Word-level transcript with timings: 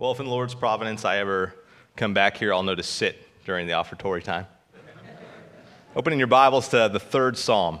Well, 0.00 0.12
if 0.12 0.18
in 0.18 0.24
the 0.24 0.32
Lord's 0.32 0.54
providence 0.54 1.04
I 1.04 1.18
ever 1.18 1.54
come 1.94 2.14
back 2.14 2.38
here, 2.38 2.54
I'll 2.54 2.62
know 2.62 2.74
to 2.74 2.82
sit 2.82 3.18
during 3.44 3.66
the 3.66 3.74
offertory 3.74 4.22
time. 4.22 4.46
Opening 5.94 6.18
your 6.18 6.26
Bibles 6.26 6.68
to 6.68 6.88
the 6.90 6.98
third 6.98 7.36
psalm. 7.36 7.80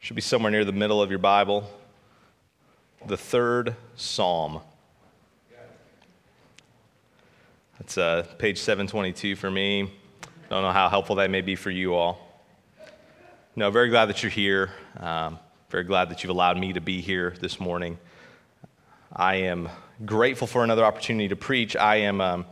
Should 0.00 0.16
be 0.16 0.20
somewhere 0.20 0.50
near 0.50 0.64
the 0.64 0.72
middle 0.72 1.00
of 1.00 1.10
your 1.10 1.20
Bible. 1.20 1.70
The 3.06 3.16
third 3.16 3.76
psalm. 3.94 4.62
That's 7.78 7.96
uh, 7.96 8.26
page 8.38 8.58
722 8.58 9.36
for 9.36 9.48
me. 9.48 9.92
Don't 10.50 10.62
know 10.62 10.72
how 10.72 10.88
helpful 10.88 11.14
that 11.14 11.30
may 11.30 11.40
be 11.40 11.54
for 11.54 11.70
you 11.70 11.94
all. 11.94 12.42
No, 13.54 13.70
very 13.70 13.90
glad 13.90 14.06
that 14.06 14.24
you're 14.24 14.30
here. 14.30 14.70
Um, 14.96 15.38
very 15.70 15.84
glad 15.84 16.08
that 16.08 16.24
you've 16.24 16.30
allowed 16.30 16.58
me 16.58 16.72
to 16.72 16.80
be 16.80 17.00
here 17.00 17.32
this 17.40 17.60
morning. 17.60 17.96
I 19.14 19.36
am 19.36 19.68
grateful 20.06 20.46
for 20.46 20.64
another 20.64 20.84
opportunity 20.84 21.28
to 21.28 21.36
preach. 21.36 21.76
I 21.76 21.96
am 21.96 22.20
um, 22.20 22.46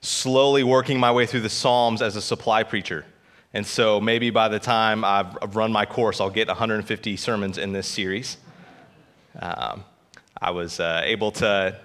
slowly 0.00 0.62
working 0.62 1.00
my 1.00 1.10
way 1.10 1.26
through 1.26 1.40
the 1.40 1.50
Psalms 1.50 2.02
as 2.02 2.14
a 2.14 2.22
supply 2.22 2.62
preacher. 2.62 3.04
And 3.52 3.66
so 3.66 4.00
maybe 4.00 4.30
by 4.30 4.48
the 4.48 4.60
time 4.60 5.04
I've 5.04 5.56
run 5.56 5.72
my 5.72 5.86
course, 5.86 6.20
I'll 6.20 6.30
get 6.30 6.46
150 6.46 7.16
sermons 7.16 7.58
in 7.58 7.72
this 7.72 7.88
series. 7.88 8.36
Um, 9.40 9.84
I 10.40 10.52
was 10.52 10.78
uh, 10.78 11.02
able 11.04 11.32
to 11.32 11.76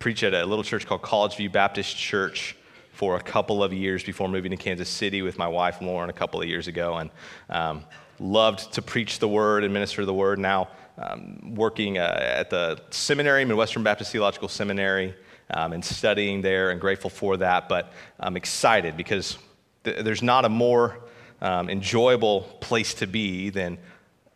preach 0.00 0.24
at 0.24 0.34
a 0.34 0.44
little 0.44 0.64
church 0.64 0.84
called 0.84 1.02
College 1.02 1.36
View 1.36 1.48
Baptist 1.48 1.96
Church 1.96 2.56
for 2.92 3.14
a 3.14 3.20
couple 3.20 3.62
of 3.62 3.72
years 3.72 4.02
before 4.02 4.28
moving 4.28 4.50
to 4.50 4.56
Kansas 4.56 4.88
City 4.88 5.22
with 5.22 5.38
my 5.38 5.46
wife 5.46 5.80
Lauren 5.80 6.10
a 6.10 6.12
couple 6.12 6.42
of 6.42 6.48
years 6.48 6.66
ago, 6.66 6.96
and 6.96 7.10
um, 7.48 7.84
loved 8.18 8.72
to 8.72 8.82
preach 8.82 9.20
the 9.20 9.28
word 9.28 9.62
and 9.62 9.72
minister 9.72 10.04
the 10.04 10.12
word. 10.12 10.40
Now 10.40 10.68
um, 10.98 11.54
working 11.54 11.98
uh, 11.98 12.18
at 12.20 12.50
the 12.50 12.80
seminary, 12.90 13.44
Midwestern 13.44 13.82
Baptist 13.82 14.12
Theological 14.12 14.48
Seminary, 14.48 15.14
um, 15.50 15.72
and 15.72 15.84
studying 15.84 16.42
there, 16.42 16.70
and 16.70 16.80
grateful 16.80 17.10
for 17.10 17.36
that. 17.38 17.68
But 17.68 17.92
I'm 18.20 18.36
excited 18.36 18.96
because 18.96 19.38
th- 19.84 20.04
there's 20.04 20.22
not 20.22 20.44
a 20.44 20.48
more 20.48 20.98
um, 21.40 21.70
enjoyable 21.70 22.42
place 22.60 22.94
to 22.94 23.06
be 23.06 23.50
than 23.50 23.78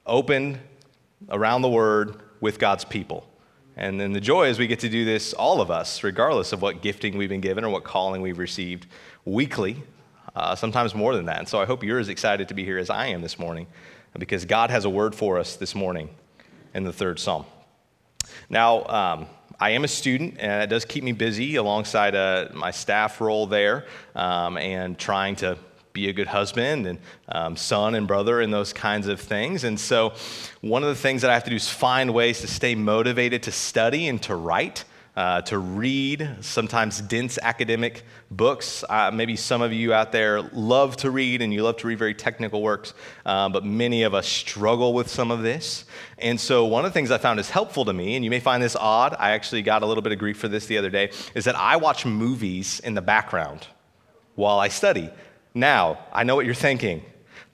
open 0.07 0.59
around 1.29 1.63
the 1.63 1.69
Word 1.69 2.21
with 2.41 2.59
God's 2.59 2.85
people. 2.85 3.29
And 3.77 4.01
then 4.01 4.13
the 4.13 4.21
joy 4.21 4.49
is 4.49 4.59
we 4.59 4.67
get 4.67 4.81
to 4.81 4.89
do 4.89 5.05
this, 5.05 5.33
all 5.33 5.61
of 5.61 5.71
us, 5.71 6.03
regardless 6.03 6.53
of 6.53 6.61
what 6.61 6.83
gifting 6.83 7.17
we've 7.17 7.29
been 7.29 7.41
given 7.41 7.65
or 7.65 7.71
what 7.71 7.85
calling 7.85 8.21
we've 8.21 8.39
received, 8.39 8.87
weekly, 9.25 9.83
uh, 10.37 10.55
sometimes 10.55 10.95
more 10.95 11.17
than 11.17 11.27
that. 11.27 11.39
And 11.39 11.49
so 11.49 11.61
I 11.61 11.65
hope 11.65 11.83
you're 11.83 11.99
as 11.99 12.09
excited 12.09 12.49
to 12.49 12.55
be 12.55 12.65
here 12.65 12.79
as 12.79 12.91
I 12.91 13.07
am 13.07 13.23
this 13.23 13.39
morning 13.39 13.67
because 14.19 14.45
God 14.45 14.71
has 14.71 14.85
a 14.85 14.91
word 14.91 15.15
for 15.15 15.39
us 15.39 15.57
this 15.57 15.75
morning 15.75 16.11
in 16.75 16.85
the 16.85 16.93
third 16.93 17.19
psalm. 17.19 17.45
Now, 18.49 18.85
um, 18.87 19.27
I 19.61 19.71
am 19.71 19.85
a 19.85 19.89
student, 19.89 20.37
and 20.39 20.63
it 20.63 20.67
does 20.67 20.85
keep 20.85 21.05
me 21.05 21.13
busy 21.13 21.57
alongside 21.57 22.15
uh, 22.15 22.49
my 22.53 22.71
staff 22.71 23.21
role 23.21 23.47
there 23.47 23.87
um, 24.15 24.57
and 24.57 24.99
trying 24.99 25.37
to 25.37 25.57
be 25.93 26.09
a 26.09 26.13
good 26.13 26.27
husband 26.27 26.87
and 26.87 26.99
um, 27.29 27.57
son 27.57 27.95
and 27.95 28.09
brother 28.09 28.41
and 28.41 28.53
those 28.53 28.73
kinds 28.73 29.07
of 29.07 29.21
things. 29.21 29.65
And 29.65 29.79
so, 29.79 30.15
one 30.63 30.83
of 30.83 30.89
the 30.89 30.95
things 30.95 31.23
that 31.23 31.31
I 31.31 31.35
have 31.35 31.45
to 31.45 31.51
do 31.51 31.57
is 31.57 31.69
find 31.69 32.13
ways 32.15 32.41
to 32.41 32.49
stay 32.49 32.75
motivated 32.75 33.43
to 33.45 33.53
study 33.53 34.09
and 34.09 34.23
to 34.23 34.35
write 34.35 34.85
uh, 35.15 35.43
to 35.43 35.59
read 35.59 36.37
sometimes 36.41 37.01
dense 37.03 37.39
academic 37.43 38.05
books. 38.31 38.83
Uh, 38.89 39.11
maybe 39.13 39.37
some 39.37 39.61
of 39.61 39.73
you 39.73 39.93
out 39.93 40.11
there 40.11 40.43
love 40.43 40.97
to 40.97 41.11
read 41.11 41.43
and 41.43 41.53
you 41.53 41.63
love 41.63 41.77
to 41.77 41.87
read 41.87 41.99
very 41.99 42.15
technical 42.15 42.63
works, 42.63 42.95
uh, 43.27 43.49
but 43.49 43.65
many 43.65 44.05
of 44.05 44.15
us 44.15 44.27
struggle 44.27 44.95
with 44.95 45.09
some 45.09 45.31
of 45.31 45.43
this. 45.43 45.85
And 46.19 46.41
so, 46.41 46.65
one 46.65 46.85
of 46.85 46.91
the 46.91 46.95
things 46.95 47.11
I 47.11 47.19
found 47.19 47.41
is 47.41 47.51
helpful 47.51 47.85
to 47.85 47.93
me, 47.93 48.17
and 48.17 48.25
you 48.25 48.31
may 48.31 48.41
find 48.41 48.63
this 48.63 48.77
odd, 48.77 49.15
I 49.19 49.33
actually 49.33 49.63
got 49.63 49.83
a 49.83 49.87
little 49.87 50.03
bit 50.03 50.13
of 50.13 50.19
grief 50.19 50.39
for 50.39 50.49
this 50.49 50.67
the 50.67 50.79
other 50.79 50.91
day, 50.91 51.11
is 51.35 51.45
that 51.45 51.57
I 51.57 51.77
watch 51.77 52.07
movies 52.07 52.81
in 52.81 52.95
the 52.95 53.03
background 53.03 53.67
while 54.35 54.59
I 54.59 54.69
study. 54.69 55.11
Now, 55.55 55.99
I 56.13 56.25
know 56.25 56.37
what 56.37 56.47
you're 56.47 56.55
thinking. 56.55 57.03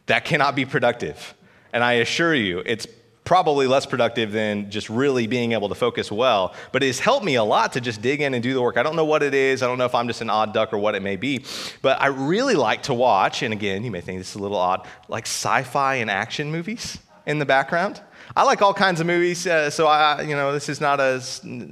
That 0.06 0.24
cannot 0.24 0.54
be 0.54 0.64
productive. 0.64 1.34
And 1.72 1.84
I 1.84 1.94
assure 1.94 2.34
you, 2.34 2.62
it's 2.64 2.86
probably 3.28 3.66
less 3.66 3.84
productive 3.84 4.33
than 4.33 4.71
just 4.71 4.89
really 4.89 5.27
being 5.27 5.53
able 5.53 5.69
to 5.69 5.75
focus 5.75 6.11
well. 6.11 6.55
But 6.72 6.83
it 6.83 6.87
has 6.87 6.99
helped 6.99 7.27
me 7.27 7.34
a 7.34 7.44
lot 7.44 7.75
to 7.75 7.81
just 7.83 8.00
dig 8.00 8.22
in 8.22 8.33
and 8.33 8.43
do 8.43 8.55
the 8.55 8.62
work. 8.62 8.78
I 8.78 8.83
don't 8.83 8.97
know 8.97 9.05
what 9.05 9.22
it 9.22 9.34
is. 9.34 9.62
I 9.62 9.66
don't 9.66 9.77
know 9.77 9.84
if 9.84 9.94
I'm 9.94 10.09
just 10.09 10.22
an 10.22 10.31
odd 10.31 10.55
duck 10.55 10.72
or 10.72 10.78
what 10.78 10.94
it 10.94 11.03
may 11.03 11.16
be. 11.16 11.44
But 11.83 12.00
I 12.00 12.06
really 12.06 12.55
like 12.55 12.84
to 12.84 12.94
watch, 12.94 13.43
and 13.43 13.53
again, 13.53 13.84
you 13.84 13.91
may 13.91 14.00
think 14.00 14.19
this 14.19 14.31
is 14.31 14.37
a 14.37 14.39
little 14.39 14.56
odd, 14.56 14.89
like 15.09 15.27
sci 15.27 15.62
fi 15.65 15.97
and 15.97 16.11
action 16.11 16.50
movies 16.50 16.97
in 17.27 17.39
the 17.39 17.44
background. 17.44 18.00
I 18.34 18.44
like 18.44 18.62
all 18.62 18.72
kinds 18.72 18.99
of 18.99 19.06
movies, 19.06 19.47
uh, 19.47 19.69
so 19.69 19.87
I, 19.87 20.22
you 20.22 20.34
know, 20.34 20.50
this 20.55 20.71
is 20.71 20.81
not 20.81 20.99
a, 20.99 21.22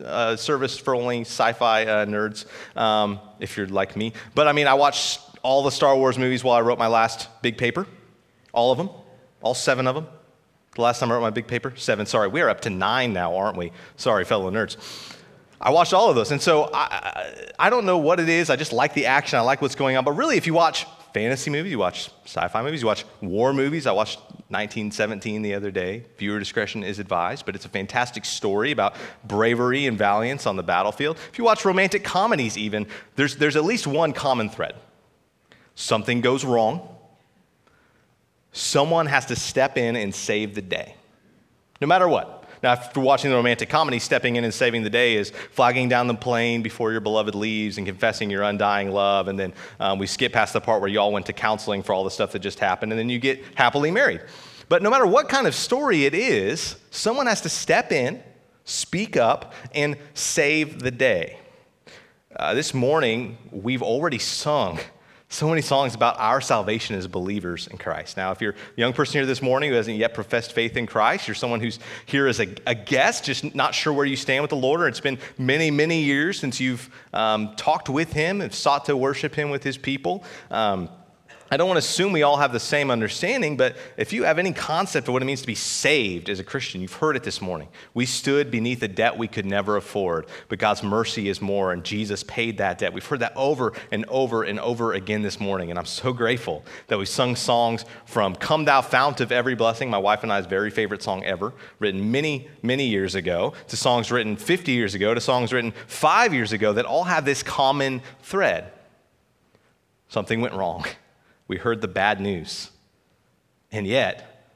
a 0.05 0.37
service 0.37 0.77
for 0.77 0.95
only 0.95 1.23
sci-fi 1.23 1.87
uh, 1.87 2.05
nerds, 2.05 2.45
um, 2.77 3.19
if 3.41 3.57
you're 3.57 3.67
like 3.69 3.97
me. 3.97 4.13
But 4.35 4.47
I 4.47 4.53
mean, 4.53 4.67
I 4.67 4.75
watched 4.75 5.21
all 5.43 5.63
the 5.63 5.71
Star 5.71 5.97
Wars 5.97 6.19
movies 6.19 6.45
while 6.45 6.57
I 6.57 6.61
wrote 6.61 6.79
my 6.79 6.89
last 6.89 7.29
big 7.41 7.57
paper, 7.57 7.87
all 8.53 8.73
of 8.73 8.77
them, 8.79 8.91
all 9.41 9.55
seven 9.55 9.87
of 9.87 9.95
them. 9.95 10.07
The 10.77 10.83
last 10.83 11.01
time 11.01 11.11
I 11.11 11.15
wrote 11.15 11.23
my 11.23 11.31
big 11.31 11.47
paper? 11.47 11.73
Seven. 11.75 12.05
Sorry, 12.05 12.29
we 12.29 12.43
are 12.43 12.51
up 12.51 12.61
to 12.61 12.71
nine 12.71 13.15
now, 13.15 13.35
aren't 13.35 13.57
we? 13.57 13.73
Sorry, 13.97 14.25
fellow 14.25 14.51
nerds. 14.51 14.77
I 15.59 15.71
watched 15.71 15.95
all 15.95 16.11
of 16.11 16.17
those. 16.17 16.33
And 16.33 16.41
so 16.41 16.71
I, 16.73 17.51
I 17.59 17.71
don't 17.71 17.87
know 17.87 17.97
what 17.97 18.21
it 18.21 18.29
is. 18.29 18.51
I 18.51 18.57
just 18.57 18.75
like 18.75 18.93
the 18.93 19.07
action. 19.07 19.39
I 19.39 19.43
like 19.43 19.63
what's 19.63 19.75
going 19.75 19.97
on. 19.97 20.05
But 20.05 20.13
really, 20.13 20.37
if 20.37 20.47
you 20.47 20.53
watch 20.53 20.87
fantasy 21.15 21.51
movies, 21.51 21.73
you 21.73 21.79
watch 21.79 22.11
sci 22.27 22.47
fi 22.49 22.63
movies, 22.63 22.83
you 22.83 22.87
watch 22.87 23.07
war 23.23 23.55
movies. 23.55 23.87
I 23.87 23.93
watched 23.93 24.19
1917 24.49 25.41
the 25.41 25.55
other 25.55 25.71
day. 25.71 26.05
Viewer 26.19 26.39
discretion 26.39 26.85
is 26.85 26.99
advised, 26.99 27.47
but 27.47 27.55
it's 27.55 27.65
a 27.65 27.71
fantastic 27.71 28.27
story 28.27 28.71
about 28.71 28.97
bravery 29.25 29.87
and 29.87 29.97
valiance 29.97 30.47
on 30.47 30.57
the 30.57 30.63
battlefield. 30.63 31.17
If 31.33 31.39
you 31.39 31.45
watch 31.45 31.65
romantic 31.65 32.05
comedies, 32.05 32.59
even, 32.59 32.87
there's, 33.15 33.37
there's 33.37 33.57
at 33.57 33.65
least 33.65 33.87
one 33.87 34.13
common 34.13 34.51
thread 34.51 34.75
something 35.77 36.23
goes 36.23 36.43
wrong 36.45 36.96
someone 38.57 39.07
has 39.07 39.27
to 39.27 39.37
step 39.37 39.77
in 39.77 39.97
and 39.97 40.15
save 40.15 40.55
the 40.55 40.63
day, 40.63 40.95
no 41.81 41.87
matter 41.87 42.09
what. 42.09 42.45
Now, 42.63 42.73
after 42.73 43.01
watching 43.01 43.31
the 43.31 43.37
romantic 43.37 43.69
comedy, 43.69 43.99
stepping 43.99 44.37
in 44.37 44.45
and 44.45 44.53
saving 44.53 44.83
the 44.83 44.91
day 44.91 45.17
is 45.17 45.31
flagging 45.53 45.91
down 45.91 46.07
the 46.07 46.15
plane 46.15 46.63
before 46.63 46.91
your 46.91 47.03
beloved 47.03 47.35
leaves 47.35 47.77
and 47.77 47.87
confessing 47.87 48.31
your 48.31 48.43
undying 48.43 48.91
love. 48.91 49.29
And 49.29 49.39
then 49.39 49.53
um, 49.79 49.99
we 49.99 50.07
skip 50.07 50.33
past 50.33 50.55
the 50.55 50.61
part 50.61 50.81
where 50.81 50.89
y'all 50.89 51.13
went 51.13 51.27
to 51.27 51.35
counseling 51.35 51.83
for 51.83 51.93
all 51.93 52.03
the 52.03 52.11
stuff 52.11 52.33
that 52.33 52.39
just 52.39 52.59
happened, 52.59 52.93
and 52.93 52.99
then 52.99 53.11
you 53.11 53.19
get 53.19 53.45
happily 53.55 53.91
married. 53.91 54.23
But 54.71 54.83
no 54.83 54.91
matter 54.91 55.07
what 55.07 55.29
kind 55.29 55.47
of 55.47 55.55
story 55.55 56.07
it 56.07 56.15
is, 56.15 56.77
someone 56.91 57.27
has 57.27 57.43
to 57.43 57.51
step 57.51 57.93
in, 57.93 58.23
speak 58.65 59.19
up, 59.19 59.53
and 59.75 59.97
save 60.15 60.81
the 60.81 60.91
day. 60.91 61.39
Uh, 62.35 62.55
this 62.55 62.73
morning, 62.73 63.37
we've 63.51 63.83
already 63.83 64.19
sung 64.19 64.79
so 65.37 65.51
many 65.51 65.61
songs 65.61 65.95
about 65.95 66.19
our 66.19 66.41
salvation 66.41 66.97
as 66.97 67.07
believers 67.07 67.67
in 67.67 67.77
Christ. 67.77 68.17
Now, 68.17 68.33
if 68.33 68.41
you're 68.41 68.53
a 68.53 68.81
young 68.81 68.95
person 68.95 69.19
here 69.19 69.27
this 69.27 69.43
morning 69.43 69.69
who 69.69 69.77
hasn't 69.77 69.99
yet 69.99 70.15
professed 70.15 70.53
faith 70.53 70.79
in 70.79 70.87
Christ, 70.87 71.29
you're 71.29 71.35
someone 71.35 71.61
who's 71.61 71.79
here 72.07 72.27
as 72.27 72.41
a, 72.41 72.49
a 72.67 72.75
guest, 72.75 73.25
just 73.25 73.55
not 73.55 73.75
sure 73.75 73.93
where 73.93 74.07
you 74.07 74.17
stand 74.17 74.43
with 74.43 74.49
the 74.49 74.57
Lord, 74.57 74.81
or 74.81 74.89
it's 74.89 74.99
been 74.99 75.19
many, 75.37 75.71
many 75.71 76.03
years 76.03 76.41
since 76.41 76.59
you've 76.59 76.89
um, 77.13 77.55
talked 77.57 77.91
with 77.91 78.15
Him 78.15 78.41
and 78.41 78.53
sought 78.53 78.87
to 78.87 78.97
worship 78.97 79.35
Him 79.35 79.51
with 79.51 79.63
His 79.63 79.77
people. 79.77 80.25
Um, 80.51 80.89
I 81.49 81.57
don't 81.57 81.69
want 81.69 81.77
to 81.77 81.87
assume 81.87 82.11
we 82.11 82.25
all 82.25 82.39
have 82.39 82.53
the 82.53 82.59
same 82.59 82.91
understanding, 82.91 83.57
but 83.57 83.77
if 83.97 84.13
you 84.13 84.25
have 84.25 84.41
any 84.41 84.53
concept 84.53 85.07
of 85.07 85.13
what 85.13 85.23
it 85.23 85.27
means 85.27 85.43
to 85.43 85.47
be 85.47 85.55
saved 85.55 86.29
as 86.29 86.41
a 86.41 86.45
Christian, 86.45 86.81
you've 86.81 86.95
heard 86.95 87.15
it 87.15 87.23
this 87.23 87.41
morning. 87.41 87.69
We 87.95 88.05
stood 88.05 88.51
beneath 88.51 88.83
a 88.83 88.89
debt 88.89 89.17
we 89.17 89.29
could 89.29 89.47
never 89.47 89.77
afford, 89.77 90.27
but 90.49 90.59
God's 90.59 90.83
mercy 90.83 91.29
is 91.29 91.41
more, 91.41 91.73
and 91.73 91.85
Jesus 91.85 92.25
paid 92.25 92.59
that 92.59 92.79
debt. 92.79 92.93
We've 92.93 93.07
heard 93.07 93.21
that 93.21 93.33
over 93.37 93.73
and 93.93 94.05
over 94.07 94.43
and 94.43 94.59
over 94.59 94.95
again 94.95 95.23
this 95.23 95.39
morning, 95.39 95.71
and 95.71 95.79
I'm 95.79 95.87
so 95.87 96.13
grateful 96.13 96.65
that 96.89 96.99
we 96.99 97.07
sung 97.07 97.37
songs 97.37 97.85
from 98.07 98.35
Come 98.35 98.65
Thou 98.65 98.81
Fount 98.81 99.21
of 99.21 99.31
Every 99.31 99.55
Blessing, 99.55 99.89
my 99.89 99.99
wife 99.99 100.25
and 100.25 100.33
I's 100.33 100.47
very 100.47 100.71
favorite 100.71 101.03
song 101.03 101.23
ever, 101.25 101.55
written 101.79 102.11
many, 102.11 102.49
many 102.63 102.87
years 102.87 103.15
ago, 103.15 103.53
to 103.69 103.77
songs 103.77 104.11
written 104.11 104.37
50 104.37 104.73
years 104.73 104.97
ago, 104.97 105.15
to 105.15 105.21
songs 105.21 105.53
written 105.53 105.73
five 105.87 106.35
years 106.35 106.53
ago 106.53 106.73
that 106.73 106.87
all 106.87 107.05
have 107.05 107.25
this 107.25 107.45
common 107.45 108.03
thread. 108.23 108.73
Something 110.09 110.41
went 110.41 110.55
wrong. 110.55 110.85
We 111.49 111.57
heard 111.57 111.81
the 111.81 111.89
bad 111.89 112.21
news. 112.21 112.71
And 113.71 113.87
yet, 113.87 114.49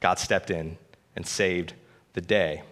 God 0.00 0.18
stepped 0.18 0.50
in 0.50 0.78
and 1.16 1.26
saved 1.26 1.74
the 2.12 2.20
day. 2.20 2.62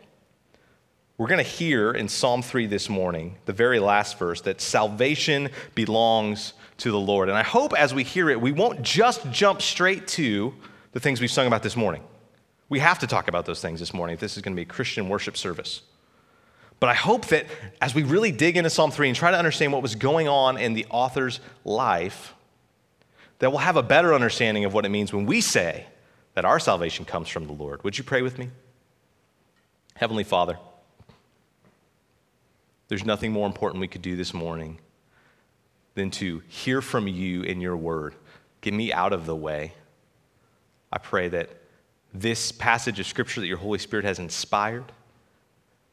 We're 1.18 1.28
going 1.28 1.42
to 1.42 1.50
hear 1.50 1.92
in 1.92 2.08
Psalm 2.08 2.42
3 2.42 2.66
this 2.66 2.90
morning, 2.90 3.36
the 3.46 3.52
very 3.52 3.80
last 3.80 4.18
verse, 4.18 4.42
that 4.42 4.60
salvation 4.60 5.48
belongs 5.74 6.52
to 6.78 6.90
the 6.90 7.00
Lord. 7.00 7.30
And 7.30 7.38
I 7.38 7.42
hope 7.42 7.72
as 7.72 7.94
we 7.94 8.04
hear 8.04 8.28
it, 8.28 8.38
we 8.40 8.52
won't 8.52 8.82
just 8.82 9.30
jump 9.30 9.62
straight 9.62 10.06
to 10.08 10.54
the 10.92 11.00
things 11.00 11.20
we've 11.20 11.30
sung 11.30 11.46
about 11.46 11.62
this 11.62 11.76
morning. 11.76 12.02
We 12.68 12.80
have 12.80 12.98
to 12.98 13.06
talk 13.06 13.28
about 13.28 13.46
those 13.46 13.62
things 13.62 13.80
this 13.80 13.94
morning 13.94 14.14
if 14.14 14.20
this 14.20 14.36
is 14.36 14.42
going 14.42 14.54
to 14.54 14.56
be 14.56 14.62
a 14.62 14.72
Christian 14.72 15.08
worship 15.08 15.36
service. 15.38 15.82
But 16.80 16.90
I 16.90 16.94
hope 16.94 17.26
that 17.28 17.46
as 17.80 17.94
we 17.94 18.02
really 18.02 18.30
dig 18.30 18.58
into 18.58 18.68
Psalm 18.68 18.90
3 18.90 19.08
and 19.08 19.16
try 19.16 19.30
to 19.30 19.38
understand 19.38 19.72
what 19.72 19.80
was 19.80 19.94
going 19.94 20.28
on 20.28 20.58
in 20.58 20.74
the 20.74 20.84
author's 20.90 21.40
life, 21.64 22.34
that 23.38 23.50
we'll 23.50 23.58
have 23.58 23.76
a 23.76 23.82
better 23.82 24.14
understanding 24.14 24.64
of 24.64 24.74
what 24.74 24.84
it 24.84 24.88
means 24.88 25.12
when 25.12 25.26
we 25.26 25.40
say 25.40 25.86
that 26.34 26.44
our 26.44 26.58
salvation 26.58 27.04
comes 27.04 27.28
from 27.28 27.46
the 27.46 27.52
Lord. 27.52 27.82
Would 27.84 27.98
you 27.98 28.04
pray 28.04 28.22
with 28.22 28.38
me? 28.38 28.50
Heavenly 29.94 30.24
Father, 30.24 30.58
there's 32.88 33.04
nothing 33.04 33.32
more 33.32 33.46
important 33.46 33.80
we 33.80 33.88
could 33.88 34.02
do 34.02 34.16
this 34.16 34.32
morning 34.32 34.78
than 35.94 36.10
to 36.12 36.42
hear 36.46 36.82
from 36.82 37.08
you 37.08 37.42
in 37.42 37.60
your 37.60 37.76
word. 37.76 38.14
Get 38.60 38.74
me 38.74 38.92
out 38.92 39.12
of 39.12 39.26
the 39.26 39.34
way. 39.34 39.72
I 40.92 40.98
pray 40.98 41.28
that 41.28 41.50
this 42.12 42.52
passage 42.52 43.00
of 43.00 43.06
scripture 43.06 43.40
that 43.40 43.46
your 43.46 43.56
Holy 43.56 43.78
Spirit 43.78 44.04
has 44.04 44.18
inspired, 44.18 44.84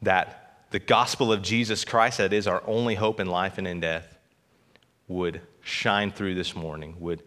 that 0.02 0.66
the 0.70 0.78
gospel 0.78 1.32
of 1.32 1.42
Jesus 1.42 1.84
Christ, 1.84 2.18
that 2.18 2.32
is 2.32 2.46
our 2.46 2.62
only 2.66 2.94
hope 2.94 3.20
in 3.20 3.26
life 3.26 3.58
and 3.58 3.66
in 3.66 3.80
death, 3.80 4.16
would 5.08 5.40
shine 5.62 6.10
through 6.10 6.34
this 6.34 6.54
morning, 6.54 6.96
would 6.98 7.22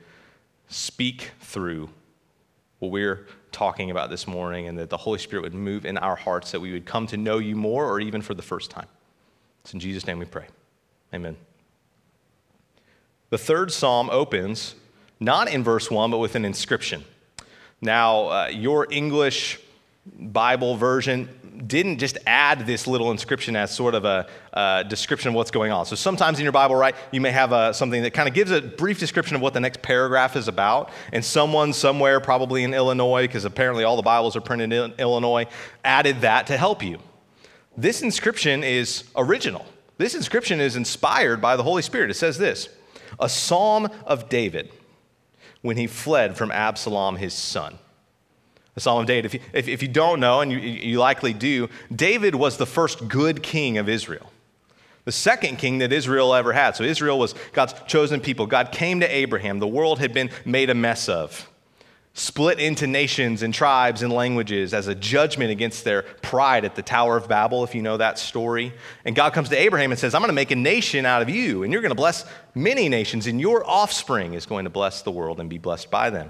speak 0.67 1.31
through 1.39 1.89
what 2.79 2.91
we're 2.91 3.27
talking 3.51 3.89
about 3.89 4.09
this 4.09 4.27
morning, 4.27 4.67
and 4.67 4.77
that 4.77 4.89
the 4.89 4.97
Holy 4.97 5.17
Spirit 5.17 5.41
would 5.43 5.53
move 5.53 5.85
in 5.85 5.97
our 5.97 6.15
hearts, 6.15 6.51
that 6.51 6.59
we 6.59 6.71
would 6.71 6.85
come 6.85 7.07
to 7.07 7.17
know 7.17 7.39
you 7.39 7.55
more 7.55 7.89
or 7.89 7.99
even 7.99 8.21
for 8.21 8.33
the 8.33 8.41
first 8.41 8.69
time. 8.69 8.87
It's 9.63 9.73
in 9.73 9.79
Jesus' 9.79 10.05
name 10.05 10.19
we 10.19 10.25
pray. 10.25 10.45
Amen. 11.13 11.35
The 13.29 13.37
third 13.37 13.71
psalm 13.71 14.09
opens 14.11 14.75
not 15.19 15.49
in 15.49 15.63
verse 15.63 15.89
1, 15.89 16.11
but 16.11 16.19
with 16.19 16.35
an 16.35 16.45
inscription. 16.45 17.03
Now, 17.81 18.29
uh, 18.29 18.47
your 18.47 18.87
English 18.91 19.59
Bible 20.05 20.75
version 20.75 21.29
didn't 21.65 21.97
just 21.97 22.17
add 22.27 22.65
this 22.65 22.85
little 22.85 23.11
inscription 23.11 23.55
as 23.55 23.73
sort 23.73 23.95
of 23.95 24.05
a, 24.05 24.27
description 24.89 25.29
of 25.29 25.35
what's 25.35 25.51
going 25.51 25.71
on. 25.71 25.85
So 25.85 25.95
sometimes 25.95 26.39
in 26.39 26.43
your 26.43 26.51
Bible, 26.51 26.75
right, 26.75 26.95
you 27.11 27.21
may 27.21 27.31
have 27.31 27.51
a, 27.51 27.73
something 27.73 28.01
that 28.03 28.13
kind 28.13 28.27
of 28.27 28.33
gives 28.33 28.51
a 28.51 28.61
brief 28.61 28.99
description 28.99 29.35
of 29.35 29.41
what 29.41 29.53
the 29.53 29.59
next 29.59 29.81
paragraph 29.81 30.35
is 30.35 30.47
about. 30.47 30.91
And 31.13 31.23
someone 31.23 31.73
somewhere, 31.73 32.19
probably 32.19 32.63
in 32.63 32.73
Illinois, 32.73 33.23
because 33.23 33.45
apparently 33.45 33.83
all 33.83 33.95
the 33.95 34.01
Bibles 34.01 34.35
are 34.35 34.41
printed 34.41 34.73
in 34.73 34.93
Illinois, 34.97 35.45
added 35.83 36.21
that 36.21 36.47
to 36.47 36.57
help 36.57 36.83
you. 36.83 36.99
This 37.77 38.01
inscription 38.01 38.63
is 38.63 39.03
original. 39.15 39.65
This 39.97 40.15
inscription 40.15 40.59
is 40.59 40.75
inspired 40.75 41.41
by 41.41 41.55
the 41.55 41.63
Holy 41.63 41.81
Spirit. 41.81 42.09
It 42.09 42.15
says 42.15 42.37
this 42.37 42.69
A 43.19 43.29
psalm 43.29 43.89
of 44.05 44.29
David 44.29 44.71
when 45.61 45.77
he 45.77 45.87
fled 45.87 46.35
from 46.35 46.51
Absalom, 46.51 47.17
his 47.17 47.33
son 47.33 47.77
the 48.77 48.81
Psalm 48.81 48.99
of 48.99 49.07
David. 49.07 49.25
If 49.25 49.33
you, 49.33 49.39
if, 49.53 49.67
if 49.67 49.81
you 49.81 49.87
don't 49.87 50.19
know, 50.19 50.41
and 50.41 50.51
you, 50.51 50.59
you 50.59 50.99
likely 50.99 51.33
do, 51.33 51.67
David 51.93 52.35
was 52.35 52.57
the 52.57 52.67
first 52.67 53.07
good 53.07 53.41
king 53.41 53.79
of 53.79 53.89
Israel. 53.89 54.31
The 55.05 55.11
second 55.11 55.57
king 55.57 55.79
that 55.79 55.91
Israel 55.91 56.31
ever 56.35 56.53
had. 56.53 56.75
So 56.75 56.83
Israel 56.83 57.17
was 57.17 57.33
God's 57.53 57.73
chosen 57.87 58.21
people. 58.21 58.45
God 58.45 58.71
came 58.71 58.99
to 58.99 59.07
Abraham. 59.07 59.57
The 59.57 59.67
world 59.67 59.97
had 59.97 60.13
been 60.13 60.29
made 60.45 60.69
a 60.69 60.75
mess 60.75 61.09
of, 61.09 61.49
split 62.13 62.59
into 62.59 62.85
nations 62.85 63.41
and 63.41 63.51
tribes 63.51 64.03
and 64.03 64.13
languages 64.13 64.75
as 64.75 64.85
a 64.85 64.93
judgment 64.93 65.49
against 65.49 65.83
their 65.83 66.03
pride 66.21 66.63
at 66.63 66.75
the 66.75 66.83
Tower 66.83 67.17
of 67.17 67.27
Babel, 67.27 67.63
if 67.63 67.73
you 67.73 67.81
know 67.81 67.97
that 67.97 68.19
story. 68.19 68.73
And 69.05 69.15
God 69.15 69.33
comes 69.33 69.49
to 69.49 69.59
Abraham 69.59 69.89
and 69.89 69.99
says, 69.99 70.13
I'm 70.13 70.21
going 70.21 70.29
to 70.29 70.33
make 70.33 70.51
a 70.51 70.55
nation 70.55 71.03
out 71.03 71.23
of 71.23 71.31
you, 71.31 71.63
and 71.63 71.73
you're 71.73 71.81
going 71.81 71.89
to 71.89 71.95
bless 71.95 72.25
many 72.53 72.89
nations, 72.89 73.25
and 73.25 73.41
your 73.41 73.67
offspring 73.67 74.35
is 74.35 74.45
going 74.45 74.65
to 74.65 74.69
bless 74.69 75.01
the 75.01 75.11
world 75.11 75.39
and 75.39 75.49
be 75.49 75.57
blessed 75.57 75.89
by 75.89 76.11
them. 76.11 76.29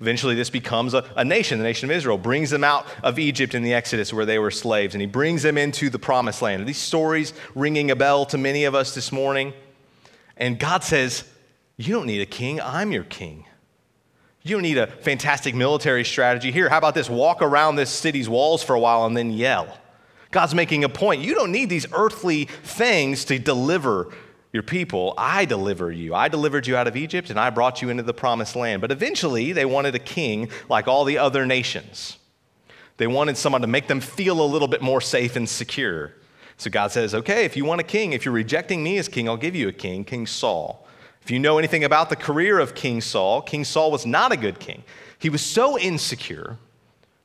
Eventually, 0.00 0.34
this 0.34 0.50
becomes 0.50 0.94
a, 0.94 1.04
a, 1.16 1.24
nation, 1.24 1.58
the 1.58 1.64
nation 1.64 1.90
of 1.90 1.96
Israel, 1.96 2.18
brings 2.18 2.50
them 2.50 2.64
out 2.64 2.86
of 3.02 3.18
Egypt 3.18 3.54
in 3.54 3.62
the 3.62 3.74
Exodus 3.74 4.12
where 4.12 4.26
they 4.26 4.38
were 4.38 4.50
slaves, 4.50 4.94
and 4.94 5.00
he 5.00 5.06
brings 5.06 5.42
them 5.42 5.58
into 5.58 5.90
the 5.90 5.98
promised 5.98 6.42
land. 6.42 6.62
Are 6.62 6.64
these 6.64 6.78
stories 6.78 7.32
ringing 7.54 7.90
a 7.90 7.96
bell 7.96 8.26
to 8.26 8.38
many 8.38 8.64
of 8.64 8.74
us 8.74 8.94
this 8.94 9.12
morning? 9.12 9.52
And 10.36 10.58
God 10.58 10.84
says, 10.84 11.24
You 11.76 11.94
don't 11.94 12.06
need 12.06 12.20
a 12.20 12.26
king, 12.26 12.60
I'm 12.60 12.92
your 12.92 13.04
king. 13.04 13.46
You 14.42 14.56
don't 14.56 14.62
need 14.62 14.76
a 14.76 14.86
fantastic 14.86 15.54
military 15.54 16.04
strategy. 16.04 16.52
Here, 16.52 16.68
how 16.68 16.76
about 16.76 16.94
this? 16.94 17.08
Walk 17.08 17.40
around 17.40 17.76
this 17.76 17.88
city's 17.88 18.28
walls 18.28 18.62
for 18.62 18.74
a 18.74 18.80
while 18.80 19.06
and 19.06 19.16
then 19.16 19.30
yell. 19.30 19.78
God's 20.30 20.54
making 20.54 20.84
a 20.84 20.88
point. 20.88 21.22
You 21.22 21.34
don't 21.34 21.52
need 21.52 21.70
these 21.70 21.86
earthly 21.92 22.46
things 22.46 23.24
to 23.26 23.38
deliver 23.38 24.12
your 24.54 24.62
people, 24.62 25.14
I 25.18 25.46
deliver 25.46 25.90
you. 25.90 26.14
I 26.14 26.28
delivered 26.28 26.68
you 26.68 26.76
out 26.76 26.86
of 26.86 26.96
Egypt 26.96 27.28
and 27.28 27.40
I 27.40 27.50
brought 27.50 27.82
you 27.82 27.90
into 27.90 28.04
the 28.04 28.14
promised 28.14 28.54
land. 28.54 28.80
But 28.80 28.92
eventually, 28.92 29.50
they 29.50 29.64
wanted 29.64 29.96
a 29.96 29.98
king 29.98 30.48
like 30.68 30.86
all 30.86 31.04
the 31.04 31.18
other 31.18 31.44
nations. 31.44 32.18
They 32.96 33.08
wanted 33.08 33.36
someone 33.36 33.62
to 33.62 33.66
make 33.66 33.88
them 33.88 34.00
feel 34.00 34.40
a 34.40 34.46
little 34.46 34.68
bit 34.68 34.80
more 34.80 35.00
safe 35.00 35.34
and 35.34 35.48
secure. 35.48 36.12
So 36.56 36.70
God 36.70 36.92
says, 36.92 37.16
okay, 37.16 37.44
if 37.44 37.56
you 37.56 37.64
want 37.64 37.80
a 37.80 37.84
king, 37.84 38.12
if 38.12 38.24
you're 38.24 38.32
rejecting 38.32 38.84
me 38.84 38.96
as 38.96 39.08
king, 39.08 39.28
I'll 39.28 39.36
give 39.36 39.56
you 39.56 39.66
a 39.66 39.72
king, 39.72 40.04
King 40.04 40.24
Saul. 40.24 40.86
If 41.20 41.32
you 41.32 41.40
know 41.40 41.58
anything 41.58 41.82
about 41.82 42.08
the 42.08 42.16
career 42.16 42.60
of 42.60 42.76
King 42.76 43.00
Saul, 43.00 43.42
King 43.42 43.64
Saul 43.64 43.90
was 43.90 44.06
not 44.06 44.30
a 44.30 44.36
good 44.36 44.60
king. 44.60 44.84
He 45.18 45.30
was 45.30 45.42
so 45.42 45.76
insecure. 45.76 46.58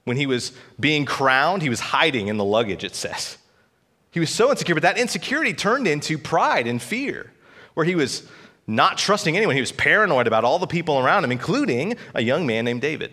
When 0.05 0.17
he 0.17 0.25
was 0.25 0.53
being 0.79 1.05
crowned, 1.05 1.61
he 1.61 1.69
was 1.69 1.79
hiding 1.79 2.27
in 2.27 2.37
the 2.37 2.43
luggage, 2.43 2.83
it 2.83 2.95
says. 2.95 3.37
He 4.11 4.19
was 4.19 4.29
so 4.29 4.49
insecure, 4.49 4.75
but 4.75 4.83
that 4.83 4.97
insecurity 4.97 5.53
turned 5.53 5.87
into 5.87 6.17
pride 6.17 6.67
and 6.67 6.81
fear, 6.81 7.31
where 7.73 7.85
he 7.85 7.95
was 7.95 8.27
not 8.65 8.97
trusting 8.97 9.35
anyone. 9.35 9.55
He 9.55 9.61
was 9.61 9.71
paranoid 9.71 10.27
about 10.27 10.43
all 10.43 10.59
the 10.59 10.67
people 10.67 10.99
around 10.99 11.23
him, 11.23 11.31
including 11.31 11.95
a 12.13 12.21
young 12.21 12.45
man 12.45 12.65
named 12.65 12.81
David. 12.81 13.11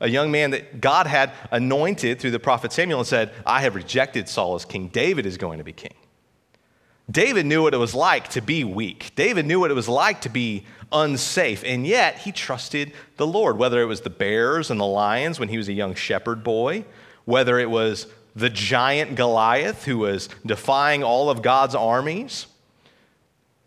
A 0.00 0.08
young 0.08 0.30
man 0.30 0.52
that 0.52 0.80
God 0.80 1.06
had 1.06 1.32
anointed 1.50 2.20
through 2.20 2.30
the 2.30 2.40
prophet 2.40 2.72
Samuel 2.72 3.00
and 3.00 3.06
said, 3.06 3.32
I 3.44 3.60
have 3.60 3.74
rejected 3.74 4.28
Saul 4.28 4.54
as 4.54 4.64
king. 4.64 4.88
David 4.88 5.26
is 5.26 5.36
going 5.36 5.58
to 5.58 5.64
be 5.64 5.72
king. 5.72 5.94
David 7.10 7.44
knew 7.44 7.62
what 7.62 7.74
it 7.74 7.78
was 7.78 7.94
like 7.94 8.28
to 8.28 8.40
be 8.40 8.64
weak. 8.64 9.12
David 9.14 9.44
knew 9.44 9.60
what 9.60 9.70
it 9.70 9.74
was 9.74 9.88
like 9.88 10.20
to 10.22 10.28
be 10.28 10.64
unsafe, 10.92 11.62
and 11.64 11.86
yet 11.86 12.18
he 12.18 12.32
trusted 12.32 12.92
the 13.16 13.26
Lord, 13.26 13.58
whether 13.58 13.80
it 13.82 13.86
was 13.86 14.00
the 14.00 14.10
bears 14.10 14.70
and 14.70 14.80
the 14.80 14.86
lions 14.86 15.38
when 15.38 15.48
he 15.48 15.56
was 15.56 15.68
a 15.68 15.72
young 15.72 15.94
shepherd 15.94 16.42
boy, 16.42 16.84
whether 17.24 17.58
it 17.58 17.68
was 17.68 18.06
the 18.34 18.50
giant 18.50 19.16
Goliath 19.16 19.84
who 19.84 19.98
was 19.98 20.28
defying 20.44 21.02
all 21.02 21.30
of 21.30 21.42
God's 21.42 21.74
armies. 21.74 22.46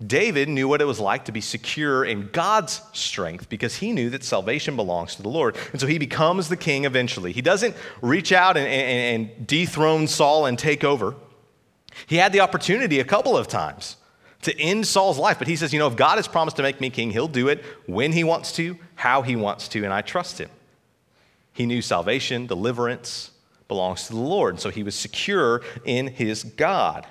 David 0.06 0.50
knew 0.50 0.68
what 0.68 0.82
it 0.82 0.86
was 0.86 1.00
like 1.00 1.26
to 1.26 1.32
be 1.32 1.42
secure 1.42 2.04
in 2.04 2.30
God's 2.32 2.82
strength 2.94 3.48
because 3.48 3.76
he 3.76 3.92
knew 3.92 4.10
that 4.10 4.24
salvation 4.24 4.76
belongs 4.76 5.16
to 5.16 5.22
the 5.22 5.30
Lord. 5.30 5.56
And 5.72 5.80
so 5.80 5.88
he 5.88 5.98
becomes 5.98 6.50
the 6.50 6.58
king 6.58 6.86
eventually. 6.86 7.32
He 7.32 7.42
doesn't 7.42 7.76
reach 8.02 8.32
out 8.32 8.58
and, 8.58 8.68
and, 8.68 9.30
and 9.30 9.48
dethrone 9.48 10.08
Saul 10.08 10.46
and 10.46 10.58
take 10.60 10.84
over. 10.84 11.16
He 12.08 12.18
had 12.18 12.34
the 12.34 12.42
opportunity 12.42 13.00
a 13.00 13.06
couple 13.06 13.38
of 13.38 13.48
times 13.48 13.98
to 14.42 14.60
end 14.60 14.86
Saul's 14.86 15.18
life, 15.18 15.40
but 15.40 15.48
he 15.48 15.56
says, 15.56 15.74
You 15.74 15.80
know, 15.80 15.88
if 15.88 15.96
God 15.96 16.18
has 16.18 16.28
promised 16.28 16.58
to 16.58 16.64
make 16.64 16.82
me 16.82 16.90
king, 16.90 17.12
he'll 17.12 17.28
do 17.28 17.48
it 17.48 17.64
when 17.86 18.12
he 18.12 18.24
wants 18.24 18.52
to, 18.54 18.78
how 18.96 19.22
he 19.22 19.36
wants 19.36 19.68
to, 19.70 19.84
and 19.84 19.94
I 19.94 20.02
trust 20.02 20.38
him. 20.38 20.50
He 21.54 21.66
knew 21.66 21.82
salvation, 21.82 22.48
deliverance, 22.48 23.32
belongs 23.74 24.06
to 24.06 24.14
the 24.14 24.20
Lord. 24.20 24.54
And 24.54 24.60
so 24.60 24.70
he 24.70 24.84
was 24.84 24.94
secure 24.94 25.62
in 25.84 26.08
his 26.08 26.44
God. 26.44 27.08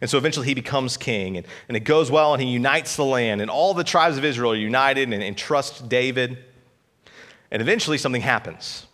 And 0.00 0.08
so 0.08 0.16
eventually 0.16 0.46
he 0.46 0.54
becomes 0.54 0.96
king, 0.96 1.36
and, 1.36 1.46
and 1.66 1.76
it 1.76 1.80
goes 1.80 2.08
well, 2.08 2.32
and 2.32 2.40
he 2.40 2.48
unites 2.48 2.94
the 2.94 3.04
land, 3.04 3.40
and 3.40 3.50
all 3.50 3.74
the 3.74 3.82
tribes 3.82 4.16
of 4.16 4.24
Israel 4.24 4.52
are 4.52 4.56
united 4.56 5.12
and, 5.12 5.22
and 5.22 5.36
trust 5.36 5.88
David. 5.88 6.38
And 7.50 7.60
eventually 7.60 7.98
something 7.98 8.22
happens. 8.22 8.86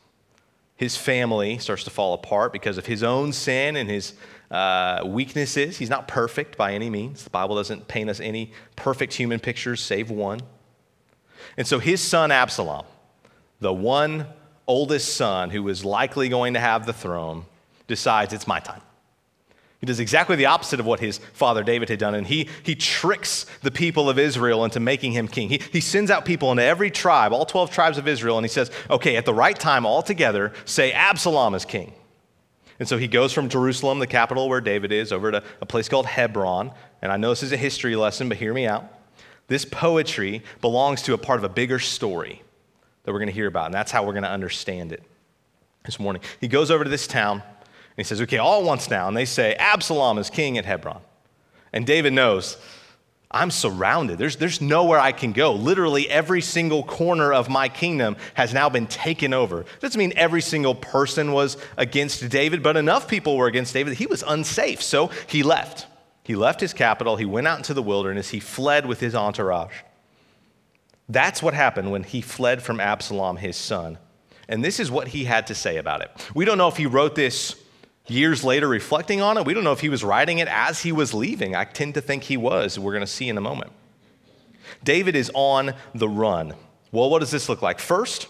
His 0.76 0.96
family 0.96 1.58
starts 1.58 1.84
to 1.84 1.90
fall 1.90 2.14
apart 2.14 2.54
because 2.54 2.78
of 2.78 2.86
his 2.86 3.02
own 3.02 3.32
sin 3.34 3.76
and 3.76 3.90
his 3.90 4.14
uh, 4.50 5.02
weaknesses. 5.04 5.76
He's 5.76 5.90
not 5.90 6.08
perfect 6.08 6.56
by 6.56 6.72
any 6.72 6.88
means. 6.88 7.22
The 7.24 7.30
Bible 7.30 7.56
doesn't 7.56 7.86
paint 7.86 8.08
us 8.08 8.18
any 8.18 8.52
perfect 8.74 9.12
human 9.12 9.40
pictures, 9.40 9.82
save 9.82 10.10
one. 10.10 10.40
And 11.58 11.66
so 11.66 11.78
his 11.80 12.00
son 12.00 12.30
Absalom, 12.30 12.86
the 13.60 13.74
one 13.74 14.26
oldest 14.66 15.16
son, 15.16 15.50
who 15.50 15.68
is 15.68 15.84
likely 15.84 16.28
going 16.28 16.54
to 16.54 16.60
have 16.60 16.86
the 16.86 16.92
throne, 16.92 17.44
decides 17.86 18.32
it's 18.32 18.46
my 18.46 18.60
time. 18.60 18.80
He 19.80 19.86
does 19.86 20.00
exactly 20.00 20.36
the 20.36 20.46
opposite 20.46 20.80
of 20.80 20.86
what 20.86 21.00
his 21.00 21.18
father 21.34 21.62
David 21.62 21.90
had 21.90 21.98
done, 21.98 22.14
and 22.14 22.26
he, 22.26 22.48
he 22.62 22.74
tricks 22.74 23.44
the 23.60 23.70
people 23.70 24.08
of 24.08 24.18
Israel 24.18 24.64
into 24.64 24.80
making 24.80 25.12
him 25.12 25.28
king. 25.28 25.50
He, 25.50 25.60
he 25.72 25.82
sends 25.82 26.10
out 26.10 26.24
people 26.24 26.50
into 26.50 26.62
every 26.62 26.90
tribe, 26.90 27.34
all 27.34 27.44
12 27.44 27.70
tribes 27.70 27.98
of 27.98 28.08
Israel, 28.08 28.38
and 28.38 28.46
he 28.46 28.48
says, 28.48 28.70
okay, 28.88 29.16
at 29.16 29.26
the 29.26 29.34
right 29.34 29.58
time, 29.58 29.84
all 29.84 30.00
together, 30.00 30.54
say 30.64 30.92
Absalom 30.92 31.54
is 31.54 31.66
king. 31.66 31.92
And 32.78 32.88
so 32.88 32.96
he 32.96 33.06
goes 33.06 33.34
from 33.34 33.50
Jerusalem, 33.50 33.98
the 33.98 34.06
capital 34.06 34.48
where 34.48 34.62
David 34.62 34.90
is, 34.90 35.12
over 35.12 35.30
to 35.30 35.44
a 35.60 35.66
place 35.66 35.88
called 35.88 36.06
Hebron. 36.06 36.72
And 37.02 37.12
I 37.12 37.18
know 37.18 37.28
this 37.28 37.42
is 37.42 37.52
a 37.52 37.56
history 37.58 37.94
lesson, 37.94 38.30
but 38.30 38.38
hear 38.38 38.54
me 38.54 38.66
out. 38.66 38.86
This 39.48 39.66
poetry 39.66 40.42
belongs 40.62 41.02
to 41.02 41.12
a 41.12 41.18
part 41.18 41.38
of 41.38 41.44
a 41.44 41.50
bigger 41.50 41.78
story 41.78 42.42
that 43.04 43.12
we're 43.12 43.18
going 43.18 43.28
to 43.28 43.34
hear 43.34 43.46
about, 43.46 43.66
and 43.66 43.74
that's 43.74 43.92
how 43.92 44.04
we're 44.04 44.12
going 44.12 44.24
to 44.24 44.30
understand 44.30 44.92
it 44.92 45.02
this 45.84 46.00
morning. 46.00 46.22
He 46.40 46.48
goes 46.48 46.70
over 46.70 46.84
to 46.84 46.90
this 46.90 47.06
town, 47.06 47.42
and 47.42 47.96
he 47.96 48.04
says, 48.04 48.20
Okay, 48.20 48.38
all 48.38 48.64
once 48.64 48.90
now. 48.90 49.06
And 49.08 49.16
they 49.16 49.26
say, 49.26 49.54
Absalom 49.54 50.18
is 50.18 50.30
king 50.30 50.58
at 50.58 50.64
Hebron. 50.64 51.00
And 51.72 51.86
David 51.86 52.12
knows, 52.12 52.56
I'm 53.34 53.50
surrounded. 53.50 54.16
There's, 54.16 54.36
there's 54.36 54.60
nowhere 54.60 55.00
I 55.00 55.10
can 55.10 55.32
go. 55.32 55.54
Literally, 55.54 56.08
every 56.08 56.40
single 56.40 56.84
corner 56.84 57.32
of 57.32 57.48
my 57.48 57.68
kingdom 57.68 58.16
has 58.34 58.54
now 58.54 58.68
been 58.68 58.86
taken 58.86 59.34
over. 59.34 59.64
Doesn't 59.80 59.98
mean 59.98 60.12
every 60.14 60.40
single 60.40 60.74
person 60.74 61.32
was 61.32 61.56
against 61.76 62.28
David, 62.28 62.62
but 62.62 62.76
enough 62.76 63.08
people 63.08 63.36
were 63.36 63.48
against 63.48 63.74
David 63.74 63.94
he 63.94 64.06
was 64.06 64.22
unsafe. 64.26 64.80
So 64.80 65.10
he 65.26 65.42
left. 65.42 65.86
He 66.22 66.36
left 66.36 66.60
his 66.60 66.72
capital. 66.72 67.16
He 67.16 67.24
went 67.24 67.48
out 67.48 67.58
into 67.58 67.74
the 67.74 67.82
wilderness. 67.82 68.30
He 68.30 68.40
fled 68.40 68.86
with 68.86 69.00
his 69.00 69.16
entourage. 69.16 69.74
That's 71.08 71.42
what 71.42 71.54
happened 71.54 71.90
when 71.90 72.02
he 72.02 72.20
fled 72.20 72.62
from 72.62 72.80
Absalom, 72.80 73.36
his 73.36 73.56
son. 73.56 73.98
And 74.48 74.64
this 74.64 74.80
is 74.80 74.90
what 74.90 75.08
he 75.08 75.24
had 75.24 75.46
to 75.48 75.54
say 75.54 75.76
about 75.76 76.00
it. 76.00 76.10
We 76.34 76.44
don't 76.44 76.58
know 76.58 76.68
if 76.68 76.76
he 76.76 76.86
wrote 76.86 77.14
this 77.14 77.56
Years 78.06 78.44
later, 78.44 78.68
reflecting 78.68 79.22
on 79.22 79.38
it, 79.38 79.46
we 79.46 79.54
don't 79.54 79.64
know 79.64 79.72
if 79.72 79.80
he 79.80 79.88
was 79.88 80.04
writing 80.04 80.38
it 80.38 80.48
as 80.48 80.82
he 80.82 80.92
was 80.92 81.14
leaving. 81.14 81.56
I 81.56 81.64
tend 81.64 81.94
to 81.94 82.02
think 82.02 82.24
he 82.24 82.36
was. 82.36 82.78
We're 82.78 82.92
going 82.92 83.00
to 83.00 83.06
see 83.06 83.28
in 83.28 83.38
a 83.38 83.40
moment. 83.40 83.72
David 84.82 85.16
is 85.16 85.30
on 85.34 85.72
the 85.94 86.08
run. 86.08 86.54
Well, 86.92 87.08
what 87.08 87.20
does 87.20 87.30
this 87.30 87.48
look 87.48 87.62
like? 87.62 87.78
First, 87.78 88.28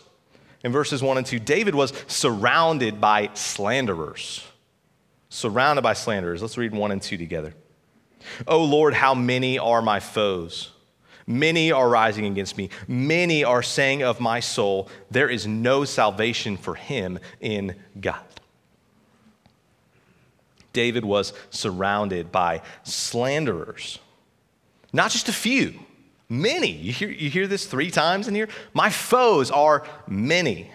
in 0.62 0.70
verses 0.70 1.02
1 1.02 1.18
and 1.18 1.26
2, 1.26 1.40
David 1.40 1.74
was 1.74 1.92
surrounded 2.06 3.00
by 3.00 3.30
slanderers. 3.34 4.46
Surrounded 5.28 5.82
by 5.82 5.94
slanderers. 5.94 6.40
Let's 6.40 6.56
read 6.56 6.72
1 6.72 6.92
and 6.92 7.02
2 7.02 7.16
together. 7.16 7.54
Oh 8.46 8.62
Lord, 8.62 8.94
how 8.94 9.14
many 9.14 9.58
are 9.58 9.82
my 9.82 9.98
foes? 9.98 10.70
Many 11.26 11.72
are 11.72 11.88
rising 11.88 12.26
against 12.26 12.58
me. 12.58 12.68
Many 12.86 13.44
are 13.44 13.62
saying 13.62 14.02
of 14.02 14.20
my 14.20 14.40
soul, 14.40 14.88
there 15.10 15.28
is 15.28 15.46
no 15.46 15.84
salvation 15.84 16.56
for 16.56 16.74
him 16.74 17.18
in 17.40 17.76
God. 17.98 18.20
David 20.74 21.04
was 21.04 21.32
surrounded 21.50 22.30
by 22.30 22.60
slanderers. 22.82 23.98
Not 24.92 25.12
just 25.12 25.28
a 25.28 25.32
few, 25.32 25.78
many. 26.28 26.72
You 26.72 26.92
hear, 26.92 27.08
you 27.08 27.30
hear 27.30 27.46
this 27.46 27.64
three 27.64 27.90
times 27.90 28.28
in 28.28 28.34
here? 28.34 28.48
My 28.74 28.90
foes 28.90 29.50
are 29.50 29.86
many. 30.06 30.70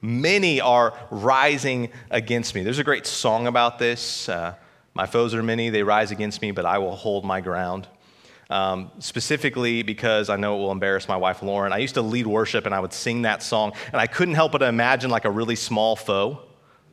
Many 0.00 0.60
are 0.60 0.94
rising 1.10 1.90
against 2.10 2.54
me. 2.54 2.62
There's 2.62 2.78
a 2.78 2.84
great 2.84 3.06
song 3.06 3.46
about 3.46 3.78
this. 3.78 4.28
Uh, 4.28 4.54
my 4.94 5.06
foes 5.06 5.34
are 5.34 5.42
many, 5.42 5.70
they 5.70 5.82
rise 5.82 6.10
against 6.10 6.40
me, 6.40 6.52
but 6.52 6.64
I 6.64 6.78
will 6.78 6.94
hold 6.94 7.24
my 7.24 7.40
ground. 7.40 7.88
Um, 8.48 8.92
specifically 9.00 9.82
because 9.82 10.30
I 10.30 10.36
know 10.36 10.54
it 10.54 10.58
will 10.60 10.70
embarrass 10.70 11.08
my 11.08 11.16
wife 11.16 11.42
Lauren. 11.42 11.72
I 11.72 11.78
used 11.78 11.94
to 11.94 12.02
lead 12.02 12.28
worship 12.28 12.64
and 12.64 12.72
I 12.72 12.78
would 12.78 12.92
sing 12.92 13.22
that 13.22 13.42
song, 13.42 13.72
and 13.86 14.00
I 14.00 14.06
couldn't 14.06 14.34
help 14.34 14.52
but 14.52 14.62
imagine 14.62 15.10
like 15.10 15.24
a 15.24 15.30
really 15.30 15.56
small 15.56 15.96
foe 15.96 16.46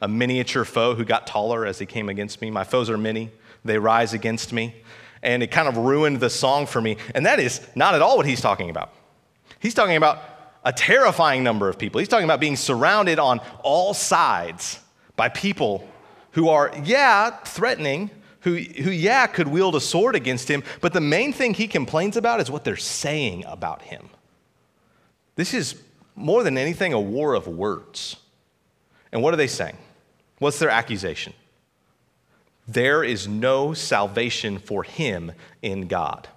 a 0.03 0.07
miniature 0.07 0.65
foe 0.65 0.95
who 0.95 1.05
got 1.05 1.25
taller 1.25 1.65
as 1.65 1.79
he 1.79 1.85
came 1.85 2.09
against 2.09 2.41
me. 2.41 2.51
My 2.51 2.65
foes 2.65 2.89
are 2.89 2.97
many, 2.97 3.31
they 3.63 3.79
rise 3.79 4.13
against 4.13 4.51
me. 4.51 4.75
And 5.23 5.41
it 5.41 5.49
kind 5.49 5.69
of 5.69 5.77
ruined 5.77 6.19
the 6.19 6.29
song 6.29 6.65
for 6.65 6.81
me. 6.81 6.97
And 7.15 7.25
that 7.25 7.39
is 7.39 7.65
not 7.73 7.95
at 7.95 8.01
all 8.01 8.17
what 8.17 8.25
he's 8.25 8.41
talking 8.41 8.69
about. 8.69 8.93
He's 9.59 9.73
talking 9.73 9.95
about 9.95 10.21
a 10.65 10.73
terrifying 10.73 11.41
number 11.41 11.69
of 11.69 11.79
people. 11.79 11.99
He's 11.99 12.09
talking 12.09 12.25
about 12.25 12.41
being 12.41 12.57
surrounded 12.57 13.17
on 13.17 13.39
all 13.63 13.93
sides 13.93 14.81
by 15.15 15.29
people 15.29 15.87
who 16.31 16.49
are, 16.49 16.73
yeah, 16.83 17.29
threatening, 17.45 18.11
who, 18.43 18.55
who, 18.55 18.91
yeah, 18.91 19.25
could 19.27 19.47
wield 19.47 19.75
a 19.75 19.81
sword 19.81 20.15
against 20.15 20.49
him, 20.49 20.63
but 20.81 20.93
the 20.93 21.01
main 21.01 21.33
thing 21.33 21.53
he 21.53 21.67
complains 21.67 22.17
about 22.17 22.39
is 22.39 22.51
what 22.51 22.63
they're 22.63 22.75
saying 22.75 23.43
about 23.45 23.81
him. 23.81 24.09
This 25.35 25.53
is 25.53 25.81
more 26.15 26.43
than 26.43 26.57
anything 26.57 26.93
a 26.93 26.99
war 26.99 27.33
of 27.33 27.47
words. 27.47 28.17
And 29.11 29.23
what 29.23 29.33
are 29.33 29.37
they 29.37 29.47
saying? 29.47 29.77
What's 30.39 30.59
their 30.59 30.69
accusation? 30.69 31.33
There 32.67 33.03
is 33.03 33.27
no 33.27 33.73
salvation 33.73 34.59
for 34.59 34.83
him 34.83 35.31
in 35.61 35.87
God. 35.87 36.27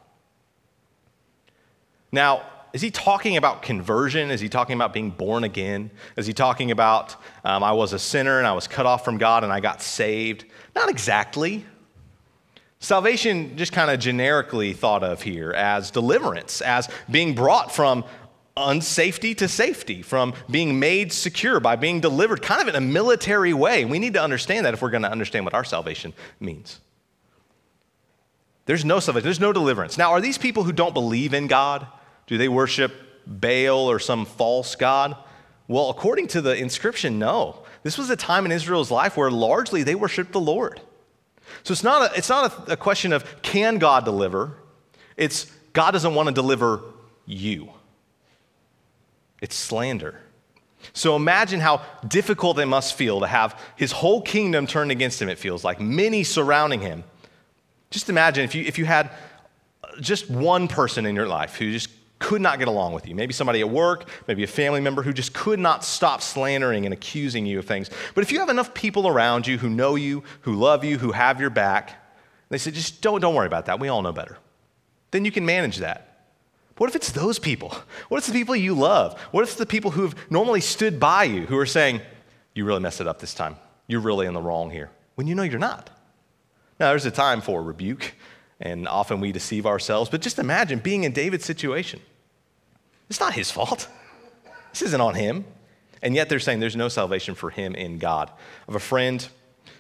Now, 2.13 2.43
is 2.73 2.83
he 2.83 2.91
talking 2.91 3.37
about 3.37 3.63
conversion? 3.63 4.31
Is 4.31 4.41
he 4.41 4.49
talking 4.49 4.75
about 4.75 4.93
being 4.93 5.11
born 5.11 5.45
again? 5.45 5.91
Is 6.17 6.27
he 6.27 6.33
talking 6.33 6.71
about 6.71 7.17
um, 7.45 7.63
I 7.65 7.73
was 7.73 7.93
a 7.93 7.99
sinner 7.99 8.39
and 8.39 8.47
I 8.47 8.53
was 8.53 8.69
cut 8.69 8.87
off 8.87 9.05
from 9.05 9.19
God 9.19 9.45
and 9.45 9.53
I 9.53 9.61
got 9.61 9.83
saved? 9.83 10.45
Not 10.75 10.89
exactly. 10.89 11.65
Salvation, 12.79 13.57
just 13.57 13.73
kind 13.73 13.91
of 13.91 13.99
generically 13.99 14.73
thought 14.73 15.03
of 15.03 15.23
here 15.23 15.51
as 15.53 15.91
deliverance, 15.91 16.61
as 16.61 16.89
being 17.11 17.35
brought 17.35 17.75
from 17.75 18.05
unsafety 18.57 19.37
to 19.37 19.49
safety, 19.49 20.03
from 20.03 20.35
being 20.51 20.79
made 20.79 21.13
secure 21.13 21.61
by 21.61 21.77
being 21.77 22.01
delivered 22.01 22.43
kind 22.43 22.61
of 22.61 22.69
in 22.69 22.75
a 22.75 22.81
military 22.81 23.53
way. 23.53 23.85
We 23.85 23.99
need 23.99 24.15
to 24.15 24.23
understand 24.23 24.67
that 24.67 24.75
if 24.75 24.83
we're 24.83 24.91
going 24.91 25.03
to 25.03 25.11
understand 25.11 25.45
what 25.45 25.55
our 25.55 25.65
salvation 25.65 26.15
means. 26.41 26.81
There's 28.67 28.85
no 28.85 28.99
salvation, 28.99 29.25
there's 29.25 29.41
no 29.41 29.53
deliverance. 29.53 29.97
Now, 29.97 30.11
are 30.13 30.21
these 30.21 30.39
people 30.39 30.65
who 30.65 30.73
don't 30.73 30.95
believe 30.95 31.35
in 31.35 31.47
God? 31.47 31.87
Do 32.27 32.37
they 32.37 32.49
worship 32.49 32.93
Baal 33.27 33.91
or 33.91 33.99
some 33.99 34.25
false 34.25 34.75
God? 34.75 35.17
Well, 35.69 35.91
according 35.91 36.29
to 36.29 36.41
the 36.41 36.57
inscription, 36.57 37.19
no. 37.19 37.63
This 37.83 37.97
was 37.99 38.11
a 38.11 38.17
time 38.17 38.45
in 38.45 38.53
Israel's 38.53 38.91
life 38.91 39.17
where 39.17 39.31
largely 39.31 39.83
they 39.83 39.95
worshiped 39.95 40.33
the 40.33 40.41
Lord. 40.41 40.81
So 41.63 41.73
it's 41.73 41.85
not 41.85 42.11
a, 42.11 42.19
it's 42.19 42.29
not 42.29 42.69
a, 42.69 42.73
a 42.73 42.77
question 42.77 43.13
of 43.13 43.43
can 43.43 43.79
God 43.79 44.05
deliver, 44.05 44.55
it's 45.17 45.51
God 45.73 45.93
doesn't 45.93 46.15
want 46.15 46.29
to 46.29 46.35
deliver 46.35 46.81
you. 47.27 47.71
It's 49.41 49.55
slander. 49.55 50.21
So 50.93 51.17
imagine 51.17 51.61
how 51.61 51.83
difficult 52.07 52.59
it 52.59 52.67
must 52.67 52.95
feel 52.95 53.21
to 53.21 53.27
have 53.27 53.61
his 53.77 53.93
whole 53.93 54.23
kingdom 54.23 54.67
turned 54.67 54.91
against 54.91 55.21
him, 55.21 55.29
it 55.29 55.39
feels 55.39 55.65
like, 55.65 55.81
many 55.81 56.23
surrounding 56.25 56.81
him. 56.81 57.05
Just 57.91 58.09
imagine 58.09 58.45
if 58.45 58.55
you, 58.55 58.65
if 58.65 58.79
you 58.79 58.85
had 58.85 59.11
just 60.01 60.31
one 60.31 60.69
person 60.69 61.07
in 61.07 61.15
your 61.15 61.27
life 61.27 61.57
who 61.57 61.73
just 61.73 61.91
could 62.19 62.41
not 62.41 62.59
get 62.59 62.69
along 62.69 62.93
with 62.93 63.07
you. 63.07 63.15
Maybe 63.15 63.33
somebody 63.33 63.61
at 63.61 63.69
work, 63.69 64.09
maybe 64.27 64.43
a 64.43 64.47
family 64.49 64.81
member 64.81 65.03
who 65.03 65.13
just 65.13 65.35
could 65.35 65.59
not 65.59 65.85
stop 65.85 66.23
slandering 66.23 66.87
and 66.87 66.95
accusing 66.95 67.45
you 67.45 67.59
of 67.59 67.67
things. 67.67 67.91
But 68.15 68.23
if 68.23 68.33
you 68.33 68.39
have 68.41 68.49
enough 68.49 68.73
people 68.73 69.07
around 69.07 69.47
you 69.47 69.59
who 69.59 69.69
know 69.69 69.97
you, 69.97 70.23
who 70.43 70.55
love 70.55 70.83
you, 70.83 70.99
who 70.99 71.13
have 71.13 71.41
your 71.41 71.51
back, 71.51 72.03
they 72.49 72.59
say, 72.59 72.71
just 72.71 73.03
don't, 73.03 73.21
don't 73.21 73.35
worry 73.35 73.47
about 73.47 73.67
that. 73.67 73.81
We 73.81 73.89
all 73.89 74.03
know 74.03 74.13
better. 74.13 74.39
Then 75.11 75.25
you 75.25 75.33
can 75.33 75.45
manage 75.45 75.79
that. 75.79 76.07
What 76.79 76.89
if 76.91 76.97
it's 76.97 77.13
those 77.13 77.39
people? 77.39 77.75
What 78.09 78.19
if 78.19 78.25
it's 78.25 78.29
the 78.29 78.39
people 78.39 78.55
you 78.55 78.75
love? 78.75 79.19
What 79.31 79.43
if 79.43 79.51
it's 79.51 79.59
the 79.59 79.67
people 79.67 79.91
who 79.91 80.03
have 80.03 80.31
normally 80.31 80.61
stood 80.61 81.01
by 81.01 81.25
you 81.25 81.47
who 81.47 81.59
are 81.59 81.67
saying, 81.67 82.01
You 82.55 82.65
really 82.65 82.81
messed 82.81 83.01
it 83.01 83.07
up 83.07 83.19
this 83.19 83.35
time? 83.35 83.57
You're 83.87 84.01
really 84.01 84.27
in 84.27 84.35
the 84.35 84.43
wrong 84.43 84.71
here, 84.71 84.91
when 85.15 85.27
you 85.27 85.35
know 85.35 85.43
you're 85.43 85.59
not. 85.59 85.91
Now, 86.79 86.91
there's 86.91 87.07
a 87.07 87.11
time 87.11 87.41
for 87.41 87.63
rebuke, 87.63 88.15
and 88.61 88.89
often 88.89 89.21
we 89.21 89.33
deceive 89.33 89.67
ourselves, 89.67 90.11
but 90.11 90.23
just 90.23 90.39
imagine 90.39 90.79
being 90.79 91.05
in 91.05 91.13
David's 91.13 91.45
situation. 91.45 92.01
It's 93.11 93.21
not 93.21 93.35
his 93.35 93.51
fault, 93.51 93.89
this 94.71 94.83
isn't 94.83 95.01
on 95.01 95.15
him. 95.15 95.45
And 96.03 96.15
yet 96.15 96.29
they're 96.29 96.39
saying 96.39 96.61
there's 96.61 96.77
no 96.77 96.89
salvation 96.89 97.35
for 97.35 97.51
him 97.51 97.75
in 97.75 97.99
God. 97.99 98.31
I 98.31 98.41
have 98.67 98.77
a 98.77 98.79
friend 98.79 99.27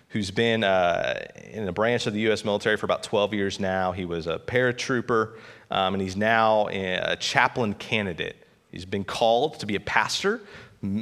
who's 0.09 0.30
been 0.30 0.64
uh, 0.64 1.21
in 1.52 1.68
a 1.68 1.73
branch 1.73 2.06
of 2.06 2.14
the 2.14 2.21
U.S. 2.21 2.45
military 2.45 2.76
for 2.76 2.87
about 2.87 3.02
12 3.02 3.35
years 3.35 3.61
now. 3.61 3.92
He 3.92 4.06
was 4.06 4.26
a 4.26 4.38
paratrooper 4.38 5.35
um, 5.71 5.95
and 5.95 6.02
he's 6.02 6.16
now 6.16 6.68
a 6.68 7.16
chaplain 7.21 7.75
candidate. 7.75 8.37
He's 8.71 8.85
been 8.85 9.04
called 9.04 9.61
to 9.61 9.66
be 9.66 9.76
a 9.76 9.80
pastor. 9.80 10.40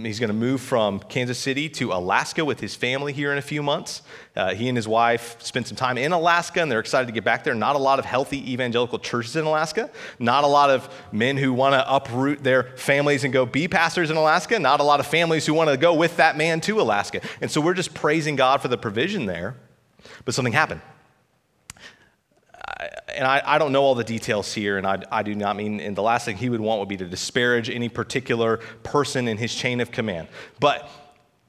He's 0.05 0.21
going 0.21 0.29
to 0.29 0.35
move 0.35 0.61
from 0.61 1.01
Kansas 1.01 1.39
City 1.39 1.69
to 1.71 1.93
Alaska 1.93 2.45
with 2.45 2.61
his 2.61 2.75
family 2.75 3.13
here 3.13 3.33
in 3.33 3.39
a 3.39 3.43
few 3.43 3.63
months. 3.63 4.03
Uh, 4.37 4.55
he 4.55 4.69
and 4.69 4.77
his 4.77 4.89
wife 4.89 5.37
spent 5.43 5.67
some 5.67 5.77
time 5.77 5.99
in 5.99 6.13
Alaska 6.13 6.63
and 6.63 6.71
they're 6.71 6.81
excited 6.81 7.07
to 7.07 7.13
get 7.13 7.25
back 7.25 7.45
there. 7.45 7.55
Not 7.55 7.77
a 7.77 7.79
lot 7.79 7.99
of 7.99 8.05
healthy 8.05 8.53
evangelical 8.53 8.99
churches 8.99 9.37
in 9.37 9.45
Alaska. 9.45 9.91
Not 10.19 10.45
a 10.45 10.47
lot 10.47 10.71
of 10.71 10.89
men 11.13 11.37
who 11.37 11.53
want 11.53 11.75
to 11.75 11.95
uproot 11.95 12.43
their 12.43 12.63
families 12.77 13.25
and 13.25 13.33
go 13.33 13.45
be 13.45 13.69
pastors 13.69 14.11
in 14.11 14.17
Alaska. 14.17 14.59
Not 14.59 14.81
a 14.81 14.85
lot 14.85 15.01
of 15.01 15.07
families 15.07 15.45
who 15.45 15.55
want 15.55 15.71
to 15.71 15.77
go 15.77 15.95
with 15.95 16.17
that 16.17 16.37
man 16.37 16.61
to 16.63 16.81
Alaska. 16.81 17.21
And 17.41 17.51
so 17.51 17.61
we're 17.61 17.75
just 17.75 17.95
praising 17.95 18.37
God 18.37 18.63
for 18.63 18.69
the 18.69 18.79
provision 18.79 19.27
there. 19.27 19.57
But 20.25 20.35
something 20.35 20.53
happened 20.53 20.81
and 23.09 23.27
I, 23.27 23.43
I, 23.45 23.59
don't 23.59 23.73
know 23.73 23.83
all 23.83 23.95
the 23.95 24.05
details 24.05 24.53
here, 24.53 24.79
and 24.79 24.87
I, 24.87 25.03
I, 25.11 25.23
do 25.23 25.35
not 25.35 25.57
mean, 25.57 25.81
and 25.81 25.97
the 25.97 26.03
last 26.03 26.25
thing 26.25 26.37
he 26.37 26.49
would 26.49 26.61
want 26.61 26.81
would 26.81 26.89
be 26.89 26.97
to 26.97 27.07
disparage 27.07 27.71
any 27.71 27.89
particular 27.89 28.59
person 28.83 29.29
in 29.29 29.37
his 29.37 29.55
chain 29.55 29.81
of 29.81 29.91
command. 29.91 30.29
But 30.61 30.89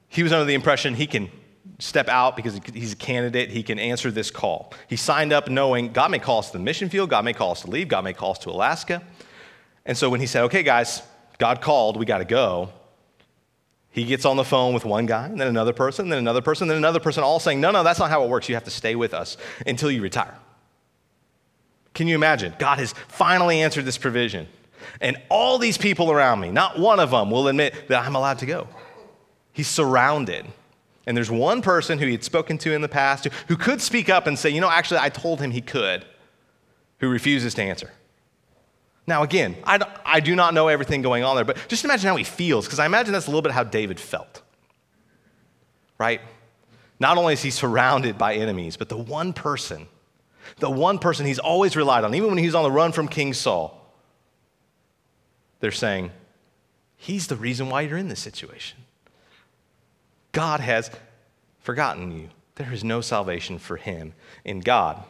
he 0.08 0.22
was 0.22 0.32
under 0.32 0.44
the 0.44 0.54
impression 0.54 0.94
he 0.94 1.06
can 1.06 1.30
step 1.78 2.08
out 2.08 2.36
because 2.36 2.58
he's 2.72 2.92
a 2.92 2.96
candidate, 2.96 3.50
he 3.50 3.62
can 3.62 3.78
answer 3.78 4.10
this 4.10 4.30
call. 4.30 4.72
He 4.88 4.96
signed 4.96 5.32
up 5.32 5.48
knowing 5.48 5.92
God 5.92 6.10
may 6.10 6.18
call 6.18 6.38
us 6.38 6.50
to 6.50 6.58
the 6.58 6.64
mission 6.64 6.88
field, 6.88 7.10
God 7.10 7.24
may 7.24 7.32
call 7.32 7.52
us 7.52 7.62
to 7.62 7.70
leave, 7.70 7.88
God 7.88 8.04
may 8.04 8.12
call 8.12 8.32
us 8.32 8.38
to 8.40 8.50
Alaska. 8.50 9.02
And 9.84 9.96
so 9.96 10.08
when 10.08 10.20
he 10.20 10.26
said, 10.26 10.44
okay, 10.44 10.62
guys, 10.62 11.02
God 11.38 11.60
called, 11.60 11.96
we 11.96 12.06
got 12.06 12.18
to 12.18 12.24
go, 12.24 12.70
he 13.90 14.04
gets 14.04 14.24
on 14.24 14.36
the 14.36 14.44
phone 14.44 14.74
with 14.74 14.84
one 14.84 15.06
guy, 15.06 15.26
and 15.26 15.40
then 15.40 15.48
another 15.48 15.72
person, 15.72 16.08
then 16.08 16.18
another 16.18 16.42
person, 16.42 16.68
then 16.68 16.76
another 16.76 17.00
person, 17.00 17.22
all 17.22 17.40
saying, 17.40 17.60
no, 17.60 17.70
no, 17.70 17.82
that's 17.82 17.98
not 17.98 18.10
how 18.10 18.24
it 18.24 18.28
works. 18.28 18.48
You 18.48 18.54
have 18.54 18.64
to 18.64 18.70
stay 18.70 18.94
with 18.94 19.14
us 19.14 19.36
until 19.66 19.90
you 19.90 20.02
retire. 20.02 20.36
Can 21.96 22.08
you 22.08 22.14
imagine? 22.14 22.54
God 22.58 22.78
has 22.78 22.92
finally 23.08 23.62
answered 23.62 23.86
this 23.86 23.96
provision. 23.96 24.48
And 25.00 25.16
all 25.30 25.56
these 25.56 25.78
people 25.78 26.12
around 26.12 26.40
me, 26.40 26.50
not 26.50 26.78
one 26.78 27.00
of 27.00 27.10
them 27.10 27.30
will 27.30 27.48
admit 27.48 27.88
that 27.88 28.04
I'm 28.04 28.14
allowed 28.14 28.38
to 28.40 28.46
go. 28.46 28.68
He's 29.54 29.66
surrounded. 29.66 30.44
And 31.06 31.16
there's 31.16 31.30
one 31.30 31.62
person 31.62 31.98
who 31.98 32.04
he 32.04 32.12
had 32.12 32.22
spoken 32.22 32.58
to 32.58 32.74
in 32.74 32.82
the 32.82 32.88
past 32.88 33.24
who 33.48 33.56
could 33.56 33.80
speak 33.80 34.10
up 34.10 34.26
and 34.26 34.38
say, 34.38 34.50
you 34.50 34.60
know, 34.60 34.68
actually, 34.68 35.00
I 35.00 35.08
told 35.08 35.40
him 35.40 35.52
he 35.52 35.62
could, 35.62 36.04
who 36.98 37.08
refuses 37.08 37.54
to 37.54 37.62
answer. 37.62 37.90
Now, 39.06 39.22
again, 39.22 39.56
I, 39.64 39.80
I 40.04 40.20
do 40.20 40.36
not 40.36 40.52
know 40.52 40.68
everything 40.68 41.00
going 41.00 41.24
on 41.24 41.34
there, 41.34 41.46
but 41.46 41.66
just 41.66 41.82
imagine 41.86 42.08
how 42.08 42.16
he 42.16 42.24
feels, 42.24 42.66
because 42.66 42.78
I 42.78 42.84
imagine 42.84 43.14
that's 43.14 43.26
a 43.26 43.30
little 43.30 43.40
bit 43.40 43.52
how 43.52 43.64
David 43.64 43.98
felt. 43.98 44.42
Right? 45.96 46.20
Not 47.00 47.16
only 47.16 47.32
is 47.32 47.40
he 47.40 47.50
surrounded 47.50 48.18
by 48.18 48.34
enemies, 48.34 48.76
but 48.76 48.90
the 48.90 48.98
one 48.98 49.32
person 49.32 49.88
the 50.58 50.70
one 50.70 50.98
person 50.98 51.26
he's 51.26 51.38
always 51.38 51.76
relied 51.76 52.04
on, 52.04 52.14
even 52.14 52.30
when 52.30 52.38
he's 52.38 52.54
on 52.54 52.62
the 52.62 52.70
run 52.70 52.92
from 52.92 53.08
King 53.08 53.34
Saul, 53.34 53.80
they're 55.60 55.70
saying, 55.70 56.10
He's 56.96 57.26
the 57.26 57.36
reason 57.36 57.68
why 57.68 57.82
you're 57.82 57.98
in 57.98 58.08
this 58.08 58.20
situation. 58.20 58.78
God 60.32 60.60
has 60.60 60.90
forgotten 61.60 62.10
you. 62.10 62.30
There 62.56 62.72
is 62.72 62.82
no 62.82 63.00
salvation 63.00 63.58
for 63.58 63.76
him 63.76 64.14
in 64.44 64.60
God. 64.60 65.02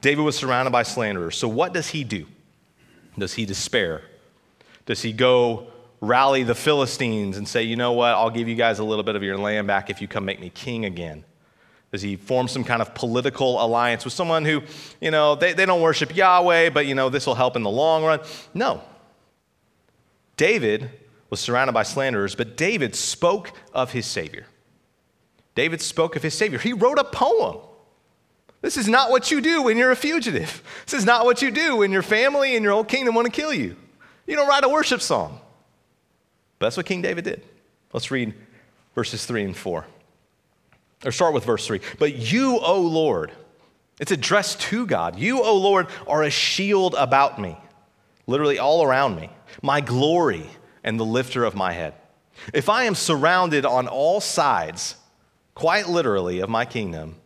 David 0.00 0.22
was 0.22 0.36
surrounded 0.36 0.70
by 0.70 0.82
slanderers. 0.82 1.36
So, 1.36 1.48
what 1.48 1.72
does 1.72 1.88
he 1.88 2.04
do? 2.04 2.26
Does 3.18 3.34
he 3.34 3.44
despair? 3.44 4.02
Does 4.86 5.02
he 5.02 5.12
go 5.12 5.68
rally 6.00 6.42
the 6.42 6.54
Philistines 6.54 7.38
and 7.38 7.48
say, 7.48 7.62
you 7.62 7.76
know 7.76 7.92
what, 7.92 8.10
I'll 8.10 8.30
give 8.30 8.48
you 8.48 8.54
guys 8.54 8.78
a 8.78 8.84
little 8.84 9.04
bit 9.04 9.16
of 9.16 9.22
your 9.22 9.38
land 9.38 9.66
back 9.66 9.90
if 9.90 10.00
you 10.00 10.08
come 10.08 10.24
make 10.24 10.40
me 10.40 10.50
king 10.50 10.84
again? 10.84 11.24
Does 11.92 12.02
he 12.02 12.16
form 12.16 12.48
some 12.48 12.64
kind 12.64 12.82
of 12.82 12.94
political 12.94 13.64
alliance 13.64 14.04
with 14.04 14.12
someone 14.12 14.44
who, 14.44 14.62
you 15.00 15.10
know, 15.10 15.34
they, 15.34 15.52
they 15.52 15.66
don't 15.66 15.80
worship 15.80 16.14
Yahweh, 16.14 16.70
but, 16.70 16.86
you 16.86 16.94
know, 16.94 17.08
this 17.08 17.26
will 17.26 17.34
help 17.34 17.56
in 17.56 17.62
the 17.62 17.70
long 17.70 18.04
run? 18.04 18.20
No. 18.52 18.82
David 20.36 20.90
was 21.30 21.40
surrounded 21.40 21.72
by 21.72 21.82
slanderers, 21.82 22.34
but 22.34 22.56
David 22.56 22.94
spoke 22.94 23.52
of 23.72 23.92
his 23.92 24.06
Savior. 24.06 24.46
David 25.54 25.80
spoke 25.80 26.16
of 26.16 26.22
his 26.22 26.34
Savior. 26.34 26.58
He 26.58 26.72
wrote 26.72 26.98
a 26.98 27.04
poem. 27.04 27.58
This 28.60 28.76
is 28.76 28.88
not 28.88 29.10
what 29.10 29.30
you 29.30 29.40
do 29.40 29.62
when 29.62 29.76
you're 29.76 29.90
a 29.90 29.96
fugitive. 29.96 30.62
This 30.84 30.94
is 30.94 31.04
not 31.04 31.24
what 31.24 31.40
you 31.40 31.50
do 31.50 31.76
when 31.76 31.92
your 31.92 32.02
family 32.02 32.56
and 32.56 32.64
your 32.64 32.72
old 32.72 32.88
kingdom 32.88 33.14
want 33.14 33.26
to 33.26 33.32
kill 33.32 33.52
you. 33.52 33.76
You 34.26 34.36
don't 34.36 34.48
write 34.48 34.64
a 34.64 34.68
worship 34.68 35.00
song. 35.00 35.40
But 36.58 36.66
that's 36.66 36.76
what 36.76 36.86
King 36.86 37.02
David 37.02 37.24
did. 37.24 37.42
Let's 37.92 38.10
read 38.10 38.34
verses 38.94 39.24
3 39.24 39.44
and 39.44 39.56
4. 39.56 39.86
Or 41.04 41.12
start 41.12 41.34
with 41.34 41.44
verse 41.44 41.66
3. 41.66 41.80
But 41.98 42.16
you, 42.16 42.58
O 42.58 42.80
Lord, 42.80 43.32
it's 44.00 44.12
addressed 44.12 44.60
to 44.62 44.86
God. 44.86 45.18
You, 45.18 45.42
O 45.42 45.56
Lord, 45.56 45.88
are 46.06 46.22
a 46.22 46.30
shield 46.30 46.94
about 46.96 47.40
me, 47.40 47.56
literally 48.26 48.58
all 48.58 48.82
around 48.82 49.16
me, 49.16 49.30
my 49.62 49.80
glory 49.80 50.46
and 50.82 50.98
the 50.98 51.04
lifter 51.04 51.44
of 51.44 51.54
my 51.54 51.72
head. 51.72 51.94
If 52.52 52.68
I 52.68 52.84
am 52.84 52.94
surrounded 52.94 53.64
on 53.64 53.88
all 53.88 54.20
sides, 54.20 54.96
quite 55.54 55.88
literally, 55.88 56.40
of 56.40 56.50
my 56.50 56.64
kingdom, 56.64 57.16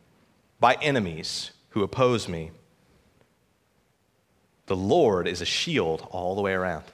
by 0.61 0.75
enemies 0.81 1.51
who 1.71 1.83
oppose 1.83 2.29
me, 2.29 2.53
the 4.67 4.77
Lord 4.77 5.27
is 5.27 5.41
a 5.41 5.47
shield 5.47 6.07
all 6.11 6.37
the 6.37 6.43
way 6.43 6.53
around. 6.53 6.85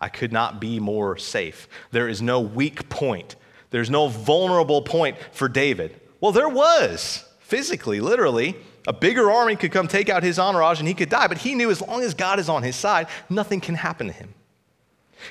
I 0.00 0.08
could 0.08 0.32
not 0.32 0.60
be 0.60 0.80
more 0.80 1.16
safe. 1.18 1.68
There 1.92 2.08
is 2.08 2.20
no 2.20 2.40
weak 2.40 2.88
point. 2.88 3.36
There's 3.70 3.90
no 3.90 4.08
vulnerable 4.08 4.82
point 4.82 5.16
for 5.32 5.48
David. 5.48 5.98
Well, 6.20 6.32
there 6.32 6.48
was, 6.48 7.24
physically, 7.40 8.00
literally. 8.00 8.56
A 8.86 8.92
bigger 8.92 9.30
army 9.30 9.56
could 9.56 9.72
come 9.72 9.88
take 9.88 10.08
out 10.08 10.22
his 10.22 10.38
entourage 10.38 10.78
and 10.78 10.88
he 10.88 10.94
could 10.94 11.08
die, 11.08 11.28
but 11.28 11.38
he 11.38 11.54
knew 11.54 11.70
as 11.70 11.80
long 11.80 12.02
as 12.02 12.14
God 12.14 12.38
is 12.38 12.48
on 12.48 12.62
his 12.62 12.76
side, 12.76 13.08
nothing 13.28 13.60
can 13.60 13.74
happen 13.74 14.06
to 14.06 14.12
him. 14.12 14.34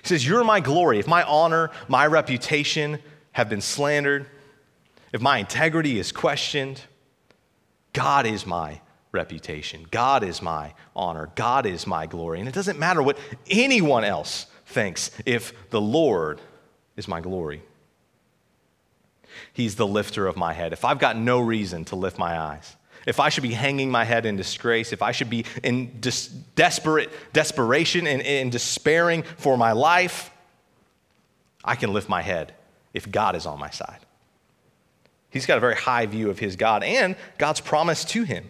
He 0.01 0.07
says, 0.07 0.25
You're 0.25 0.43
my 0.43 0.59
glory. 0.59 0.99
If 0.99 1.07
my 1.07 1.23
honor, 1.23 1.71
my 1.87 2.05
reputation 2.05 2.99
have 3.31 3.49
been 3.49 3.61
slandered, 3.61 4.27
if 5.11 5.21
my 5.21 5.39
integrity 5.39 5.97
is 5.97 6.11
questioned, 6.11 6.81
God 7.93 8.25
is 8.25 8.45
my 8.45 8.81
reputation. 9.11 9.87
God 9.89 10.23
is 10.23 10.41
my 10.41 10.73
honor. 10.95 11.31
God 11.35 11.65
is 11.65 11.87
my 11.87 12.05
glory. 12.05 12.39
And 12.39 12.47
it 12.47 12.53
doesn't 12.53 12.77
matter 12.77 13.01
what 13.01 13.17
anyone 13.49 14.03
else 14.03 14.45
thinks 14.67 15.09
if 15.25 15.69
the 15.71 15.81
Lord 15.81 16.39
is 16.95 17.07
my 17.07 17.21
glory. 17.21 17.63
He's 19.53 19.75
the 19.75 19.87
lifter 19.87 20.27
of 20.27 20.37
my 20.37 20.53
head. 20.53 20.73
If 20.73 20.85
I've 20.85 20.99
got 20.99 21.17
no 21.17 21.39
reason 21.39 21.85
to 21.85 21.95
lift 21.95 22.17
my 22.17 22.39
eyes, 22.39 22.75
if 23.05 23.19
I 23.19 23.29
should 23.29 23.43
be 23.43 23.53
hanging 23.53 23.89
my 23.89 24.03
head 24.03 24.25
in 24.25 24.35
disgrace, 24.35 24.93
if 24.93 25.01
I 25.01 25.11
should 25.11 25.29
be 25.29 25.45
in 25.63 25.99
desperate 26.55 27.09
desperation 27.33 28.07
and, 28.07 28.21
and 28.21 28.51
despairing 28.51 29.23
for 29.23 29.57
my 29.57 29.71
life, 29.71 30.31
I 31.63 31.75
can 31.75 31.93
lift 31.93 32.09
my 32.09 32.21
head 32.21 32.53
if 32.93 33.09
God 33.09 33.35
is 33.35 33.45
on 33.45 33.59
my 33.59 33.69
side. 33.69 33.99
He's 35.29 35.45
got 35.45 35.57
a 35.57 35.61
very 35.61 35.75
high 35.75 36.05
view 36.05 36.29
of 36.29 36.39
his 36.39 36.55
God 36.55 36.83
and 36.83 37.15
God's 37.37 37.61
promise 37.61 38.03
to 38.05 38.23
him. 38.23 38.49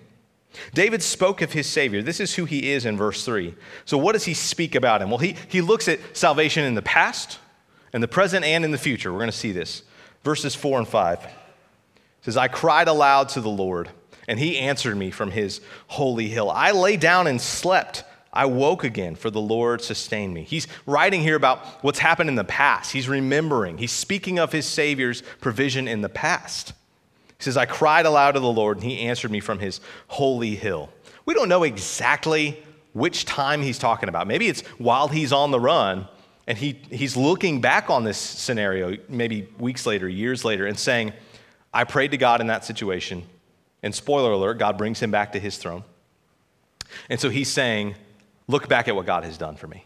David 0.73 1.03
spoke 1.03 1.41
of 1.41 1.53
his 1.53 1.67
Savior. 1.67 2.01
This 2.01 2.19
is 2.19 2.35
who 2.35 2.45
he 2.45 2.71
is 2.71 2.85
in 2.85 2.97
verse 2.97 3.23
3. 3.23 3.53
So, 3.85 3.97
what 3.97 4.13
does 4.13 4.25
he 4.25 4.33
speak 4.33 4.75
about 4.75 5.01
him? 5.01 5.09
Well, 5.09 5.19
he, 5.19 5.35
he 5.47 5.61
looks 5.61 5.87
at 5.87 5.99
salvation 6.17 6.63
in 6.63 6.73
the 6.73 6.81
past, 6.81 7.37
in 7.93 8.01
the 8.01 8.07
present, 8.07 8.43
and 8.43 8.65
in 8.65 8.71
the 8.71 8.77
future. 8.77 9.11
We're 9.11 9.19
going 9.19 9.31
to 9.31 9.37
see 9.37 9.51
this. 9.51 9.83
Verses 10.23 10.55
4 10.55 10.79
and 10.79 10.87
5 10.87 11.23
it 11.23 12.25
says, 12.25 12.37
I 12.37 12.49
cried 12.49 12.89
aloud 12.89 13.29
to 13.29 13.41
the 13.41 13.49
Lord, 13.49 13.89
and 14.27 14.37
he 14.37 14.57
answered 14.57 14.97
me 14.97 15.09
from 15.09 15.31
his 15.31 15.61
holy 15.87 16.27
hill. 16.27 16.51
I 16.51 16.71
lay 16.71 16.97
down 16.97 17.27
and 17.27 17.39
slept. 17.39 18.03
I 18.33 18.45
woke 18.45 18.83
again, 18.83 19.15
for 19.15 19.31
the 19.31 19.39
Lord 19.39 19.81
sustained 19.81 20.33
me. 20.33 20.43
He's 20.43 20.67
writing 20.85 21.21
here 21.21 21.37
about 21.37 21.59
what's 21.81 21.99
happened 21.99 22.29
in 22.29 22.35
the 22.35 22.43
past. 22.43 22.91
He's 22.91 23.07
remembering. 23.07 23.77
He's 23.77 23.93
speaking 23.93 24.37
of 24.37 24.51
his 24.51 24.65
Savior's 24.65 25.23
provision 25.39 25.87
in 25.87 26.01
the 26.01 26.09
past. 26.09 26.73
He 27.37 27.43
says, 27.43 27.55
I 27.55 27.65
cried 27.65 28.05
aloud 28.05 28.33
to 28.33 28.41
the 28.41 28.51
Lord, 28.51 28.77
and 28.77 28.85
he 28.85 28.99
answered 28.99 29.31
me 29.31 29.39
from 29.39 29.59
his 29.59 29.79
holy 30.07 30.55
hill. 30.55 30.89
We 31.25 31.33
don't 31.33 31.49
know 31.49 31.63
exactly 31.63 32.61
which 32.91 33.23
time 33.23 33.61
he's 33.61 33.79
talking 33.79 34.09
about. 34.09 34.27
Maybe 34.27 34.47
it's 34.47 34.61
while 34.77 35.07
he's 35.07 35.31
on 35.31 35.51
the 35.51 35.59
run, 35.59 36.07
and 36.49 36.57
he, 36.57 36.79
he's 36.89 37.15
looking 37.15 37.61
back 37.61 37.91
on 37.91 38.03
this 38.03 38.17
scenario, 38.17 38.97
maybe 39.07 39.47
weeks 39.59 39.85
later, 39.85 40.09
years 40.09 40.43
later, 40.43 40.65
and 40.65 40.77
saying, 40.77 41.13
I 41.71 41.83
prayed 41.83 42.09
to 42.09 42.17
God 42.17 42.41
in 42.41 42.47
that 42.47 42.65
situation. 42.65 43.23
And 43.83 43.93
spoiler 43.93 44.31
alert, 44.31 44.57
God 44.57 44.75
brings 44.75 44.99
him 44.99 45.11
back 45.11 45.33
to 45.33 45.39
his 45.39 45.57
throne. 45.57 45.83
And 47.07 47.19
so 47.19 47.29
he's 47.29 47.49
saying, 47.49 47.95
Look 48.47 48.67
back 48.67 48.87
at 48.87 48.95
what 48.95 49.05
God 49.05 49.25
has 49.25 49.37
done 49.37 49.57
for 49.57 49.67
me. 49.67 49.85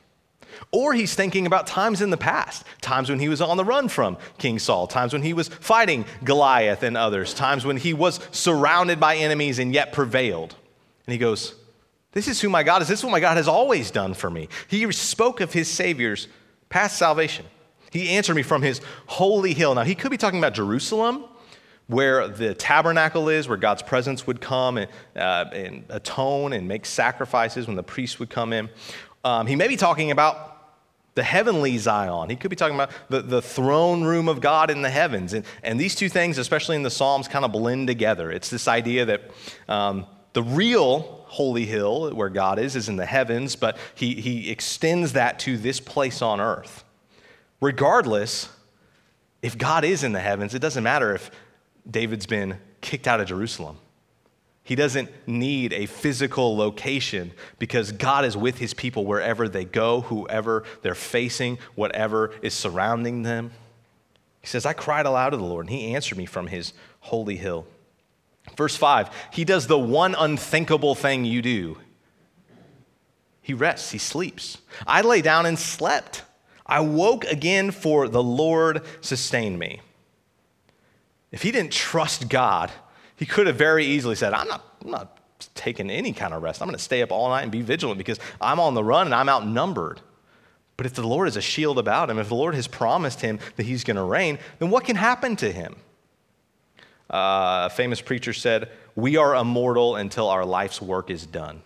Or 0.71 0.93
he's 0.93 1.13
thinking 1.13 1.45
about 1.45 1.67
times 1.67 2.01
in 2.01 2.11
the 2.11 2.17
past, 2.17 2.65
times 2.79 3.09
when 3.09 3.19
he 3.19 3.27
was 3.27 3.41
on 3.41 3.57
the 3.57 3.65
run 3.65 3.89
from 3.89 4.17
King 4.37 4.57
Saul, 4.57 4.87
times 4.87 5.11
when 5.11 5.21
he 5.21 5.33
was 5.33 5.49
fighting 5.49 6.05
Goliath 6.23 6.81
and 6.81 6.95
others, 6.95 7.33
times 7.33 7.65
when 7.65 7.75
he 7.75 7.93
was 7.93 8.21
surrounded 8.31 9.01
by 9.01 9.17
enemies 9.17 9.59
and 9.59 9.73
yet 9.73 9.91
prevailed. 9.91 10.55
And 11.05 11.11
he 11.11 11.17
goes, 11.17 11.55
This 12.13 12.29
is 12.29 12.39
who 12.39 12.47
my 12.47 12.63
God 12.63 12.81
is. 12.81 12.87
This 12.87 12.99
is 12.99 13.03
what 13.03 13.11
my 13.11 13.19
God 13.19 13.35
has 13.35 13.49
always 13.49 13.91
done 13.91 14.13
for 14.13 14.29
me. 14.29 14.47
He 14.69 14.89
spoke 14.93 15.41
of 15.41 15.51
his 15.51 15.67
Savior's 15.67 16.29
past 16.73 16.97
salvation. 16.97 17.45
He 17.91 18.09
answered 18.09 18.33
me 18.33 18.41
from 18.41 18.63
his 18.63 18.81
holy 19.05 19.53
hill. 19.53 19.75
Now, 19.75 19.83
he 19.83 19.93
could 19.93 20.09
be 20.09 20.17
talking 20.17 20.39
about 20.39 20.55
Jerusalem, 20.55 21.25
where 21.85 22.27
the 22.27 22.55
tabernacle 22.55 23.29
is, 23.29 23.47
where 23.47 23.59
God's 23.59 23.83
presence 23.83 24.25
would 24.25 24.41
come 24.41 24.79
and, 24.79 24.89
uh, 25.15 25.45
and 25.53 25.83
atone 25.89 26.51
and 26.51 26.67
make 26.67 26.87
sacrifices 26.87 27.67
when 27.67 27.75
the 27.75 27.83
priests 27.83 28.17
would 28.17 28.31
come 28.31 28.53
in. 28.53 28.69
Um, 29.23 29.45
he 29.45 29.55
may 29.55 29.67
be 29.67 29.75
talking 29.75 30.09
about 30.09 30.73
the 31.13 31.21
heavenly 31.21 31.77
Zion. 31.77 32.31
He 32.31 32.35
could 32.35 32.49
be 32.49 32.55
talking 32.55 32.73
about 32.73 32.89
the, 33.07 33.21
the 33.21 33.43
throne 33.43 34.03
room 34.03 34.27
of 34.27 34.41
God 34.41 34.71
in 34.71 34.81
the 34.81 34.89
heavens. 34.89 35.33
And, 35.33 35.45
and 35.61 35.79
these 35.79 35.93
two 35.93 36.09
things, 36.09 36.39
especially 36.39 36.75
in 36.75 36.81
the 36.81 36.89
Psalms, 36.89 37.27
kind 37.27 37.45
of 37.45 37.51
blend 37.51 37.85
together. 37.85 38.31
It's 38.31 38.49
this 38.49 38.67
idea 38.67 39.05
that 39.05 39.21
um, 39.69 40.07
the 40.33 40.41
real 40.41 41.22
holy 41.33 41.65
hill 41.65 42.11
where 42.11 42.29
God 42.29 42.59
is 42.59 42.75
is 42.75 42.89
in 42.89 42.95
the 42.95 43.07
heavens, 43.07 43.55
but 43.55 43.75
he, 43.95 44.13
he 44.21 44.51
extends 44.51 45.13
that 45.13 45.39
to 45.39 45.57
this 45.57 45.79
place 45.79 46.21
on 46.21 46.39
earth. 46.39 46.83
Regardless, 47.59 48.49
if 49.41 49.57
God 49.57 49.83
is 49.83 50.03
in 50.03 50.11
the 50.11 50.19
heavens, 50.19 50.53
it 50.53 50.59
doesn't 50.59 50.83
matter 50.83 51.15
if 51.15 51.31
David's 51.89 52.27
been 52.27 52.59
kicked 52.81 53.07
out 53.07 53.19
of 53.19 53.27
Jerusalem. 53.27 53.77
He 54.63 54.75
doesn't 54.75 55.09
need 55.27 55.73
a 55.73 55.87
physical 55.87 56.55
location 56.55 57.31
because 57.57 57.91
God 57.91 58.25
is 58.25 58.37
with 58.37 58.59
his 58.59 58.75
people 58.75 59.03
wherever 59.03 59.49
they 59.49 59.65
go, 59.65 60.01
whoever 60.01 60.63
they're 60.83 60.93
facing, 60.93 61.57
whatever 61.73 62.31
is 62.43 62.53
surrounding 62.53 63.23
them. 63.23 63.51
He 64.39 64.47
says, 64.47 64.67
I 64.67 64.73
cried 64.73 65.07
aloud 65.07 65.31
to 65.31 65.37
the 65.37 65.43
Lord, 65.43 65.65
and 65.65 65.75
he 65.75 65.95
answered 65.95 66.17
me 66.17 66.27
from 66.27 66.45
his 66.45 66.73
holy 66.99 67.37
hill. 67.37 67.65
Verse 68.55 68.75
5, 68.75 69.09
he 69.31 69.45
does 69.45 69.67
the 69.67 69.79
one 69.79 70.15
unthinkable 70.15 70.95
thing 70.95 71.25
you 71.25 71.41
do. 71.41 71.77
He 73.41 73.53
rests, 73.53 73.91
he 73.91 73.97
sleeps. 73.97 74.59
I 74.85 75.01
lay 75.01 75.21
down 75.21 75.45
and 75.45 75.57
slept. 75.57 76.23
I 76.65 76.79
woke 76.79 77.25
again, 77.25 77.71
for 77.71 78.07
the 78.07 78.23
Lord 78.23 78.83
sustained 79.01 79.59
me. 79.59 79.81
If 81.31 81.41
he 81.41 81.51
didn't 81.51 81.71
trust 81.71 82.29
God, 82.29 82.71
he 83.15 83.25
could 83.25 83.47
have 83.47 83.55
very 83.55 83.85
easily 83.85 84.15
said, 84.15 84.33
I'm 84.33 84.47
not, 84.47 84.63
I'm 84.83 84.91
not 84.91 85.19
taking 85.55 85.89
any 85.89 86.13
kind 86.13 86.33
of 86.33 86.41
rest. 86.41 86.61
I'm 86.61 86.67
going 86.67 86.77
to 86.77 86.83
stay 86.83 87.01
up 87.01 87.11
all 87.11 87.29
night 87.29 87.41
and 87.41 87.51
be 87.51 87.61
vigilant 87.61 87.97
because 87.97 88.19
I'm 88.39 88.59
on 88.59 88.75
the 88.75 88.83
run 88.83 89.07
and 89.07 89.15
I'm 89.15 89.29
outnumbered. 89.29 89.99
But 90.77 90.85
if 90.85 90.93
the 90.93 91.07
Lord 91.07 91.27
is 91.27 91.37
a 91.37 91.41
shield 91.41 91.77
about 91.77 92.09
him, 92.09 92.19
if 92.19 92.29
the 92.29 92.35
Lord 92.35 92.55
has 92.55 92.67
promised 92.67 93.21
him 93.21 93.39
that 93.55 93.65
he's 93.65 93.83
going 93.83 93.97
to 93.97 94.03
reign, 94.03 94.39
then 94.59 94.69
what 94.69 94.85
can 94.85 94.95
happen 94.95 95.35
to 95.37 95.51
him? 95.51 95.75
Uh, 97.13 97.69
a 97.71 97.73
famous 97.73 98.01
preacher 98.01 98.33
said, 98.33 98.69
We 98.95 99.17
are 99.17 99.35
immortal 99.35 99.95
until 99.97 100.29
our 100.29 100.43
life's 100.43 100.81
work 100.81 101.11
is 101.11 101.27
done. 101.27 101.61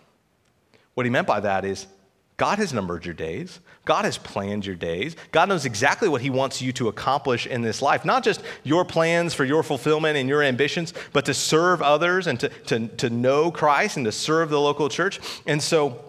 What 0.93 1.05
he 1.05 1.09
meant 1.09 1.25
by 1.25 1.39
that 1.39 1.63
is 1.63 1.87
God 2.35 2.59
has 2.59 2.71
numbered 2.71 3.05
your 3.05 3.15
days. 3.15 3.59
God 3.83 4.05
has 4.05 4.17
planned 4.17 4.65
your 4.65 4.75
days. 4.75 5.15
God 5.31 5.49
knows 5.49 5.65
exactly 5.65 6.07
what 6.07 6.21
He 6.21 6.29
wants 6.29 6.61
you 6.61 6.71
to 6.73 6.87
accomplish 6.87 7.47
in 7.47 7.61
this 7.63 7.81
life. 7.81 8.05
Not 8.05 8.23
just 8.23 8.43
your 8.63 8.85
plans 8.85 9.33
for 9.33 9.43
your 9.43 9.63
fulfillment 9.63 10.17
and 10.17 10.29
your 10.29 10.43
ambitions, 10.43 10.93
but 11.13 11.25
to 11.25 11.33
serve 11.33 11.81
others 11.81 12.27
and 12.27 12.39
to, 12.41 12.49
to, 12.49 12.87
to 12.89 13.09
know 13.09 13.49
Christ 13.49 13.97
and 13.97 14.05
to 14.05 14.11
serve 14.11 14.49
the 14.49 14.59
local 14.59 14.87
church. 14.87 15.19
And 15.47 15.63
so 15.63 16.03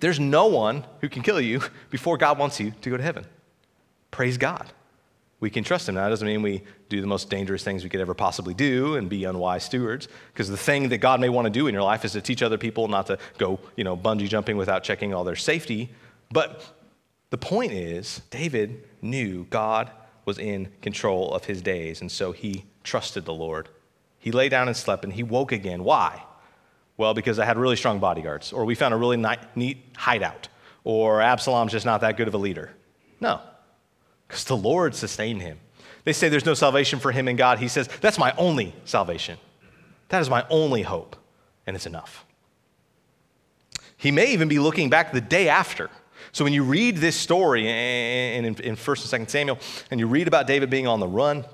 there's 0.00 0.20
no 0.20 0.46
one 0.46 0.84
who 1.00 1.08
can 1.08 1.22
kill 1.22 1.40
you 1.40 1.62
before 1.90 2.18
God 2.18 2.38
wants 2.38 2.60
you 2.60 2.72
to 2.82 2.90
go 2.90 2.96
to 2.98 3.02
heaven. 3.02 3.24
Praise 4.10 4.36
God. 4.36 4.70
We 5.40 5.50
can 5.50 5.64
trust 5.64 5.88
him. 5.88 5.96
Now, 5.96 6.04
that 6.04 6.10
doesn't 6.10 6.26
mean 6.26 6.42
we 6.42 6.62
do 6.88 7.00
the 7.00 7.06
most 7.06 7.30
dangerous 7.30 7.64
things 7.64 7.82
we 7.82 7.90
could 7.90 8.00
ever 8.00 8.14
possibly 8.14 8.54
do 8.54 8.96
and 8.96 9.08
be 9.08 9.24
unwise 9.24 9.64
stewards, 9.64 10.06
because 10.32 10.48
the 10.48 10.56
thing 10.56 10.90
that 10.90 10.98
God 10.98 11.20
may 11.20 11.28
want 11.28 11.46
to 11.46 11.50
do 11.50 11.66
in 11.66 11.74
your 11.74 11.82
life 11.82 12.04
is 12.04 12.12
to 12.12 12.20
teach 12.20 12.42
other 12.42 12.58
people 12.58 12.88
not 12.88 13.06
to 13.06 13.18
go, 13.38 13.58
you 13.76 13.84
know, 13.84 13.96
bungee 13.96 14.28
jumping 14.28 14.56
without 14.56 14.84
checking 14.84 15.14
all 15.14 15.24
their 15.24 15.36
safety. 15.36 15.90
But 16.30 16.62
the 17.30 17.38
point 17.38 17.72
is, 17.72 18.20
David 18.30 18.84
knew 19.02 19.46
God 19.50 19.90
was 20.26 20.38
in 20.38 20.68
control 20.82 21.32
of 21.32 21.46
his 21.46 21.62
days, 21.62 22.00
and 22.02 22.12
so 22.12 22.32
he 22.32 22.66
trusted 22.84 23.24
the 23.24 23.34
Lord. 23.34 23.68
He 24.18 24.32
lay 24.32 24.50
down 24.50 24.68
and 24.68 24.76
slept, 24.76 25.02
and 25.04 25.12
he 25.12 25.22
woke 25.22 25.52
again. 25.52 25.82
Why? 25.82 26.22
Well, 26.98 27.14
because 27.14 27.38
I 27.38 27.46
had 27.46 27.56
really 27.56 27.76
strong 27.76 27.98
bodyguards, 27.98 28.52
or 28.52 28.66
we 28.66 28.74
found 28.74 28.92
a 28.92 28.96
really 28.98 29.16
neat 29.54 29.78
hideout, 29.96 30.48
or 30.84 31.22
Absalom's 31.22 31.72
just 31.72 31.86
not 31.86 32.02
that 32.02 32.18
good 32.18 32.28
of 32.28 32.34
a 32.34 32.38
leader. 32.38 32.70
No, 33.20 33.40
because 34.30 34.44
the 34.44 34.56
Lord 34.56 34.94
sustained 34.94 35.42
him. 35.42 35.58
They 36.04 36.12
say 36.12 36.28
there's 36.28 36.46
no 36.46 36.54
salvation 36.54 37.00
for 37.00 37.10
him 37.10 37.26
in 37.26 37.34
God. 37.34 37.58
He 37.58 37.66
says, 37.66 37.88
That's 38.00 38.16
my 38.16 38.32
only 38.38 38.74
salvation. 38.84 39.38
That 40.08 40.22
is 40.22 40.30
my 40.30 40.46
only 40.48 40.82
hope, 40.82 41.16
and 41.66 41.74
it's 41.74 41.86
enough. 41.86 42.24
He 43.96 44.12
may 44.12 44.32
even 44.32 44.48
be 44.48 44.60
looking 44.60 44.88
back 44.88 45.12
the 45.12 45.20
day 45.20 45.48
after. 45.48 45.90
So 46.32 46.44
when 46.44 46.52
you 46.52 46.62
read 46.62 46.98
this 46.98 47.16
story 47.16 47.68
in, 47.68 48.44
in, 48.44 48.54
in 48.60 48.76
1st 48.76 49.12
and 49.12 49.26
2nd 49.26 49.30
Samuel, 49.30 49.58
and 49.90 49.98
you 49.98 50.06
read 50.06 50.28
about 50.28 50.46
David 50.46 50.70
being 50.70 50.86
on 50.86 51.00
the 51.00 51.08
run, 51.08 51.44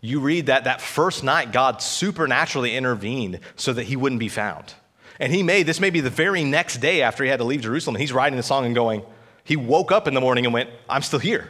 you 0.00 0.18
read 0.20 0.46
that 0.46 0.64
that 0.64 0.80
first 0.80 1.22
night 1.22 1.52
God 1.52 1.80
supernaturally 1.80 2.76
intervened 2.76 3.38
so 3.54 3.72
that 3.72 3.84
he 3.84 3.94
wouldn't 3.94 4.18
be 4.18 4.28
found. 4.28 4.74
And 5.20 5.32
he 5.32 5.44
may, 5.44 5.62
this 5.62 5.80
may 5.80 5.90
be 5.90 6.00
the 6.00 6.10
very 6.10 6.44
next 6.44 6.78
day 6.78 7.02
after 7.02 7.22
he 7.22 7.30
had 7.30 7.38
to 7.38 7.44
leave 7.44 7.60
Jerusalem, 7.60 7.96
he's 7.96 8.12
writing 8.12 8.36
the 8.36 8.42
song 8.42 8.66
and 8.66 8.74
going, 8.74 9.02
he 9.44 9.56
woke 9.56 9.90
up 9.90 10.06
in 10.06 10.14
the 10.14 10.20
morning 10.20 10.44
and 10.44 10.52
went, 10.52 10.70
I'm 10.88 11.02
still 11.02 11.18
here. 11.18 11.48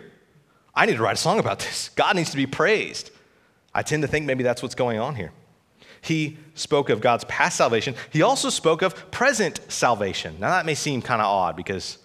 I 0.78 0.86
need 0.86 0.96
to 0.96 1.02
write 1.02 1.14
a 1.14 1.16
song 1.16 1.40
about 1.40 1.58
this. 1.58 1.90
God 1.96 2.14
needs 2.14 2.30
to 2.30 2.36
be 2.36 2.46
praised. 2.46 3.10
I 3.74 3.82
tend 3.82 4.02
to 4.02 4.08
think 4.08 4.26
maybe 4.26 4.44
that's 4.44 4.62
what's 4.62 4.76
going 4.76 5.00
on 5.00 5.16
here. 5.16 5.32
He 6.00 6.38
spoke 6.54 6.88
of 6.88 7.00
God's 7.00 7.24
past 7.24 7.56
salvation. 7.56 7.96
He 8.12 8.22
also 8.22 8.48
spoke 8.48 8.82
of 8.82 9.10
present 9.10 9.60
salvation. 9.66 10.36
Now, 10.38 10.50
that 10.50 10.66
may 10.66 10.76
seem 10.76 11.02
kind 11.02 11.20
of 11.20 11.26
odd 11.26 11.56
because 11.56 11.98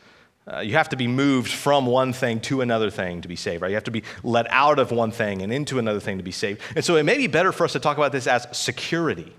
uh, 0.51 0.61
you 0.61 0.73
have 0.73 0.89
to 0.89 0.95
be 0.95 1.07
moved 1.07 1.51
from 1.51 1.85
one 1.85 2.13
thing 2.13 2.39
to 2.41 2.61
another 2.61 2.89
thing 2.89 3.21
to 3.21 3.27
be 3.27 3.35
saved, 3.35 3.61
right? 3.61 3.69
You 3.69 3.75
have 3.75 3.83
to 3.83 3.91
be 3.91 4.01
let 4.23 4.51
out 4.51 4.79
of 4.79 4.89
one 4.91 5.11
thing 5.11 5.43
and 5.43 5.53
into 5.53 5.77
another 5.77 5.99
thing 5.99 6.17
to 6.17 6.23
be 6.23 6.31
saved. 6.31 6.59
And 6.75 6.83
so 6.83 6.95
it 6.95 7.03
may 7.03 7.17
be 7.17 7.27
better 7.27 7.51
for 7.51 7.65
us 7.65 7.73
to 7.73 7.79
talk 7.79 7.97
about 7.97 8.11
this 8.11 8.25
as 8.25 8.47
security. 8.57 9.35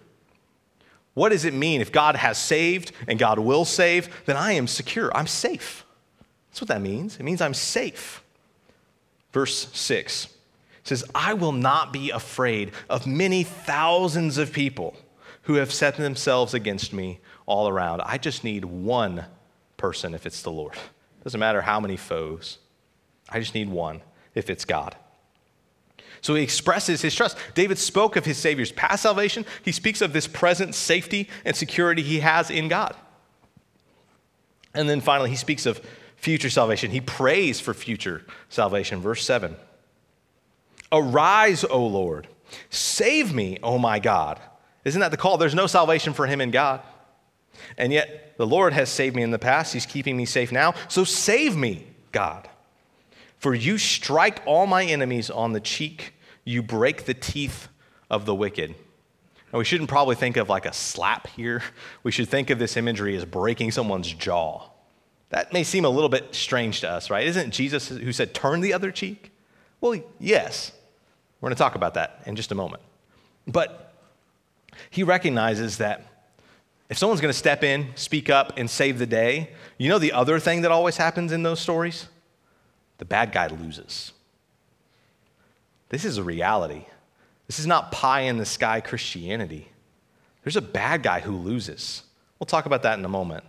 What 1.15 1.31
does 1.31 1.45
it 1.45 1.55
mean 1.55 1.81
if 1.81 1.91
God 1.91 2.15
has 2.15 2.39
saved 2.39 2.93
and 3.09 3.19
God 3.19 3.41
will 3.41 3.65
save? 3.65 4.09
Then 4.27 4.37
I 4.37 4.53
am 4.53 4.69
secure. 4.69 5.15
I'm 5.17 5.27
safe. 5.27 5.85
That's 6.51 6.61
what 6.61 6.69
that 6.69 6.81
means. 6.81 7.17
It 7.17 7.25
means 7.25 7.41
I'm 7.41 7.55
safe. 7.55 8.24
Verse 9.35 9.69
6 9.73 10.29
says, 10.85 11.03
I 11.13 11.35
will 11.35 11.53
not 11.53 11.93
be 11.93 12.11
afraid 12.11 12.71
of 12.89 13.05
many 13.05 13.43
thousands 13.43 14.39
of 14.39 14.53
people 14.53 14.95
who 15.43 15.55
have 15.55 15.73
set 15.73 15.97
themselves 15.97 16.55
against 16.55 16.93
me 16.93 17.19
all 17.45 17.69
around. 17.69 18.01
I 18.03 18.17
just 18.17 18.45
need 18.45 18.65
one 18.65 19.25
person 19.77 20.15
if 20.15 20.25
it's 20.25 20.43
the 20.43 20.53
Lord. 20.53 20.77
Doesn't 21.25 21.41
matter 21.41 21.63
how 21.63 21.81
many 21.81 21.97
foes. 21.97 22.59
I 23.29 23.41
just 23.41 23.57
need 23.57 23.69
one 23.69 24.03
if 24.37 24.49
it's 24.49 24.65
God. 24.65 24.95
So 26.21 26.37
he 26.37 26.43
expresses 26.45 27.03
his 27.03 27.15
trust. 27.15 27.37
David 27.55 27.79
spoke 27.79 28.15
of 28.15 28.25
his 28.25 28.39
Savior's 28.39 28.71
past 28.71 29.03
salvation. 29.03 29.45
He 29.65 29.73
speaks 29.73 30.01
of 30.01 30.13
this 30.13 30.29
present 30.29 30.77
safety 30.77 31.29
and 31.45 31.57
security 31.57 32.03
he 32.03 32.21
has 32.21 32.51
in 32.51 32.69
God. 32.69 32.95
And 34.75 34.89
then 34.89 35.01
finally, 35.01 35.31
he 35.31 35.37
speaks 35.37 35.67
of 35.67 35.81
future 36.25 36.49
salvation. 36.49 36.91
He 36.91 37.03
prays 37.03 37.61
for 37.61 37.75
future 37.75 38.25
salvation. 38.49 39.01
Verse 39.01 39.23
7 39.25 39.55
Arise, 40.91 41.65
O 41.65 41.87
Lord, 41.87 42.29
save 42.71 43.35
me, 43.35 43.59
O 43.63 43.79
my 43.79 43.99
God. 43.99 44.41
Isn't 44.85 45.01
that 45.01 45.11
the 45.11 45.17
call? 45.19 45.37
There's 45.37 45.55
no 45.55 45.67
salvation 45.67 46.15
for 46.15 46.27
him 46.27 46.41
in 46.41 46.51
God. 46.51 46.81
And 47.77 47.93
yet, 47.93 48.35
the 48.39 48.47
Lord 48.47 48.73
has 48.73 48.89
saved 48.89 49.15
me 49.15 49.23
in 49.23 49.31
the 49.31 49.39
past. 49.39 49.73
He's 49.73 49.87
keeping 49.87 50.17
me 50.17 50.25
safe 50.25 50.51
now. 50.51 50.75
So 50.89 51.05
save 51.05 51.57
me, 51.57 51.87
God. 52.11 52.49
For 53.39 53.55
you 53.55 53.77
strike 53.77 54.41
all 54.47 54.67
my 54.67 54.85
enemies 54.85 55.31
on 55.31 55.53
the 55.53 55.61
cheek, 55.61 56.15
you 56.45 56.63
break 56.63 57.05
the 57.05 57.15
teeth 57.15 57.69
of 58.11 58.25
the 58.25 58.35
wicked. 58.35 58.75
Now, 59.53 59.59
we 59.59 59.65
shouldn't 59.65 59.91
probably 59.91 60.17
think 60.17 60.37
of 60.37 60.49
like 60.49 60.65
a 60.65 60.73
slap 60.73 61.27
here. 61.29 61.63
We 62.03 62.13
should 62.13 62.29
think 62.29 62.51
of 62.51 62.59
this 62.59 62.77
imagery 62.77 63.15
as 63.15 63.25
breaking 63.25 63.73
someone's 63.73 64.13
jaw. 64.13 64.71
That 65.31 65.53
may 65.53 65.65
seem 65.65 65.85
a 65.85 65.89
little 65.89 66.09
bit 66.09 66.35
strange 66.35 66.81
to 66.81 66.91
us, 66.91 67.11
right? 67.11 67.27
Isn't 67.27 67.51
Jesus 67.51 67.89
who 67.89 68.13
said, 68.13 68.35
turn 68.35 68.61
the 68.61 68.73
other 68.73 68.91
cheek? 68.93 69.33
Well, 69.81 70.01
yes. 70.21 70.73
We're 71.41 71.49
going 71.49 71.57
to 71.57 71.63
talk 71.63 71.75
about 71.75 71.95
that 71.95 72.23
in 72.27 72.37
just 72.37 72.53
a 72.53 72.55
moment. 72.55 72.83
But 73.47 73.95
he 74.91 75.03
recognizes 75.03 75.79
that 75.79 76.07
if 76.89 76.99
someone's 76.99 77.21
going 77.21 77.33
to 77.33 77.39
step 77.39 77.65
in, 77.65 77.89
speak 77.95 78.31
up, 78.31 78.55
and 78.57 78.71
save 78.71 78.99
the 78.99 79.07
day, 79.07 79.51
you 79.79 79.89
know 79.89 79.99
the 79.99 80.13
other 80.13 80.39
thing 80.39 80.63
that 80.63 80.71
always 80.71 80.97
happens 80.97 81.33
in 81.33 81.43
those 81.43 81.61
stories? 81.61 82.09
The 82.99 83.05
bad 83.05 83.33
guy 83.33 83.49
loses. 83.49 84.13
This 85.89 86.05
is 86.05 86.19
a 86.19 86.23
reality. 86.23 86.87
This 87.47 87.59
is 87.59 87.67
not 87.67 87.93
pie 87.93 88.21
in 88.21 88.39
the 88.39 88.45
sky 88.45 88.81
Christianity. 88.81 89.69
There's 90.43 90.57
a 90.57 90.63
bad 90.63 91.03
guy 91.03 91.21
who 91.21 91.37
loses. 91.37 92.03
We'll 92.39 92.47
talk 92.47 92.67
about 92.67 92.83
that 92.83 92.99
in 92.99 93.05
a 93.05 93.09
moment. 93.09 93.45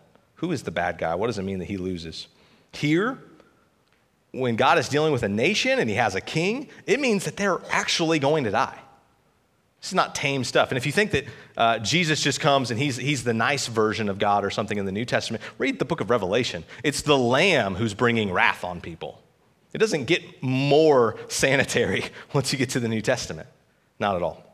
Who 0.45 0.51
is 0.51 0.61
the 0.61 0.69
bad 0.69 0.99
guy? 0.99 1.15
What 1.15 1.25
does 1.25 1.39
it 1.39 1.41
mean 1.41 1.57
that 1.57 1.65
he 1.65 1.77
loses? 1.77 2.27
Here, 2.71 3.17
when 4.31 4.55
God 4.55 4.77
is 4.77 4.87
dealing 4.87 5.11
with 5.11 5.23
a 5.23 5.27
nation 5.27 5.79
and 5.79 5.89
he 5.89 5.95
has 5.95 6.13
a 6.13 6.21
king, 6.21 6.67
it 6.85 6.99
means 6.99 7.25
that 7.25 7.35
they're 7.35 7.59
actually 7.71 8.19
going 8.19 8.43
to 8.43 8.51
die. 8.51 8.77
This 9.81 9.89
is 9.89 9.95
not 9.95 10.13
tame 10.13 10.43
stuff. 10.43 10.69
And 10.69 10.77
if 10.77 10.85
you 10.85 10.91
think 10.91 11.09
that 11.11 11.25
uh, 11.57 11.79
Jesus 11.79 12.21
just 12.21 12.39
comes 12.39 12.69
and 12.69 12.79
he's, 12.79 12.95
he's 12.95 13.23
the 13.23 13.33
nice 13.33 13.65
version 13.65 14.07
of 14.07 14.19
God 14.19 14.45
or 14.45 14.51
something 14.51 14.77
in 14.77 14.85
the 14.85 14.91
New 14.91 15.03
Testament, 15.03 15.43
read 15.57 15.79
the 15.79 15.85
book 15.85 15.99
of 15.99 16.11
Revelation. 16.11 16.63
It's 16.83 17.01
the 17.01 17.17
Lamb 17.17 17.73
who's 17.73 17.95
bringing 17.95 18.31
wrath 18.31 18.63
on 18.63 18.81
people. 18.81 19.23
It 19.73 19.79
doesn't 19.79 20.05
get 20.05 20.43
more 20.43 21.17
sanitary 21.27 22.03
once 22.33 22.51
you 22.53 22.59
get 22.59 22.69
to 22.69 22.79
the 22.79 22.87
New 22.87 23.01
Testament. 23.01 23.47
Not 23.97 24.15
at 24.15 24.21
all. 24.21 24.44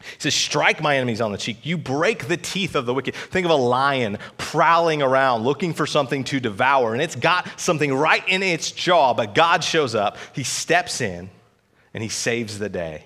He 0.00 0.20
says, 0.20 0.34
Strike 0.34 0.80
my 0.80 0.96
enemies 0.96 1.20
on 1.20 1.32
the 1.32 1.38
cheek. 1.38 1.64
You 1.64 1.76
break 1.76 2.28
the 2.28 2.36
teeth 2.36 2.74
of 2.74 2.86
the 2.86 2.94
wicked. 2.94 3.14
Think 3.14 3.44
of 3.44 3.50
a 3.50 3.56
lion 3.56 4.18
prowling 4.36 5.02
around 5.02 5.42
looking 5.42 5.74
for 5.74 5.86
something 5.86 6.24
to 6.24 6.40
devour, 6.40 6.92
and 6.92 7.02
it's 7.02 7.16
got 7.16 7.60
something 7.60 7.92
right 7.92 8.26
in 8.28 8.42
its 8.42 8.70
jaw, 8.70 9.14
but 9.14 9.34
God 9.34 9.64
shows 9.64 9.94
up. 9.94 10.16
He 10.34 10.44
steps 10.44 11.00
in 11.00 11.30
and 11.94 12.02
he 12.02 12.08
saves 12.08 12.58
the 12.58 12.68
day. 12.68 13.04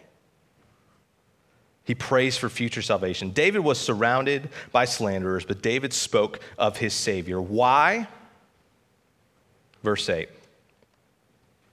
He 1.84 1.94
prays 1.94 2.36
for 2.36 2.48
future 2.48 2.82
salvation. 2.82 3.30
David 3.30 3.60
was 3.60 3.78
surrounded 3.78 4.50
by 4.70 4.84
slanderers, 4.84 5.44
but 5.44 5.62
David 5.62 5.92
spoke 5.92 6.40
of 6.56 6.76
his 6.76 6.94
Savior. 6.94 7.40
Why? 7.40 8.06
Verse 9.82 10.08
8. 10.08 10.28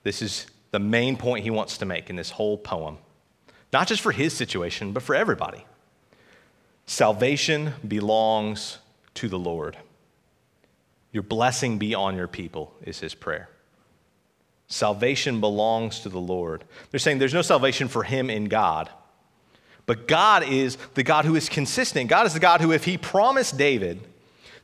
This 0.03 0.21
is 0.21 0.47
the 0.71 0.79
main 0.79 1.15
point 1.15 1.43
he 1.43 1.51
wants 1.51 1.77
to 1.79 1.85
make 1.85 2.09
in 2.09 2.15
this 2.15 2.31
whole 2.31 2.57
poem 2.57 2.97
not 3.71 3.87
just 3.87 4.01
for 4.01 4.11
his 4.11 4.33
situation, 4.33 4.93
but 4.93 5.03
for 5.03 5.15
everybody. 5.15 5.65
Salvation 6.85 7.73
belongs 7.87 8.79
to 9.15 9.27
the 9.27 9.39
Lord. 9.39 9.77
Your 11.11 11.23
blessing 11.23 11.77
be 11.77 11.93
on 11.93 12.15
your 12.15 12.27
people, 12.27 12.73
is 12.83 12.99
his 12.99 13.13
prayer. 13.13 13.49
Salvation 14.67 15.39
belongs 15.39 15.99
to 16.01 16.09
the 16.09 16.19
Lord. 16.19 16.63
They're 16.91 16.99
saying 16.99 17.17
there's 17.17 17.33
no 17.33 17.41
salvation 17.41 17.87
for 17.87 18.03
him 18.03 18.29
in 18.29 18.45
God. 18.45 18.89
But 19.87 20.07
God 20.07 20.43
is 20.43 20.77
the 20.93 21.01
God 21.01 21.25
who 21.25 21.35
is 21.35 21.49
consistent. 21.49 22.09
God 22.09 22.27
is 22.27 22.33
the 22.33 22.39
God 22.39 22.61
who, 22.61 22.71
if 22.71 22.85
he 22.85 22.97
promised 22.97 23.57
David 23.57 24.01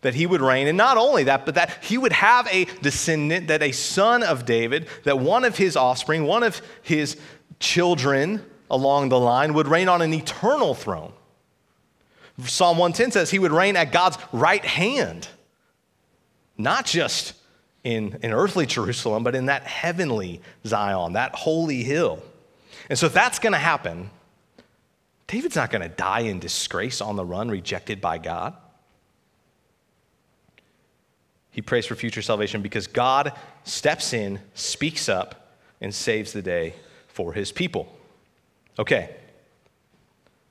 that 0.02 0.14
he 0.14 0.28
would 0.28 0.42
reign, 0.42 0.68
and 0.68 0.78
not 0.78 0.98
only 0.98 1.24
that, 1.24 1.48
but 1.48 1.56
that 1.56 1.84
he 1.84 1.98
would 1.98 2.12
have 2.12 2.48
a 2.52 2.66
descendant, 2.84 3.48
that 3.48 3.64
a 3.64 3.72
son 3.72 4.22
of 4.22 4.46
David, 4.46 4.88
that 5.04 5.18
one 5.18 5.44
of 5.44 5.58
his 5.58 5.76
offspring, 5.76 6.26
one 6.26 6.44
of 6.44 6.62
his 6.84 7.18
children, 7.60 8.46
along 8.70 9.10
the 9.10 9.20
line 9.20 9.54
would 9.54 9.68
reign 9.68 9.90
on 9.90 10.02
an 10.02 10.14
eternal 10.14 10.74
throne. 10.74 11.14
Psalm 12.44 12.78
110 12.78 13.12
says 13.12 13.32
he 13.32 13.40
would 13.40 13.52
reign 13.52 13.76
at 13.76 13.92
God's 13.92 14.18
right 14.32 14.64
hand, 14.64 15.28
not 16.58 16.86
just 16.86 17.34
in, 17.84 18.20
in 18.22 18.34
earthly 18.34 18.66
Jerusalem, 18.66 19.24
but 19.24 19.36
in 19.36 19.46
that 19.46 19.64
heavenly 19.64 20.42
Zion, 20.66 21.14
that 21.14 21.36
holy 21.36 21.84
hill. 21.84 22.22
And 22.90 23.00
so 23.00 23.06
if 23.06 23.14
that's 23.14 23.40
going 23.40 23.54
to 23.54 23.60
happen, 23.60 24.10
David's 25.28 25.56
not 25.56 25.72
going 25.72 25.82
to 25.82 25.96
die 25.96 26.22
in 26.22 26.40
disgrace 26.40 27.02
on 27.02 27.16
the 27.16 27.26
run, 27.26 27.50
rejected 27.50 28.02
by 28.02 28.18
God. 28.18 28.56
He 31.52 31.62
prays 31.62 31.86
for 31.86 31.96
future 31.96 32.22
salvation 32.22 32.62
because 32.62 32.86
God 32.86 33.32
steps 33.64 34.12
in, 34.12 34.42
speaks 34.56 35.08
up, 35.08 35.54
and 35.80 35.94
saves 35.96 36.34
the 36.34 36.42
day 36.42 36.76
for 37.08 37.32
his 37.32 37.52
people. 37.52 37.95
Okay. 38.78 39.16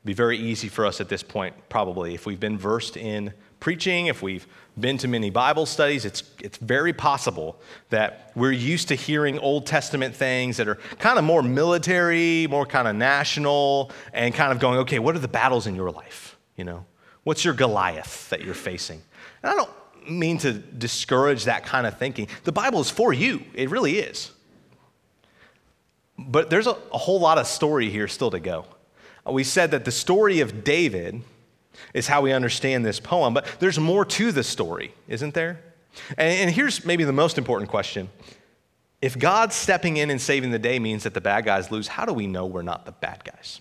be 0.04 0.12
very 0.12 0.38
easy 0.38 0.68
for 0.68 0.86
us 0.86 1.00
at 1.00 1.08
this 1.08 1.22
point, 1.22 1.54
probably, 1.68 2.14
if 2.14 2.26
we've 2.26 2.40
been 2.40 2.58
versed 2.58 2.96
in 2.96 3.32
preaching, 3.60 4.06
if 4.08 4.20
we've 4.20 4.46
been 4.78 4.98
to 4.98 5.08
many 5.08 5.30
Bible 5.30 5.64
studies, 5.64 6.04
it's, 6.04 6.22
it's 6.42 6.58
very 6.58 6.92
possible 6.92 7.58
that 7.88 8.30
we're 8.34 8.52
used 8.52 8.88
to 8.88 8.94
hearing 8.94 9.38
Old 9.38 9.64
Testament 9.64 10.14
things 10.14 10.58
that 10.58 10.68
are 10.68 10.74
kind 10.98 11.18
of 11.18 11.24
more 11.24 11.42
military, 11.42 12.46
more 12.50 12.66
kind 12.66 12.86
of 12.86 12.94
national, 12.94 13.90
and 14.12 14.34
kind 14.34 14.52
of 14.52 14.58
going, 14.58 14.80
okay, 14.80 14.98
what 14.98 15.16
are 15.16 15.20
the 15.20 15.28
battles 15.28 15.66
in 15.66 15.74
your 15.74 15.90
life? 15.90 16.36
You 16.56 16.64
know, 16.64 16.84
what's 17.22 17.42
your 17.42 17.54
Goliath 17.54 18.28
that 18.28 18.42
you're 18.42 18.52
facing? 18.52 19.00
And 19.42 19.52
I 19.52 19.56
don't 19.56 19.70
mean 20.10 20.36
to 20.38 20.52
discourage 20.52 21.44
that 21.44 21.64
kind 21.64 21.86
of 21.86 21.98
thinking. 21.98 22.28
The 22.44 22.52
Bible 22.52 22.80
is 22.80 22.90
for 22.90 23.14
you, 23.14 23.42
it 23.54 23.70
really 23.70 23.98
is. 23.98 24.30
But 26.18 26.50
there's 26.50 26.66
a, 26.66 26.76
a 26.92 26.98
whole 26.98 27.20
lot 27.20 27.38
of 27.38 27.46
story 27.46 27.90
here 27.90 28.08
still 28.08 28.30
to 28.30 28.40
go. 28.40 28.66
We 29.26 29.44
said 29.44 29.70
that 29.72 29.84
the 29.84 29.90
story 29.90 30.40
of 30.40 30.64
David 30.64 31.22
is 31.92 32.06
how 32.06 32.20
we 32.20 32.32
understand 32.32 32.84
this 32.84 33.00
poem. 33.00 33.34
But 33.34 33.46
there's 33.58 33.78
more 33.78 34.04
to 34.04 34.32
the 34.32 34.44
story, 34.44 34.94
isn't 35.08 35.34
there? 35.34 35.60
And, 36.10 36.32
and 36.32 36.50
here's 36.50 36.84
maybe 36.84 37.04
the 37.04 37.12
most 37.12 37.38
important 37.38 37.70
question. 37.70 38.10
If 39.00 39.18
God 39.18 39.52
stepping 39.52 39.96
in 39.96 40.10
and 40.10 40.20
saving 40.20 40.50
the 40.50 40.58
day 40.58 40.78
means 40.78 41.02
that 41.02 41.14
the 41.14 41.20
bad 41.20 41.44
guys 41.44 41.70
lose, 41.70 41.88
how 41.88 42.04
do 42.04 42.12
we 42.12 42.26
know 42.26 42.46
we're 42.46 42.62
not 42.62 42.86
the 42.86 42.92
bad 42.92 43.22
guys? 43.24 43.60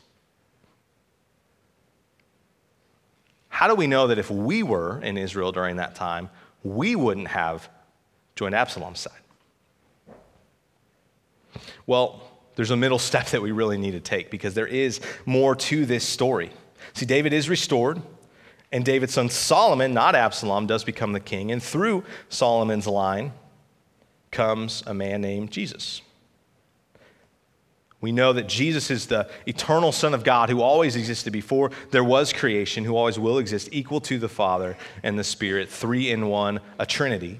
How 3.50 3.68
do 3.68 3.76
we 3.76 3.88
know 3.88 4.08
that 4.08 4.18
if 4.18 4.32
we 4.32 4.64
were 4.64 5.00
in 5.02 5.18
Israel 5.18 5.52
during 5.52 5.76
that 5.76 5.96
time, 5.96 6.30
we 6.64 6.96
wouldn't 6.96 7.28
have 7.28 7.70
joined 8.36 8.56
Absalom's 8.56 9.00
side? 9.00 9.14
Well, 11.86 12.24
there's 12.56 12.72
a 12.72 12.78
middle 12.78 13.00
step 13.00 13.28
that 13.28 13.42
we 13.42 13.52
really 13.52 13.78
need 13.78 13.92
to 13.92 14.00
take 14.00 14.30
because 14.30 14.54
there 14.54 14.68
is 14.68 15.02
more 15.26 15.56
to 15.56 15.86
this 15.86 16.08
story. 16.08 16.52
See, 16.94 17.06
David 17.06 17.34
is 17.34 17.50
restored, 17.50 18.02
and 18.72 18.84
David's 18.84 19.14
son 19.14 19.30
Solomon, 19.30 19.94
not 19.94 20.16
Absalom, 20.16 20.68
does 20.68 20.84
become 20.84 21.14
the 21.14 21.20
king. 21.20 21.52
And 21.52 21.62
through 21.62 22.04
Solomon's 22.30 22.88
line 22.88 23.34
comes 24.32 24.84
a 24.86 24.94
man 24.94 25.22
named 25.22 25.52
Jesus. 25.52 26.02
We 28.02 28.12
know 28.12 28.34
that 28.34 28.48
Jesus 28.48 28.92
is 28.92 29.06
the 29.06 29.30
eternal 29.48 29.94
Son 29.94 30.14
of 30.14 30.26
God 30.26 30.50
who 30.50 30.62
always 30.62 30.98
existed 30.98 31.32
before 31.32 31.72
there 31.92 32.04
was 32.04 32.34
creation, 32.34 32.84
who 32.84 32.98
always 32.98 33.18
will 33.18 33.38
exist, 33.38 33.70
equal 33.72 34.02
to 34.02 34.20
the 34.20 34.28
Father 34.28 34.76
and 35.04 35.18
the 35.18 35.24
Spirit, 35.24 35.70
three 35.70 36.12
in 36.12 36.28
one, 36.28 36.60
a 36.78 36.86
Trinity. 36.86 37.40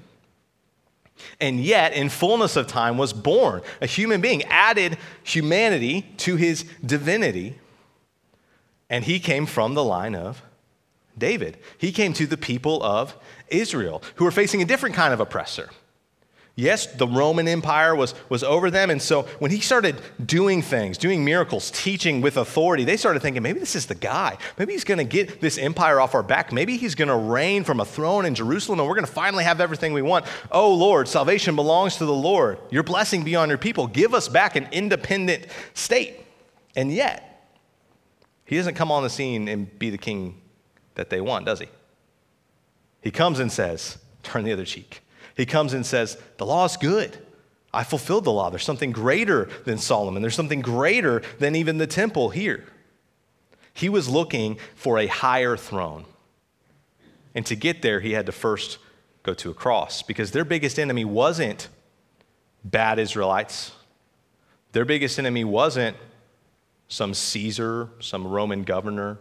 And 1.40 1.60
yet, 1.60 1.92
in 1.92 2.08
fullness 2.08 2.56
of 2.56 2.66
time, 2.66 2.98
was 2.98 3.12
born 3.12 3.62
a 3.80 3.86
human 3.86 4.20
being, 4.20 4.42
added 4.44 4.98
humanity 5.22 6.02
to 6.18 6.36
his 6.36 6.64
divinity 6.84 7.58
and 8.90 9.04
he 9.04 9.18
came 9.18 9.46
from 9.46 9.74
the 9.74 9.84
line 9.84 10.14
of 10.14 10.42
David. 11.16 11.58
He 11.78 11.92
came 11.92 12.12
to 12.14 12.26
the 12.26 12.36
people 12.36 12.82
of 12.82 13.16
Israel 13.48 14.02
who 14.16 14.24
were 14.24 14.30
facing 14.30 14.62
a 14.62 14.64
different 14.64 14.94
kind 14.94 15.12
of 15.12 15.20
oppressor. 15.20 15.70
Yes, 16.56 16.86
the 16.86 17.08
Roman 17.08 17.48
Empire 17.48 17.96
was, 17.96 18.14
was 18.28 18.44
over 18.44 18.70
them. 18.70 18.88
And 18.88 19.02
so 19.02 19.22
when 19.40 19.50
he 19.50 19.58
started 19.58 20.00
doing 20.24 20.62
things, 20.62 20.96
doing 20.96 21.24
miracles, 21.24 21.72
teaching 21.72 22.20
with 22.20 22.36
authority, 22.36 22.84
they 22.84 22.96
started 22.96 23.22
thinking, 23.22 23.42
maybe 23.42 23.58
this 23.58 23.74
is 23.74 23.86
the 23.86 23.96
guy. 23.96 24.38
Maybe 24.56 24.72
he's 24.72 24.84
going 24.84 24.98
to 24.98 25.04
get 25.04 25.40
this 25.40 25.58
empire 25.58 26.00
off 26.00 26.14
our 26.14 26.22
back. 26.22 26.52
Maybe 26.52 26.76
he's 26.76 26.94
going 26.94 27.08
to 27.08 27.16
reign 27.16 27.64
from 27.64 27.80
a 27.80 27.84
throne 27.84 28.24
in 28.24 28.36
Jerusalem 28.36 28.78
and 28.78 28.88
we're 28.88 28.94
going 28.94 29.06
to 29.06 29.12
finally 29.12 29.42
have 29.42 29.60
everything 29.60 29.92
we 29.92 30.02
want. 30.02 30.26
Oh, 30.52 30.72
Lord, 30.72 31.08
salvation 31.08 31.56
belongs 31.56 31.96
to 31.96 32.04
the 32.04 32.14
Lord. 32.14 32.58
Your 32.70 32.84
blessing 32.84 33.24
be 33.24 33.34
on 33.34 33.48
your 33.48 33.58
people. 33.58 33.88
Give 33.88 34.14
us 34.14 34.28
back 34.28 34.54
an 34.54 34.68
independent 34.70 35.46
state. 35.74 36.20
And 36.76 36.92
yet, 36.92 37.50
he 38.44 38.56
doesn't 38.56 38.74
come 38.74 38.92
on 38.92 39.02
the 39.02 39.10
scene 39.10 39.48
and 39.48 39.76
be 39.78 39.90
the 39.90 39.98
king 39.98 40.40
that 40.94 41.10
they 41.10 41.20
want, 41.20 41.46
does 41.46 41.58
he? 41.58 41.66
He 43.00 43.10
comes 43.10 43.40
and 43.40 43.50
says, 43.50 43.98
turn 44.22 44.44
the 44.44 44.52
other 44.52 44.64
cheek. 44.64 45.00
He 45.36 45.46
comes 45.46 45.72
and 45.72 45.84
says, 45.84 46.16
the 46.36 46.46
law 46.46 46.64
is 46.64 46.76
good. 46.76 47.18
I 47.72 47.82
fulfilled 47.82 48.24
the 48.24 48.32
law. 48.32 48.50
There's 48.50 48.64
something 48.64 48.92
greater 48.92 49.48
than 49.64 49.78
Solomon. 49.78 50.22
There's 50.22 50.36
something 50.36 50.60
greater 50.60 51.22
than 51.38 51.56
even 51.56 51.78
the 51.78 51.88
temple 51.88 52.30
here. 52.30 52.64
He 53.72 53.88
was 53.88 54.08
looking 54.08 54.58
for 54.76 54.98
a 54.98 55.08
higher 55.08 55.56
throne. 55.56 56.04
And 57.34 57.44
to 57.46 57.56
get 57.56 57.82
there, 57.82 57.98
he 57.98 58.12
had 58.12 58.26
to 58.26 58.32
first 58.32 58.78
go 59.24 59.34
to 59.34 59.50
a 59.50 59.54
cross 59.54 60.02
because 60.02 60.30
their 60.30 60.44
biggest 60.44 60.78
enemy 60.78 61.04
wasn't 61.04 61.68
bad 62.62 63.00
Israelites. 63.00 63.72
Their 64.70 64.84
biggest 64.84 65.18
enemy 65.18 65.42
wasn't 65.42 65.96
some 66.86 67.12
Caesar, 67.12 67.88
some 67.98 68.26
Roman 68.26 68.62
governor. 68.62 69.18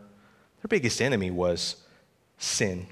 Their 0.62 0.68
biggest 0.70 1.02
enemy 1.02 1.32
was 1.32 1.78
sin. 2.38 2.86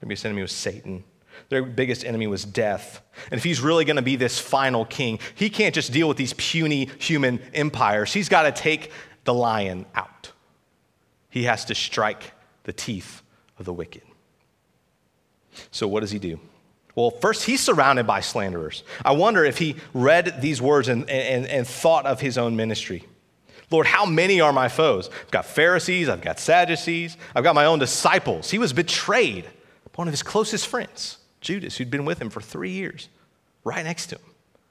Their 0.00 0.08
biggest 0.08 0.24
enemy 0.24 0.42
was 0.42 0.52
Satan. 0.52 1.02
Their 1.48 1.62
biggest 1.62 2.04
enemy 2.04 2.26
was 2.26 2.44
death. 2.44 3.02
And 3.30 3.38
if 3.38 3.44
he's 3.44 3.60
really 3.60 3.84
going 3.84 3.96
to 3.96 4.02
be 4.02 4.16
this 4.16 4.38
final 4.38 4.84
king, 4.84 5.18
he 5.34 5.50
can't 5.50 5.74
just 5.74 5.92
deal 5.92 6.08
with 6.08 6.16
these 6.16 6.32
puny 6.34 6.90
human 6.98 7.40
empires. 7.52 8.12
He's 8.12 8.28
got 8.28 8.42
to 8.42 8.52
take 8.52 8.90
the 9.24 9.34
lion 9.34 9.86
out. 9.94 10.32
He 11.30 11.44
has 11.44 11.64
to 11.66 11.74
strike 11.74 12.32
the 12.64 12.72
teeth 12.72 13.22
of 13.58 13.64
the 13.64 13.72
wicked. 13.72 14.02
So, 15.70 15.86
what 15.86 16.00
does 16.00 16.10
he 16.10 16.18
do? 16.18 16.40
Well, 16.94 17.10
first, 17.10 17.44
he's 17.44 17.60
surrounded 17.60 18.06
by 18.06 18.20
slanderers. 18.20 18.84
I 19.04 19.12
wonder 19.12 19.44
if 19.44 19.58
he 19.58 19.76
read 19.92 20.40
these 20.40 20.62
words 20.62 20.88
and, 20.88 21.08
and, 21.10 21.46
and 21.46 21.66
thought 21.66 22.06
of 22.06 22.20
his 22.20 22.38
own 22.38 22.54
ministry. 22.54 23.04
Lord, 23.70 23.86
how 23.86 24.06
many 24.06 24.40
are 24.40 24.52
my 24.52 24.68
foes? 24.68 25.08
I've 25.08 25.30
got 25.30 25.46
Pharisees, 25.46 26.08
I've 26.08 26.20
got 26.20 26.38
Sadducees, 26.38 27.16
I've 27.34 27.42
got 27.42 27.54
my 27.54 27.64
own 27.64 27.78
disciples. 27.78 28.50
He 28.50 28.58
was 28.58 28.72
betrayed 28.72 29.44
by 29.44 29.96
one 29.96 30.06
of 30.06 30.12
his 30.12 30.22
closest 30.22 30.68
friends, 30.68 31.18
Judas, 31.44 31.76
who'd 31.76 31.90
been 31.90 32.04
with 32.04 32.20
him 32.20 32.30
for 32.30 32.40
three 32.40 32.70
years, 32.70 33.08
right 33.62 33.84
next 33.84 34.06
to 34.06 34.16
him, 34.16 34.24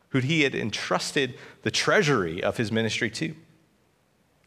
who 0.09 0.19
he 0.19 0.41
had 0.41 0.55
entrusted 0.55 1.35
the 1.61 1.71
treasury 1.71 2.43
of 2.43 2.57
his 2.57 2.71
ministry 2.71 3.09
to. 3.11 3.35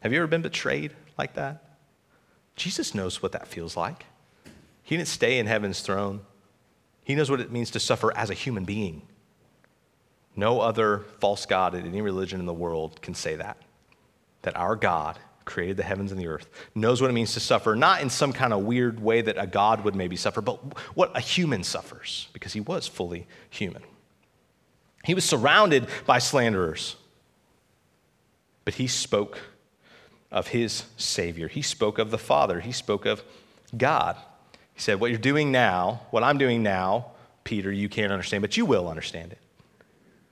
Have 0.01 0.13
you 0.13 0.19
ever 0.19 0.27
been 0.27 0.41
betrayed 0.43 0.93
like 1.17 1.33
that? 1.33 1.63
Jesus 2.55 2.93
knows 2.93 3.23
what 3.23 3.31
that 3.31 3.47
feels 3.47 3.75
like. 3.75 4.05
He 4.83 4.95
didn't 4.95 5.07
stay 5.07 5.39
in 5.39 5.47
heaven's 5.47 5.81
throne. 5.81 6.21
He 7.03 7.15
knows 7.15 7.31
what 7.31 7.41
it 7.41 7.51
means 7.51 7.71
to 7.71 7.79
suffer 7.79 8.15
as 8.15 8.29
a 8.29 8.35
human 8.35 8.65
being. 8.65 9.01
No 10.35 10.59
other 10.59 10.99
false 11.19 11.45
God 11.45 11.73
in 11.73 11.85
any 11.85 12.01
religion 12.01 12.39
in 12.39 12.45
the 12.45 12.53
world 12.53 13.01
can 13.01 13.15
say 13.15 13.35
that 13.35 13.57
that 14.43 14.55
our 14.55 14.75
God 14.75 15.19
created 15.47 15.77
the 15.77 15.83
heavens 15.83 16.11
and 16.11 16.19
the 16.19 16.27
earth, 16.27 16.47
knows 16.75 17.01
what 17.01 17.09
it 17.09 17.13
means 17.13 17.33
to 17.33 17.39
suffer, 17.39 17.75
not 17.75 18.01
in 18.01 18.09
some 18.09 18.31
kind 18.31 18.53
of 18.53 18.63
weird 18.63 18.99
way 18.99 19.21
that 19.21 19.37
a 19.39 19.47
God 19.47 19.83
would 19.83 19.95
maybe 19.95 20.15
suffer, 20.15 20.41
but 20.41 20.59
what 20.95 21.15
a 21.17 21.19
human 21.19 21.63
suffers, 21.63 22.27
because 22.33 22.53
he 22.53 22.59
was 22.59 22.87
fully 22.87 23.25
human. 23.49 23.81
He 25.03 25.15
was 25.15 25.25
surrounded 25.25 25.87
by 26.05 26.19
slanderers, 26.19 26.97
but 28.65 28.75
he 28.75 28.87
spoke 28.87 29.39
of 30.31 30.49
his 30.49 30.83
Savior. 30.97 31.47
He 31.47 31.61
spoke 31.61 31.97
of 31.97 32.11
the 32.11 32.17
Father. 32.17 32.59
He 32.59 32.73
spoke 32.73 33.05
of 33.05 33.23
God. 33.75 34.17
He 34.73 34.81
said, 34.81 34.99
What 34.99 35.09
you're 35.09 35.19
doing 35.19 35.51
now, 35.51 36.01
what 36.11 36.23
I'm 36.23 36.37
doing 36.37 36.61
now, 36.61 37.11
Peter, 37.45 37.71
you 37.71 37.87
can't 37.87 38.11
understand, 38.11 38.41
but 38.41 38.57
you 38.57 38.65
will 38.65 38.89
understand 38.89 39.31
it. 39.31 39.39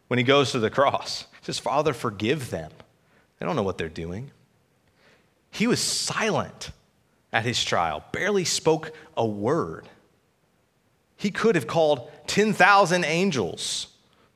When 0.10 0.18
he 0.18 0.24
goes 0.24 0.52
to 0.52 0.60
the 0.60 0.70
cross, 0.70 1.26
he 1.40 1.46
says, 1.46 1.58
Father, 1.58 1.94
forgive 1.94 2.50
them 2.50 2.72
they 3.40 3.46
don't 3.46 3.56
know 3.56 3.64
what 3.64 3.78
they're 3.78 3.90
doing. 3.90 4.32
He 5.56 5.68
was 5.68 5.80
silent 5.80 6.72
at 7.32 7.46
his 7.46 7.64
trial, 7.64 8.04
barely 8.12 8.44
spoke 8.44 8.92
a 9.16 9.26
word. 9.26 9.88
He 11.16 11.32
could 11.32 11.56
have 11.56 11.66
called 11.66 12.12
10,000 12.28 13.06
angels, 13.06 13.88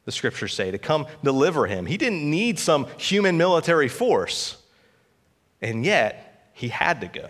the 0.05 0.13
scriptures 0.13 0.53
say, 0.53 0.71
to 0.71 0.77
come 0.77 1.07
deliver 1.21 1.67
him. 1.67 1.87
He 1.87 1.97
didn't 1.97 2.29
need 2.29 2.57
some 2.57 2.87
human 2.97 3.37
military 3.37 3.89
force. 3.89 4.63
And 5.61 5.83
yet, 5.83 6.51
he 6.53 6.69
had 6.69 7.01
to 7.01 7.07
go. 7.07 7.27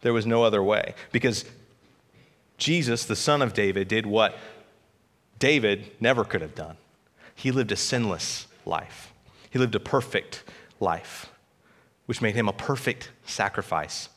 There 0.00 0.12
was 0.12 0.26
no 0.26 0.42
other 0.42 0.62
way 0.62 0.96
because 1.12 1.44
Jesus, 2.58 3.04
the 3.04 3.14
son 3.14 3.40
of 3.40 3.54
David, 3.54 3.86
did 3.86 4.04
what 4.04 4.36
David 5.38 5.92
never 6.00 6.24
could 6.24 6.40
have 6.40 6.56
done. 6.56 6.76
He 7.36 7.52
lived 7.52 7.70
a 7.70 7.76
sinless 7.76 8.48
life. 8.66 9.12
He 9.48 9.60
lived 9.60 9.76
a 9.76 9.80
perfect 9.80 10.42
life, 10.80 11.30
which 12.06 12.22
made 12.22 12.34
him 12.34 12.48
a 12.48 12.52
perfect 12.52 13.10
sacrifice 13.26 14.08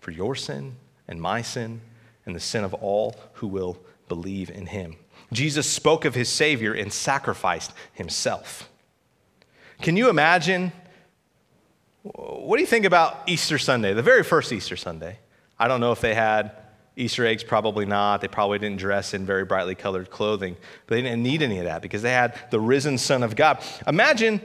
for 0.00 0.10
your 0.10 0.34
sin 0.34 0.76
and 1.08 1.20
my 1.20 1.42
sin 1.42 1.80
and 2.26 2.34
the 2.34 2.40
sin 2.40 2.64
of 2.64 2.74
all 2.74 3.16
who 3.34 3.46
will 3.46 3.78
believe 4.08 4.50
in 4.50 4.66
him. 4.66 4.96
Jesus 5.32 5.66
spoke 5.68 6.04
of 6.04 6.14
his 6.14 6.28
Savior 6.28 6.72
and 6.72 6.92
sacrificed 6.92 7.72
himself. 7.92 8.68
Can 9.80 9.96
you 9.96 10.10
imagine? 10.10 10.72
What 12.02 12.56
do 12.56 12.60
you 12.60 12.66
think 12.66 12.84
about 12.84 13.22
Easter 13.26 13.58
Sunday, 13.58 13.94
the 13.94 14.02
very 14.02 14.22
first 14.22 14.52
Easter 14.52 14.76
Sunday? 14.76 15.18
I 15.58 15.68
don't 15.68 15.80
know 15.80 15.92
if 15.92 16.00
they 16.00 16.14
had 16.14 16.52
Easter 16.96 17.24
eggs, 17.24 17.42
probably 17.42 17.86
not. 17.86 18.20
They 18.20 18.28
probably 18.28 18.58
didn't 18.58 18.78
dress 18.78 19.14
in 19.14 19.24
very 19.24 19.44
brightly 19.44 19.74
colored 19.74 20.10
clothing. 20.10 20.56
But 20.86 20.96
they 20.96 21.02
didn't 21.02 21.22
need 21.22 21.42
any 21.42 21.58
of 21.58 21.64
that 21.64 21.80
because 21.80 22.02
they 22.02 22.12
had 22.12 22.38
the 22.50 22.60
risen 22.60 22.98
Son 22.98 23.22
of 23.22 23.34
God. 23.34 23.62
Imagine 23.86 24.40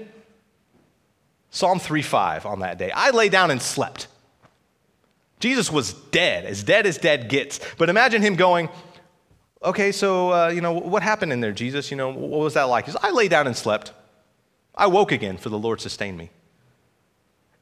Psalm 1.58 1.80
3:5 1.80 2.46
on 2.46 2.60
that 2.60 2.78
day. 2.78 2.92
I 2.92 3.10
lay 3.10 3.30
down 3.30 3.50
and 3.50 3.60
slept. 3.60 4.08
Jesus 5.40 5.72
was 5.72 5.94
dead, 5.94 6.46
as 6.46 6.62
dead 6.62 6.86
as 6.86 7.00
dead 7.00 7.30
gets. 7.30 7.60
But 7.80 7.90
imagine 7.90 8.22
him 8.22 8.36
going, 8.36 8.70
Okay, 9.64 9.92
so, 9.92 10.32
uh, 10.32 10.50
you 10.50 10.62
know, 10.62 10.74
what 10.74 11.02
happened 11.02 11.34
in 11.34 11.42
there, 11.42 11.52
Jesus? 11.52 11.90
You 11.90 11.98
know, 11.98 12.10
what 12.10 12.42
was 12.42 12.54
that 12.54 12.66
like? 12.66 12.86
He 12.86 12.92
says, 12.92 13.02
I 13.02 13.10
lay 13.10 13.28
down 13.28 13.48
and 13.48 13.58
slept. 13.58 13.92
I 14.76 14.86
woke 14.86 15.12
again, 15.12 15.38
for 15.38 15.50
the 15.50 15.58
Lord 15.58 15.82
sustained 15.82 16.16
me. 16.16 16.30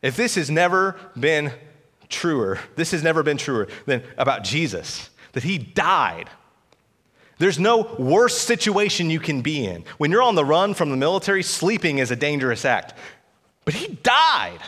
If 0.01 0.17
this 0.17 0.35
has 0.35 0.51
never 0.51 0.99
been 1.17 1.53
truer, 2.09 2.59
this 2.75 2.91
has 2.91 3.01
never 3.01 3.23
been 3.23 3.37
truer 3.37 3.69
than 3.85 4.03
about 4.17 4.43
Jesus, 4.43 5.09
that 5.31 5.43
he 5.43 5.57
died. 5.57 6.29
There's 7.37 7.59
no 7.59 7.95
worse 7.97 8.37
situation 8.37 9.09
you 9.09 9.19
can 9.19 9.41
be 9.41 9.65
in. 9.65 9.83
When 9.97 10.11
you're 10.11 10.21
on 10.21 10.35
the 10.35 10.45
run 10.45 10.73
from 10.73 10.89
the 10.89 10.97
military, 10.97 11.43
sleeping 11.43 11.97
is 11.97 12.11
a 12.11 12.15
dangerous 12.15 12.65
act. 12.65 12.93
But 13.65 13.73
he 13.73 13.87
died 13.87 14.59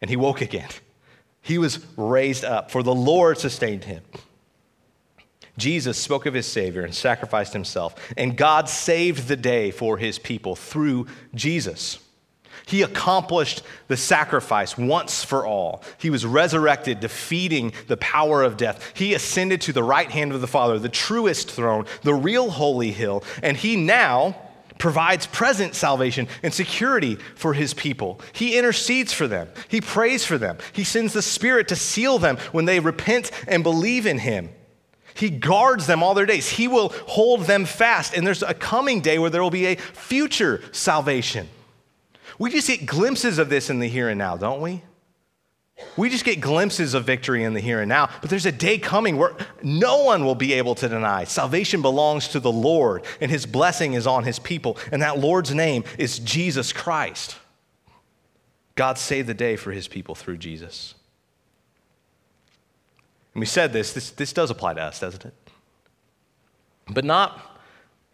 and 0.00 0.08
he 0.08 0.16
woke 0.16 0.40
again. 0.40 0.68
He 1.42 1.58
was 1.58 1.84
raised 1.96 2.44
up, 2.44 2.70
for 2.70 2.82
the 2.82 2.94
Lord 2.94 3.38
sustained 3.38 3.84
him. 3.84 4.02
Jesus 5.56 5.98
spoke 5.98 6.26
of 6.26 6.34
his 6.34 6.46
Savior 6.46 6.82
and 6.82 6.94
sacrificed 6.94 7.52
himself, 7.52 7.94
and 8.16 8.36
God 8.36 8.68
saved 8.68 9.26
the 9.26 9.36
day 9.36 9.72
for 9.72 9.98
his 9.98 10.18
people 10.18 10.54
through 10.54 11.06
Jesus. 11.34 11.98
He 12.66 12.82
accomplished 12.82 13.62
the 13.88 13.96
sacrifice 13.96 14.76
once 14.76 15.24
for 15.24 15.46
all. 15.46 15.82
He 15.96 16.10
was 16.10 16.26
resurrected, 16.26 17.00
defeating 17.00 17.72
the 17.86 17.96
power 17.96 18.42
of 18.42 18.56
death. 18.56 18.92
He 18.94 19.14
ascended 19.14 19.62
to 19.62 19.72
the 19.72 19.82
right 19.82 20.10
hand 20.10 20.32
of 20.32 20.40
the 20.40 20.46
Father, 20.46 20.78
the 20.78 20.88
truest 20.88 21.50
throne, 21.50 21.86
the 22.02 22.14
real 22.14 22.50
holy 22.50 22.92
hill, 22.92 23.24
and 23.42 23.56
he 23.56 23.74
now 23.74 24.36
provides 24.78 25.26
present 25.26 25.74
salvation 25.74 26.28
and 26.42 26.54
security 26.54 27.16
for 27.34 27.54
his 27.54 27.74
people. 27.74 28.20
He 28.32 28.56
intercedes 28.56 29.12
for 29.12 29.26
them, 29.26 29.48
he 29.68 29.80
prays 29.80 30.24
for 30.24 30.38
them, 30.38 30.58
he 30.72 30.84
sends 30.84 31.12
the 31.12 31.22
Spirit 31.22 31.68
to 31.68 31.76
seal 31.76 32.18
them 32.18 32.36
when 32.52 32.64
they 32.64 32.80
repent 32.80 33.30
and 33.46 33.62
believe 33.62 34.06
in 34.06 34.18
him. 34.18 34.50
He 35.14 35.30
guards 35.30 35.88
them 35.88 36.00
all 36.00 36.14
their 36.14 36.26
days. 36.26 36.48
He 36.48 36.68
will 36.68 36.90
hold 37.08 37.42
them 37.42 37.64
fast. 37.64 38.16
And 38.16 38.24
there's 38.24 38.44
a 38.44 38.54
coming 38.54 39.00
day 39.00 39.18
where 39.18 39.30
there 39.30 39.42
will 39.42 39.50
be 39.50 39.66
a 39.66 39.74
future 39.74 40.62
salvation. 40.70 41.48
We 42.38 42.50
just 42.52 42.68
get 42.68 42.86
glimpses 42.86 43.38
of 43.38 43.48
this 43.48 43.68
in 43.68 43.80
the 43.80 43.88
here 43.88 44.08
and 44.08 44.16
now, 44.16 44.36
don't 44.36 44.60
we? 44.60 44.84
We 45.96 46.10
just 46.10 46.24
get 46.24 46.40
glimpses 46.40 46.94
of 46.94 47.04
victory 47.04 47.44
in 47.44 47.54
the 47.54 47.60
here 47.60 47.80
and 47.80 47.88
now, 47.88 48.08
but 48.20 48.30
there's 48.30 48.46
a 48.46 48.52
day 48.52 48.78
coming 48.78 49.16
where 49.16 49.34
no 49.62 50.02
one 50.04 50.24
will 50.24 50.34
be 50.34 50.54
able 50.54 50.74
to 50.76 50.88
deny. 50.88 51.24
Salvation 51.24 51.82
belongs 51.82 52.28
to 52.28 52.40
the 52.40 52.52
Lord, 52.52 53.04
and 53.20 53.30
his 53.30 53.46
blessing 53.46 53.94
is 53.94 54.06
on 54.06 54.24
his 54.24 54.38
people, 54.38 54.76
and 54.90 55.02
that 55.02 55.18
Lord's 55.18 55.54
name 55.54 55.84
is 55.98 56.18
Jesus 56.18 56.72
Christ. 56.72 57.36
God 58.74 58.98
saved 58.98 59.28
the 59.28 59.34
day 59.34 59.56
for 59.56 59.72
his 59.72 59.88
people 59.88 60.14
through 60.14 60.38
Jesus. 60.38 60.94
And 63.34 63.40
we 63.40 63.46
said 63.46 63.72
this, 63.72 63.92
this, 63.92 64.10
this 64.10 64.32
does 64.32 64.50
apply 64.50 64.74
to 64.74 64.82
us, 64.82 65.00
doesn't 65.00 65.24
it? 65.24 65.34
But 66.88 67.04
not, 67.04 67.60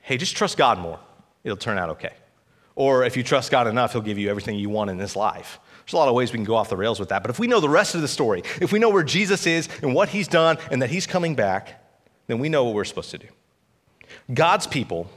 hey, 0.00 0.16
just 0.16 0.36
trust 0.36 0.56
God 0.56 0.78
more. 0.78 0.98
It'll 1.44 1.56
turn 1.56 1.78
out 1.78 1.90
okay. 1.90 2.12
Or 2.76 3.04
if 3.04 3.16
you 3.16 3.22
trust 3.22 3.50
God 3.50 3.66
enough, 3.66 3.92
He'll 3.92 4.02
give 4.02 4.18
you 4.18 4.28
everything 4.28 4.58
you 4.58 4.68
want 4.68 4.90
in 4.90 4.98
this 4.98 5.16
life. 5.16 5.60
There's 5.84 5.92
a 5.92 5.96
lot 5.96 6.08
of 6.08 6.14
ways 6.14 6.32
we 6.32 6.38
can 6.38 6.44
go 6.44 6.54
off 6.54 6.70
the 6.70 6.76
rails 6.76 6.98
with 6.98 7.10
that. 7.10 7.22
But 7.22 7.30
if 7.30 7.38
we 7.38 7.46
know 7.46 7.60
the 7.60 7.68
rest 7.68 7.94
of 7.94 8.00
the 8.00 8.08
story, 8.08 8.42
if 8.60 8.72
we 8.72 8.78
know 8.78 8.88
where 8.88 9.02
Jesus 9.02 9.46
is 9.46 9.68
and 9.82 9.94
what 9.94 10.08
He's 10.08 10.28
done 10.28 10.56
and 10.70 10.80
that 10.80 10.90
He's 10.90 11.06
coming 11.06 11.34
back, 11.34 11.82
then 12.26 12.38
we 12.38 12.48
know 12.48 12.64
what 12.64 12.74
we're 12.74 12.84
supposed 12.84 13.10
to 13.10 13.18
do. 13.18 13.28
God's 14.32 14.66
people 14.66 15.10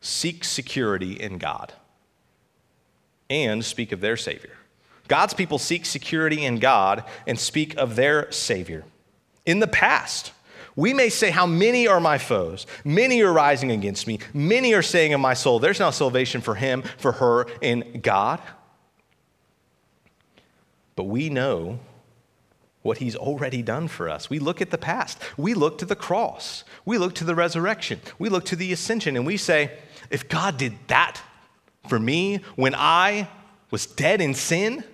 seek 0.00 0.44
security 0.44 1.12
in 1.12 1.36
God 1.36 1.74
and 3.28 3.62
speak 3.64 3.92
of 3.92 4.00
their 4.00 4.16
Savior. 4.16 4.56
God's 5.06 5.34
people 5.34 5.58
seek 5.58 5.84
security 5.84 6.44
in 6.44 6.58
God 6.58 7.04
and 7.26 7.38
speak 7.38 7.76
of 7.76 7.96
their 7.96 8.30
Savior. 8.32 8.84
In 9.44 9.58
the 9.58 9.66
past, 9.66 10.32
we 10.76 10.94
may 10.94 11.08
say, 11.08 11.30
How 11.30 11.46
many 11.46 11.86
are 11.88 12.00
my 12.00 12.16
foes? 12.16 12.66
Many 12.84 13.20
are 13.22 13.32
rising 13.32 13.70
against 13.70 14.06
me. 14.06 14.20
Many 14.32 14.72
are 14.72 14.82
saying 14.82 15.12
in 15.12 15.20
my 15.20 15.34
soul, 15.34 15.58
There's 15.58 15.80
no 15.80 15.90
salvation 15.90 16.40
for 16.40 16.54
him, 16.54 16.82
for 16.96 17.12
her, 17.12 17.46
in 17.60 18.00
God. 18.02 18.40
But 21.00 21.04
we 21.04 21.30
know 21.30 21.78
what 22.82 22.98
he's 22.98 23.16
already 23.16 23.62
done 23.62 23.88
for 23.88 24.10
us. 24.10 24.28
We 24.28 24.38
look 24.38 24.60
at 24.60 24.70
the 24.70 24.76
past. 24.76 25.18
We 25.38 25.54
look 25.54 25.78
to 25.78 25.86
the 25.86 25.96
cross. 25.96 26.62
We 26.84 26.98
look 26.98 27.14
to 27.14 27.24
the 27.24 27.34
resurrection. 27.34 28.02
We 28.18 28.28
look 28.28 28.44
to 28.44 28.54
the 28.54 28.70
ascension, 28.70 29.16
and 29.16 29.24
we 29.24 29.38
say, 29.38 29.78
If 30.10 30.28
God 30.28 30.58
did 30.58 30.74
that 30.88 31.22
for 31.88 31.98
me 31.98 32.42
when 32.54 32.74
I 32.74 33.28
was 33.70 33.86
dead 33.86 34.20
in 34.20 34.34
sin, 34.34 34.84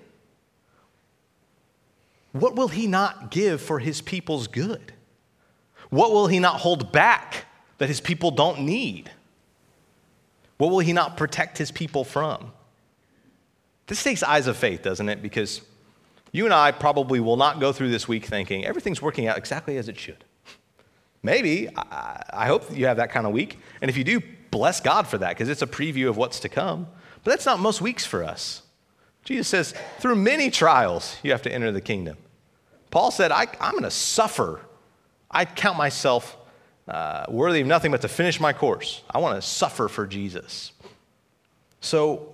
what 2.30 2.54
will 2.54 2.68
he 2.68 2.86
not 2.86 3.32
give 3.32 3.60
for 3.60 3.80
his 3.80 4.00
people's 4.00 4.46
good? 4.46 4.92
What 5.90 6.12
will 6.12 6.28
he 6.28 6.38
not 6.38 6.60
hold 6.60 6.92
back 6.92 7.46
that 7.78 7.88
his 7.88 8.00
people 8.00 8.30
don't 8.30 8.60
need? 8.60 9.10
What 10.58 10.70
will 10.70 10.78
he 10.78 10.92
not 10.92 11.16
protect 11.16 11.58
his 11.58 11.72
people 11.72 12.04
from? 12.04 12.52
This 13.88 14.04
takes 14.04 14.22
eyes 14.22 14.46
of 14.46 14.56
faith, 14.56 14.82
doesn't 14.82 15.08
it? 15.08 15.20
Because 15.20 15.62
you 16.36 16.44
and 16.44 16.52
I 16.52 16.70
probably 16.70 17.18
will 17.18 17.38
not 17.38 17.60
go 17.60 17.72
through 17.72 17.90
this 17.90 18.06
week 18.06 18.26
thinking 18.26 18.66
everything's 18.66 19.00
working 19.00 19.26
out 19.26 19.38
exactly 19.38 19.78
as 19.78 19.88
it 19.88 19.98
should. 19.98 20.22
Maybe, 21.22 21.68
I, 21.74 22.46
hope 22.46 22.76
you 22.76 22.86
have 22.86 22.98
that 22.98 23.10
kind 23.10 23.26
of 23.26 23.32
week. 23.32 23.58
And 23.80 23.88
if 23.88 23.96
you 23.96 24.04
do, 24.04 24.20
bless 24.50 24.80
God 24.80 25.06
for 25.06 25.16
that 25.18 25.30
because 25.30 25.48
it's 25.48 25.62
a 25.62 25.66
preview 25.66 26.10
of 26.10 26.18
what's 26.18 26.38
to 26.40 26.50
come. 26.50 26.88
But 27.24 27.30
that's 27.30 27.46
not 27.46 27.58
most 27.58 27.80
weeks 27.80 28.04
for 28.04 28.22
us. 28.22 28.62
Jesus 29.24 29.48
says, 29.48 29.74
through 29.98 30.16
many 30.16 30.50
trials, 30.50 31.16
you 31.22 31.32
have 31.32 31.40
to 31.42 31.52
enter 31.52 31.72
the 31.72 31.80
kingdom. 31.80 32.18
Paul 32.90 33.10
said, 33.10 33.32
I, 33.32 33.46
am 33.58 33.72
going 33.72 33.84
to 33.84 33.90
suffer. 33.90 34.60
I 35.30 35.46
count 35.46 35.78
myself 35.78 36.36
uh, 36.86 37.24
worthy 37.30 37.62
of 37.62 37.66
nothing 37.66 37.90
but 37.90 38.02
to 38.02 38.08
finish 38.08 38.38
my 38.38 38.52
course. 38.52 39.02
I 39.10 39.18
want 39.18 39.40
to 39.40 39.48
suffer 39.48 39.88
for 39.88 40.06
Jesus. 40.06 40.72
So, 41.80 42.28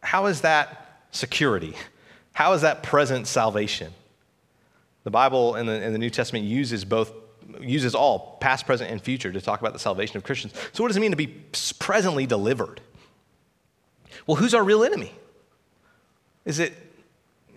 how 0.00 0.26
is 0.26 0.40
that 0.40 1.06
security? 1.12 1.74
How 2.36 2.52
is 2.52 2.60
that 2.60 2.82
present 2.82 3.26
salvation? 3.26 3.94
The 5.04 5.10
Bible 5.10 5.56
in 5.56 5.64
the, 5.64 5.82
in 5.82 5.94
the 5.94 5.98
New 5.98 6.10
Testament 6.10 6.44
uses 6.44 6.84
both, 6.84 7.10
uses 7.62 7.94
all, 7.94 8.36
past, 8.42 8.66
present, 8.66 8.90
and 8.90 9.00
future, 9.00 9.32
to 9.32 9.40
talk 9.40 9.60
about 9.60 9.72
the 9.72 9.78
salvation 9.78 10.18
of 10.18 10.22
Christians. 10.22 10.52
So, 10.74 10.84
what 10.84 10.88
does 10.88 10.98
it 10.98 11.00
mean 11.00 11.12
to 11.12 11.16
be 11.16 11.28
presently 11.78 12.26
delivered? 12.26 12.82
Well, 14.26 14.36
who's 14.36 14.52
our 14.52 14.62
real 14.62 14.84
enemy? 14.84 15.14
Is 16.44 16.58
it 16.58 16.74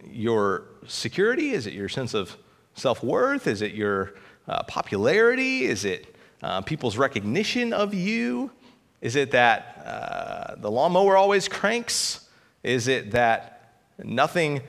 your 0.10 0.64
security? 0.88 1.50
Is 1.50 1.68
it 1.68 1.74
your 1.74 1.90
sense 1.90 2.14
of 2.14 2.38
self 2.74 3.04
worth? 3.04 3.48
Is 3.48 3.62
it 3.62 3.74
your 3.74 4.14
uh, 4.48 4.64
popularity? 4.64 5.66
Is 5.66 5.84
it 5.84 6.16
uh, 6.42 6.62
people's 6.62 6.96
recognition 6.96 7.74
of 7.74 7.94
you? 7.94 8.50
Is 9.02 9.18
it 9.18 9.32
that 9.32 9.84
uh, 9.86 10.56
the 10.56 10.72
lawnmower 10.72 11.18
always 11.18 11.50
cranks? 11.50 12.30
Is 12.64 12.88
it 12.88 13.12
that 13.12 13.59
nothing, 14.04 14.62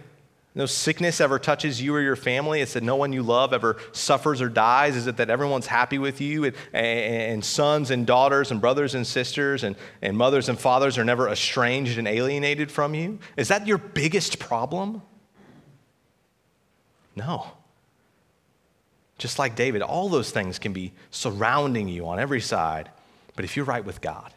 no 0.54 0.66
sickness 0.66 1.20
ever 1.20 1.38
touches 1.38 1.80
you 1.80 1.94
or 1.94 2.00
your 2.00 2.16
family? 2.16 2.60
Is 2.60 2.72
that 2.72 2.82
no 2.82 2.96
one 2.96 3.12
you 3.12 3.22
love 3.22 3.52
ever 3.52 3.76
suffers 3.92 4.42
or 4.42 4.48
dies? 4.48 4.96
Is 4.96 5.06
it 5.06 5.16
that 5.18 5.30
everyone's 5.30 5.66
happy 5.66 5.98
with 5.98 6.20
you 6.20 6.44
and, 6.44 6.54
and 6.72 7.44
sons 7.44 7.90
and 7.90 8.06
daughters 8.06 8.50
and 8.50 8.60
brothers 8.60 8.94
and 8.94 9.06
sisters 9.06 9.62
and, 9.62 9.76
and 10.02 10.16
mothers 10.16 10.48
and 10.48 10.58
fathers 10.58 10.98
are 10.98 11.04
never 11.04 11.28
estranged 11.28 11.98
and 11.98 12.08
alienated 12.08 12.70
from 12.70 12.94
you? 12.94 13.18
Is 13.36 13.48
that 13.48 13.66
your 13.66 13.78
biggest 13.78 14.38
problem? 14.38 15.02
No. 17.14 17.46
Just 19.18 19.38
like 19.38 19.54
David, 19.54 19.82
all 19.82 20.08
those 20.08 20.30
things 20.30 20.58
can 20.58 20.72
be 20.72 20.92
surrounding 21.10 21.88
you 21.88 22.08
on 22.08 22.18
every 22.18 22.40
side. 22.40 22.90
But 23.36 23.44
if 23.44 23.56
you're 23.56 23.66
right 23.66 23.84
with 23.84 24.00
God, 24.00 24.32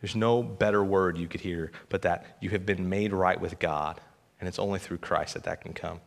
there's 0.00 0.16
no 0.16 0.42
better 0.42 0.84
word 0.84 1.16
you 1.16 1.28
could 1.28 1.40
hear 1.40 1.72
but 1.88 2.02
that 2.02 2.36
you 2.40 2.50
have 2.50 2.66
been 2.66 2.88
made 2.88 3.12
right 3.12 3.40
with 3.40 3.58
God. 3.58 4.00
And 4.38 4.48
it's 4.48 4.58
only 4.58 4.78
through 4.78 4.98
Christ 4.98 5.34
that 5.34 5.44
that 5.44 5.62
can 5.62 5.72
come. 5.72 6.00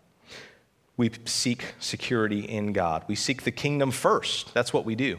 We 0.97 1.12
seek 1.25 1.73
security 1.80 2.41
in 2.41 2.73
God. 2.73 3.06
We 3.08 3.15
seek 3.15 3.43
the 3.43 3.52
kingdom 3.52 3.89
first. 3.89 4.54
That's 4.54 4.73
what 4.73 4.86
we 4.86 4.95
do. 4.95 5.17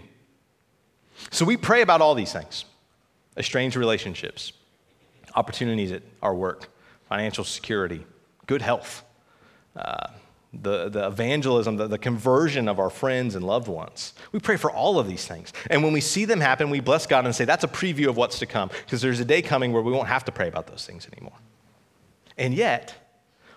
So 1.30 1.44
we 1.44 1.56
pray 1.56 1.83
about 1.83 2.00
all 2.00 2.14
these 2.14 2.33
things 2.33 2.64
estranged 3.37 3.76
relationships, 3.76 4.52
opportunities 5.35 5.92
at 5.92 6.02
our 6.23 6.35
work, 6.35 6.68
financial 7.08 7.44
security, 7.44 8.04
good 8.46 8.60
health, 8.60 9.04
uh, 9.77 10.08
the, 10.53 10.88
the 10.88 11.07
evangelism, 11.07 11.77
the, 11.77 11.87
the 11.87 11.98
conversion 11.98 12.69
of 12.69 12.81
our 12.81 12.90
friends 12.90 13.37
and 13.37 13.44
loved 13.46 13.69
ones. 13.69 14.15
We 14.33 14.40
pray 14.40 14.57
for 14.57 14.71
all 14.71 14.98
of 14.98 15.07
these 15.07 15.25
things. 15.27 15.53
And 15.71 15.85
when 15.85 15.92
we 15.92 16.01
see 16.01 16.25
them 16.25 16.40
happen, 16.40 16.71
we 16.71 16.81
bless 16.81 17.07
God 17.07 17.25
and 17.25 17.35
say, 17.35 17.44
that's 17.44 17.65
a 17.65 17.69
preview 17.69 18.09
of 18.09 18.17
what's 18.17 18.38
to 18.40 18.46
come, 18.46 18.71
because 18.85 19.01
there's 19.01 19.21
a 19.21 19.25
day 19.25 19.42
coming 19.42 19.73
where 19.73 19.83
we 19.83 19.92
won't 19.92 20.09
have 20.09 20.25
to 20.25 20.33
pray 20.33 20.48
about 20.48 20.67
those 20.67 20.85
things 20.85 21.07
anymore. 21.13 21.38
And 22.37 22.53
yet, 22.55 22.94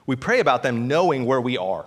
we 0.06 0.16
pray 0.16 0.40
about 0.40 0.62
them 0.62 0.88
knowing 0.88 1.26
where 1.26 1.42
we 1.42 1.58
are, 1.58 1.86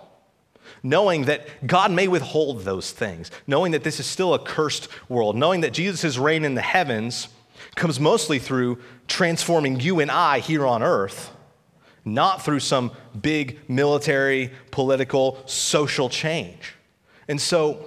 knowing 0.83 1.27
that 1.27 1.67
God 1.67 1.93
may 1.93 2.09
withhold 2.09 2.63
those 2.63 2.91
things, 2.91 3.31
knowing 3.47 3.73
that 3.73 3.85
this 3.85 4.01
is 4.01 4.07
still 4.07 4.35
a 4.35 4.39
cursed 4.39 4.89
world, 5.09 5.37
knowing 5.37 5.61
that 5.61 5.73
Jesus' 5.73 6.19
reign 6.19 6.45
in 6.45 6.55
the 6.55 6.63
heavens 6.63 7.29
comes 7.77 8.01
mostly 8.01 8.39
through 8.39 8.79
transforming 9.07 9.79
you 9.79 10.01
and 10.01 10.11
I 10.11 10.41
here 10.41 10.67
on 10.67 10.83
earth 10.83 11.31
not 12.07 12.43
through 12.43 12.61
some 12.61 12.93
big 13.21 13.59
military, 13.69 14.53
political, 14.71 15.43
social 15.45 16.09
change. 16.09 16.75
And 17.29 17.39
so 17.41 17.85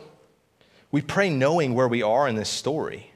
we 0.92 1.02
pray 1.02 1.30
knowing 1.30 1.74
where 1.74 1.88
we 1.88 2.04
are 2.04 2.28
in 2.28 2.36
this 2.36 2.50
story. 2.50 3.14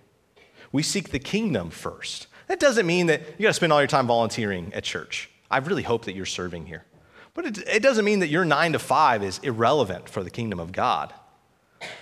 We 0.71 0.81
seek 0.81 1.09
the 1.09 1.19
kingdom 1.19 1.69
first. 1.69 2.27
That 2.47 2.59
doesn't 2.59 2.87
mean 2.87 3.07
that 3.07 3.21
you 3.37 3.43
got 3.43 3.49
to 3.49 3.53
spend 3.53 3.73
all 3.73 3.81
your 3.81 3.87
time 3.87 4.07
volunteering 4.07 4.73
at 4.73 4.83
church. 4.83 5.29
I 5.51 5.57
really 5.57 5.83
hope 5.83 6.05
that 6.05 6.15
you're 6.15 6.25
serving 6.25 6.65
here. 6.65 6.85
But 7.33 7.45
it, 7.45 7.57
it 7.67 7.83
doesn't 7.83 8.05
mean 8.05 8.19
that 8.19 8.29
your 8.29 8.45
nine 8.45 8.73
to 8.73 8.79
five 8.79 9.23
is 9.23 9.39
irrelevant 9.39 10.07
for 10.07 10.23
the 10.23 10.29
kingdom 10.29 10.59
of 10.59 10.71
God. 10.71 11.13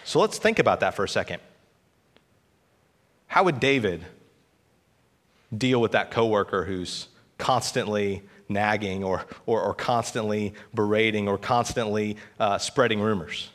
So 0.03 0.19
let's 0.19 0.37
think 0.37 0.59
about 0.59 0.79
that 0.81 0.93
for 0.93 1.03
a 1.03 1.09
second. 1.09 1.41
How 3.27 3.43
would 3.43 3.59
David 3.59 4.05
deal 5.57 5.81
with 5.81 5.93
that 5.93 6.11
coworker 6.11 6.65
who's 6.65 7.07
constantly 7.37 8.23
nagging 8.53 9.03
or, 9.03 9.25
or, 9.45 9.61
or 9.61 9.73
constantly 9.73 10.53
berating 10.73 11.27
or 11.27 11.37
constantly 11.37 12.17
uh, 12.39 12.57
spreading 12.57 13.01
rumors? 13.01 13.49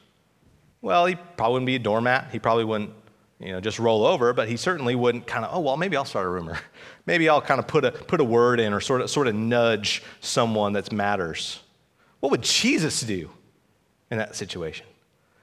Well, 0.83 1.07
he 1.07 1.15
probably 1.15 1.55
wouldn't 1.55 1.67
be 1.67 1.77
a 1.77 1.81
doormat. 1.81 2.29
He 2.33 2.39
probably 2.39 2.65
wouldn't 2.65 2.93
you 3.39 3.53
know, 3.53 3.61
just 3.61 3.79
roll 3.79 4.07
over, 4.07 4.33
but 4.33 4.49
he 4.49 4.57
certainly 4.57 4.95
wouldn't 4.95 5.27
kind 5.27 5.45
of, 5.45 5.55
oh, 5.55 5.61
well, 5.61 5.77
maybe 5.77 5.97
I'll 5.97 6.05
start 6.05 6.27
a 6.27 6.31
rumor. 6.31 6.59
Maybe 7.07 7.29
I'll 7.29 7.43
kind 7.43 7.61
of 7.61 7.69
put 7.69 7.85
a, 7.85 7.93
put 7.93 8.21
a 8.21 8.25
word 8.25 8.59
in 8.59 8.73
or 8.73 8.81
sort 8.81 9.01
of, 9.01 9.09
sort 9.09 9.29
of 9.29 9.35
nudge 9.37 10.03
someone 10.21 10.73
that 10.73 10.91
matters. 10.91 11.61
What 12.19 12.31
would 12.33 12.43
Jesus 12.43 13.01
do 13.01 13.31
in 14.11 14.19
that 14.19 14.35
situation? 14.35 14.87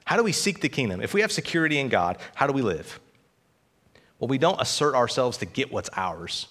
How 0.04 0.18
do 0.18 0.22
we 0.22 0.32
seek 0.32 0.60
the 0.60 0.68
kingdom? 0.68 1.00
If 1.00 1.14
we 1.14 1.22
have 1.22 1.32
security 1.32 1.78
in 1.78 1.88
God, 1.88 2.18
how 2.34 2.46
do 2.46 2.52
we 2.52 2.60
live? 2.60 3.00
Well, 4.18 4.28
we 4.28 4.36
don't 4.36 4.60
assert 4.60 4.94
ourselves 4.94 5.38
to 5.38 5.46
get 5.46 5.72
what's 5.72 5.88
ours. 5.96 6.48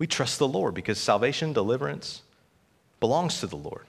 We 0.00 0.06
trust 0.06 0.38
the 0.38 0.48
Lord 0.48 0.74
because 0.74 0.98
salvation, 0.98 1.52
deliverance 1.52 2.22
belongs 3.00 3.38
to 3.40 3.46
the 3.46 3.56
Lord. 3.56 3.84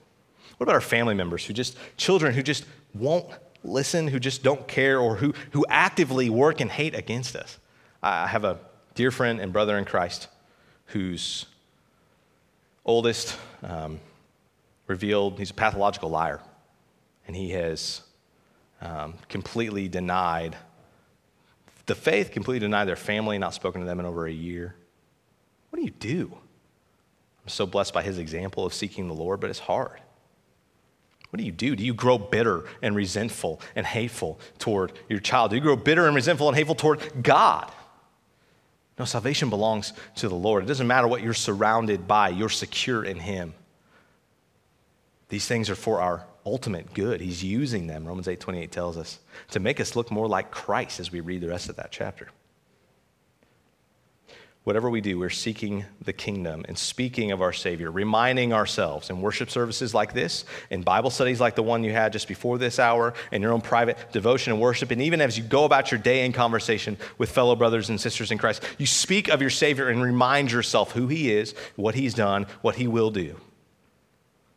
What 0.58 0.66
about 0.66 0.76
our 0.76 0.82
family 0.82 1.16
members 1.16 1.46
who 1.46 1.54
just, 1.54 1.78
children 1.96 2.34
who 2.34 2.44
just 2.44 2.66
won't 2.94 3.26
listen, 3.64 4.10
who 4.10 4.20
just 4.20 4.44
don't 4.44 4.68
care, 4.68 5.00
or 5.00 5.16
who, 5.16 5.34
who 5.52 5.66
actively 5.70 6.30
work 6.30 6.60
and 6.60 6.70
hate 6.70 6.96
against 6.96 7.38
us? 7.38 7.58
I 8.04 8.28
have 8.28 8.44
a 8.44 8.60
dear 8.94 9.10
friend 9.10 9.40
and 9.40 9.54
brother 9.54 9.78
in 9.78 9.86
Christ 9.86 10.28
whose 10.88 11.46
oldest 12.84 13.38
um, 13.64 14.02
revealed 14.88 15.40
he's 15.40 15.52
a 15.52 15.54
pathological 15.54 16.10
liar. 16.10 16.42
And 17.26 17.38
he 17.38 17.52
has 17.52 18.02
um, 18.82 19.14
completely 19.30 19.88
denied 19.88 20.58
the 21.86 21.96
faith, 21.96 22.32
completely 22.32 22.60
denied 22.60 22.90
their 22.90 22.98
family, 22.98 23.38
not 23.38 23.54
spoken 23.54 23.80
to 23.80 23.88
them 23.88 24.02
in 24.02 24.06
over 24.06 24.28
a 24.28 24.32
year. 24.32 24.76
What 25.72 25.80
do 25.80 25.84
you 25.84 25.92
do? 25.92 26.32
I'm 27.44 27.50
so 27.50 27.66
blessed 27.66 27.94
by 27.94 28.04
his 28.04 28.20
example 28.20 28.66
of 28.66 28.74
seeking 28.74 29.08
the 29.08 29.16
Lord, 29.16 29.40
but 29.40 29.50
it's 29.50 29.60
hard. 29.60 30.00
What 31.32 31.38
do 31.38 31.44
you 31.46 31.52
do? 31.52 31.76
Do 31.76 31.84
you 31.84 31.94
grow 31.94 32.18
bitter 32.18 32.66
and 32.82 32.96
resentful 32.96 33.62
and 33.76 33.86
hateful 33.86 34.40
toward 34.60 34.92
your 35.10 35.20
child? 35.20 35.52
Do 35.52 35.56
you 35.56 35.62
grow 35.62 35.78
bitter 35.78 36.06
and 36.06 36.16
resentful 36.16 36.50
and 36.50 36.58
hateful 36.58 36.76
toward 36.76 37.24
God? 37.24 37.72
No, 39.00 39.06
salvation 39.06 39.50
belongs 39.50 39.94
to 40.18 40.28
the 40.28 40.36
Lord. 40.36 40.64
It 40.64 40.68
doesn't 40.68 40.86
matter 40.86 41.08
what 41.08 41.24
you're 41.24 41.34
surrounded 41.34 42.08
by, 42.08 42.30
you're 42.30 42.50
secure 42.50 43.04
in 43.04 43.18
Him. 43.18 43.54
These 45.30 45.48
things 45.48 45.70
are 45.70 45.76
for 45.76 46.02
our 46.02 46.26
ultimate 46.46 46.94
good. 46.94 47.22
He's 47.22 47.42
using 47.42 47.88
them, 47.88 48.06
Romans 48.06 48.28
8 48.28 48.40
28 48.40 48.72
tells 48.72 48.98
us, 48.98 49.20
to 49.52 49.62
make 49.62 49.80
us 49.80 49.96
look 49.96 50.12
more 50.12 50.28
like 50.28 50.52
Christ 50.52 51.00
as 51.00 51.12
we 51.12 51.22
read 51.22 51.42
the 51.42 51.48
rest 51.48 51.70
of 51.70 51.78
that 51.78 51.92
chapter. 51.92 52.28
Whatever 54.64 54.92
we 54.92 55.02
do, 55.02 55.18
we're 55.18 55.32
seeking 55.32 55.86
the 56.06 56.14
kingdom 56.14 56.64
and 56.68 56.78
speaking 56.78 57.32
of 57.32 57.42
our 57.42 57.52
Savior, 57.52 57.90
reminding 57.90 58.54
ourselves 58.54 59.10
in 59.10 59.20
worship 59.20 59.50
services 59.50 59.96
like 59.96 60.14
this, 60.14 60.46
in 60.70 60.84
Bible 60.84 61.10
studies 61.10 61.40
like 61.40 61.56
the 61.56 61.64
one 61.64 61.84
you 61.84 61.92
had 61.92 62.14
just 62.14 62.28
before 62.28 62.60
this 62.60 62.78
hour, 62.78 63.16
in 63.32 63.42
your 63.42 63.54
own 63.54 63.62
private 63.62 63.98
devotion 64.12 64.54
and 64.54 64.62
worship, 64.62 64.92
and 64.92 65.02
even 65.02 65.20
as 65.20 65.36
you 65.36 65.44
go 65.44 65.66
about 65.66 65.92
your 65.92 66.00
day 66.00 66.26
in 66.26 66.32
conversation 66.32 66.96
with 67.18 67.32
fellow 67.32 67.56
brothers 67.56 67.90
and 67.90 68.00
sisters 68.00 68.30
in 68.30 68.38
Christ, 68.38 68.62
you 68.78 68.86
speak 68.86 69.30
of 69.30 69.42
your 69.42 69.50
Savior 69.50 69.90
and 69.90 70.00
remind 70.00 70.52
yourself 70.52 70.92
who 70.92 71.08
He 71.08 71.32
is, 71.32 71.56
what 71.76 71.96
He's 71.96 72.14
done, 72.14 72.46
what 72.62 72.76
He 72.76 72.88
will 72.88 73.10
do, 73.10 73.38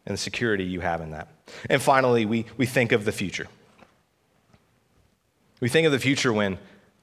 and 0.04 0.12
the 0.12 0.18
security 0.18 0.64
you 0.64 0.80
have 0.80 1.00
in 1.00 1.12
that. 1.12 1.28
And 1.70 1.80
finally, 1.80 2.26
we, 2.26 2.44
we 2.58 2.66
think 2.66 2.92
of 2.92 3.06
the 3.06 3.12
future. 3.12 3.46
We 5.60 5.70
think 5.70 5.86
of 5.86 5.92
the 5.92 5.98
future 5.98 6.30
when 6.30 6.58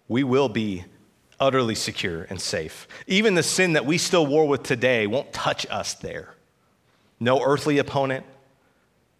we 0.08 0.24
will 0.24 0.49
be 0.49 0.86
utterly 1.42 1.76
secure 1.76 2.28
and 2.30 2.39
safe. 2.39 2.88
Even 3.08 3.34
the 3.34 3.44
sin 3.44 3.74
that 3.74 3.86
we 3.86 3.98
still 3.98 4.26
war 4.26 4.48
with 4.48 4.64
today 4.64 5.08
won't 5.08 5.34
touch 5.34 5.66
us 5.70 5.96
there. 5.96 6.36
No 7.20 7.44
earthly 7.44 7.80
opponent, 7.80 8.26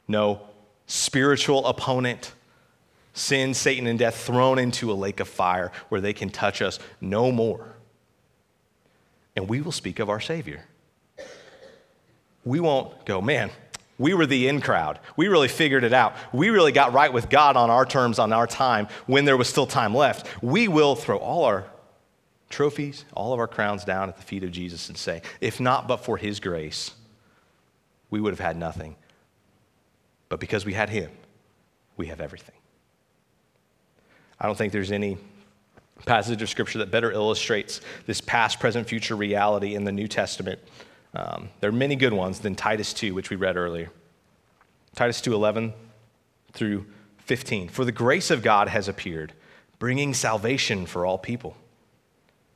no 0.08 0.42
spiritual 0.86 1.66
opponent. 1.66 2.34
Sin, 3.14 3.54
Satan, 3.54 3.88
and 3.88 4.00
death 4.00 4.16
thrown 4.16 4.58
into 4.58 4.90
a 4.90 4.94
lake 4.94 5.20
of 5.20 5.28
fire 5.28 5.74
where 5.90 6.00
they 6.00 6.14
can 6.14 6.30
touch 6.30 6.62
us 6.62 6.80
no 7.02 7.30
more. 7.30 7.76
And 9.36 9.50
we 9.50 9.60
will 9.60 9.74
speak 9.74 10.00
of 10.00 10.10
our 10.10 10.22
Savior. 10.22 10.64
We 12.46 12.62
won't 12.62 13.06
go, 13.06 13.22
man, 13.22 13.52
we 13.98 14.14
were 14.14 14.26
the 14.26 14.48
in 14.48 14.62
crowd. 14.62 15.00
We 15.16 15.28
really 15.28 15.50
figured 15.50 15.84
it 15.84 15.94
out. 15.94 16.16
We 16.32 16.50
really 16.50 16.72
got 16.72 16.94
right 16.94 17.12
with 17.12 17.30
God 17.30 17.58
on 17.58 17.70
our 17.70 17.86
terms, 17.86 18.18
on 18.18 18.32
our 18.32 18.48
time, 18.48 18.88
when 19.08 19.26
there 19.26 19.38
was 19.38 19.50
still 19.50 19.68
time 19.68 19.94
left. 19.94 20.28
We 20.42 20.68
will 20.68 20.96
throw 20.96 21.18
all 21.18 21.44
our 21.44 21.66
trophies, 22.52 23.06
all 23.14 23.34
of 23.34 23.40
our 23.40 23.48
crowns 23.48 23.84
down 23.84 24.10
at 24.10 24.18
the 24.18 24.24
feet 24.24 24.44
of 24.44 24.52
Jesus 24.52 24.90
and 24.90 24.98
say, 24.98 25.22
if 25.40 25.60
not 25.60 25.88
but 25.88 25.98
for 25.98 26.18
his 26.18 26.40
grace, 26.40 26.92
we 28.10 28.22
would 28.22 28.32
have 28.32 28.40
had 28.40 28.58
nothing. 28.58 28.96
But 30.30 30.40
because 30.40 30.66
we 30.66 30.74
had 30.74 30.90
him, 30.90 31.10
we 31.98 32.08
have 32.08 32.22
everything. 32.22 32.56
I 34.40 34.46
don't 34.46 34.58
think 34.58 34.74
there's 34.74 34.92
any 34.92 35.18
passage 36.06 36.42
of 36.42 36.50
scripture 36.50 36.80
that 36.80 36.92
better 36.92 37.12
illustrates 37.12 37.82
this 38.06 38.22
past, 38.22 38.60
present, 38.60 38.88
future 38.88 39.16
reality 39.16 39.76
in 39.76 39.84
the 39.84 39.92
New 39.92 40.08
Testament. 40.08 40.60
Um, 41.14 41.50
there 41.60 41.70
are 41.70 41.74
many 41.74 41.96
good 41.96 42.14
ones 42.14 42.40
than 42.40 42.56
Titus 42.56 42.94
2, 42.94 43.14
which 43.14 43.30
we 43.30 43.36
read 43.36 43.58
earlier. 43.58 43.92
Titus 44.96 45.22
2 45.22 45.34
11 45.34 45.74
through 46.54 46.86
15. 47.20 47.70
For 47.70 47.86
the 47.86 47.92
grace 47.92 48.32
of 48.32 48.42
God 48.42 48.68
has 48.68 48.88
appeared, 48.88 49.34
bringing 49.80 50.14
salvation 50.14 50.86
for 50.86 51.06
all 51.06 51.18
people 51.18 51.56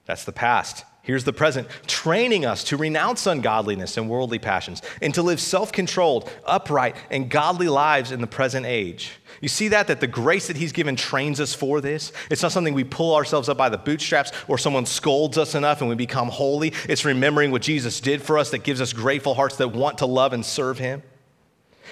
that's 0.06 0.24
the 0.24 0.32
past. 0.32 0.86
Here's 1.06 1.24
the 1.24 1.34
present, 1.34 1.68
training 1.86 2.46
us 2.46 2.64
to 2.66 2.78
renounce 2.78 3.28
ungodliness 3.28 3.96
and 3.96 4.10
worldly 4.10 4.40
passions 4.40 4.82
and 5.04 5.14
to 5.14 5.22
live 5.22 5.40
self 5.40 5.72
controlled, 5.72 6.32
upright, 6.48 6.96
and 7.12 7.30
godly 7.30 7.70
lives 7.70 8.12
in 8.12 8.22
the 8.22 8.28
present 8.28 8.66
age. 8.66 9.12
You 9.40 9.48
see 9.48 9.68
that? 9.68 9.86
That 9.86 10.00
the 10.00 10.08
grace 10.08 10.48
that 10.48 10.58
He's 10.58 10.72
given 10.72 10.96
trains 10.96 11.40
us 11.40 11.54
for 11.54 11.80
this. 11.80 12.12
It's 12.32 12.42
not 12.42 12.52
something 12.52 12.74
we 12.74 12.84
pull 12.84 13.14
ourselves 13.14 13.50
up 13.50 13.58
by 13.58 13.70
the 13.70 13.78
bootstraps 13.78 14.32
or 14.48 14.58
someone 14.58 14.88
scolds 14.88 15.38
us 15.38 15.54
enough 15.54 15.82
and 15.82 15.90
we 15.92 15.96
become 15.96 16.30
holy. 16.30 16.74
It's 16.90 17.06
remembering 17.06 17.52
what 17.52 17.62
Jesus 17.62 18.00
did 18.00 18.24
for 18.24 18.40
us 18.40 18.50
that 18.50 18.64
gives 18.64 18.82
us 18.82 18.92
grateful 18.92 19.36
hearts 19.36 19.58
that 19.58 19.74
want 19.74 20.00
to 20.00 20.08
love 20.08 20.34
and 20.34 20.44
serve 20.44 20.80
Him. 20.80 21.04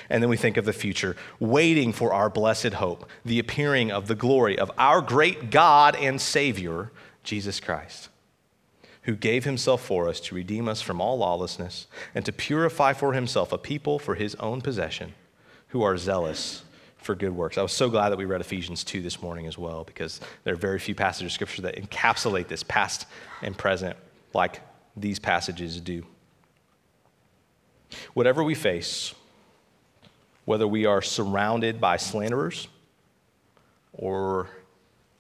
And 0.09 0.23
then 0.23 0.29
we 0.31 0.37
think 0.37 0.57
of 0.57 0.65
the 0.65 0.73
future, 0.73 1.15
waiting 1.39 1.93
for 1.93 2.13
our 2.13 2.31
blessed 2.31 2.73
hope, 2.73 3.07
the 3.23 3.37
appearing 3.37 3.91
of 3.91 4.07
the 4.07 4.15
glory 4.15 4.57
of 4.57 4.71
our 4.77 5.01
great 5.01 5.51
God 5.51 5.95
and 5.95 6.19
Savior, 6.19 6.91
Jesus 7.23 7.59
Christ, 7.59 8.09
who 9.03 9.15
gave 9.15 9.43
himself 9.45 9.83
for 9.83 10.07
us 10.07 10.19
to 10.21 10.35
redeem 10.35 10.67
us 10.67 10.81
from 10.81 11.01
all 11.01 11.17
lawlessness 11.17 11.87
and 12.13 12.25
to 12.25 12.31
purify 12.31 12.93
for 12.93 13.13
himself 13.13 13.51
a 13.51 13.57
people 13.57 13.99
for 13.99 14.15
his 14.15 14.35
own 14.35 14.61
possession 14.61 15.13
who 15.69 15.83
are 15.83 15.97
zealous 15.97 16.63
for 16.97 17.15
good 17.15 17.35
works. 17.35 17.57
I 17.57 17.61
was 17.61 17.73
so 17.73 17.89
glad 17.89 18.09
that 18.09 18.17
we 18.17 18.25
read 18.25 18.41
Ephesians 18.41 18.83
2 18.83 19.01
this 19.01 19.21
morning 19.21 19.45
as 19.47 19.57
well 19.57 19.83
because 19.83 20.21
there 20.43 20.53
are 20.53 20.57
very 20.57 20.79
few 20.79 20.95
passages 20.95 21.31
of 21.31 21.33
scripture 21.33 21.63
that 21.63 21.75
encapsulate 21.75 22.47
this 22.47 22.63
past 22.63 23.05
and 23.41 23.57
present 23.57 23.97
like 24.33 24.61
these 24.95 25.19
passages 25.19 25.79
do. 25.81 26.05
Whatever 28.13 28.43
we 28.43 28.55
face, 28.55 29.13
whether 30.45 30.67
we 30.67 30.85
are 30.85 31.01
surrounded 31.01 31.79
by 31.79 31.97
slanderers 31.97 32.67
or 33.93 34.49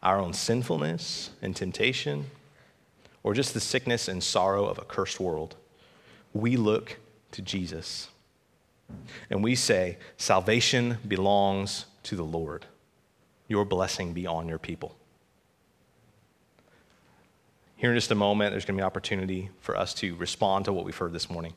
our 0.03 0.19
own 0.19 0.33
sinfulness 0.33 1.31
and 1.41 1.55
temptation, 1.55 2.25
or 3.23 3.33
just 3.33 3.53
the 3.53 3.59
sickness 3.59 4.07
and 4.07 4.21
sorrow 4.21 4.65
of 4.65 4.77
a 4.77 4.83
cursed 4.83 5.19
world, 5.19 5.55
we 6.33 6.57
look 6.57 6.97
to 7.31 7.41
Jesus. 7.41 8.09
And 9.29 9.43
we 9.43 9.55
say, 9.55 9.97
Salvation 10.17 10.97
belongs 11.07 11.85
to 12.03 12.15
the 12.15 12.23
Lord. 12.23 12.65
Your 13.47 13.65
blessing 13.65 14.13
be 14.13 14.27
on 14.27 14.47
your 14.47 14.59
people. 14.59 14.95
Here 17.75 17.91
in 17.91 17.97
just 17.97 18.11
a 18.11 18.15
moment, 18.15 18.51
there's 18.51 18.65
going 18.65 18.75
to 18.75 18.81
be 18.81 18.83
an 18.83 18.87
opportunity 18.87 19.49
for 19.59 19.77
us 19.77 19.93
to 19.95 20.15
respond 20.15 20.65
to 20.65 20.73
what 20.73 20.85
we've 20.85 20.95
heard 20.95 21.13
this 21.13 21.29
morning. 21.29 21.53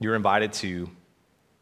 You're 0.00 0.16
invited 0.16 0.52
to 0.54 0.90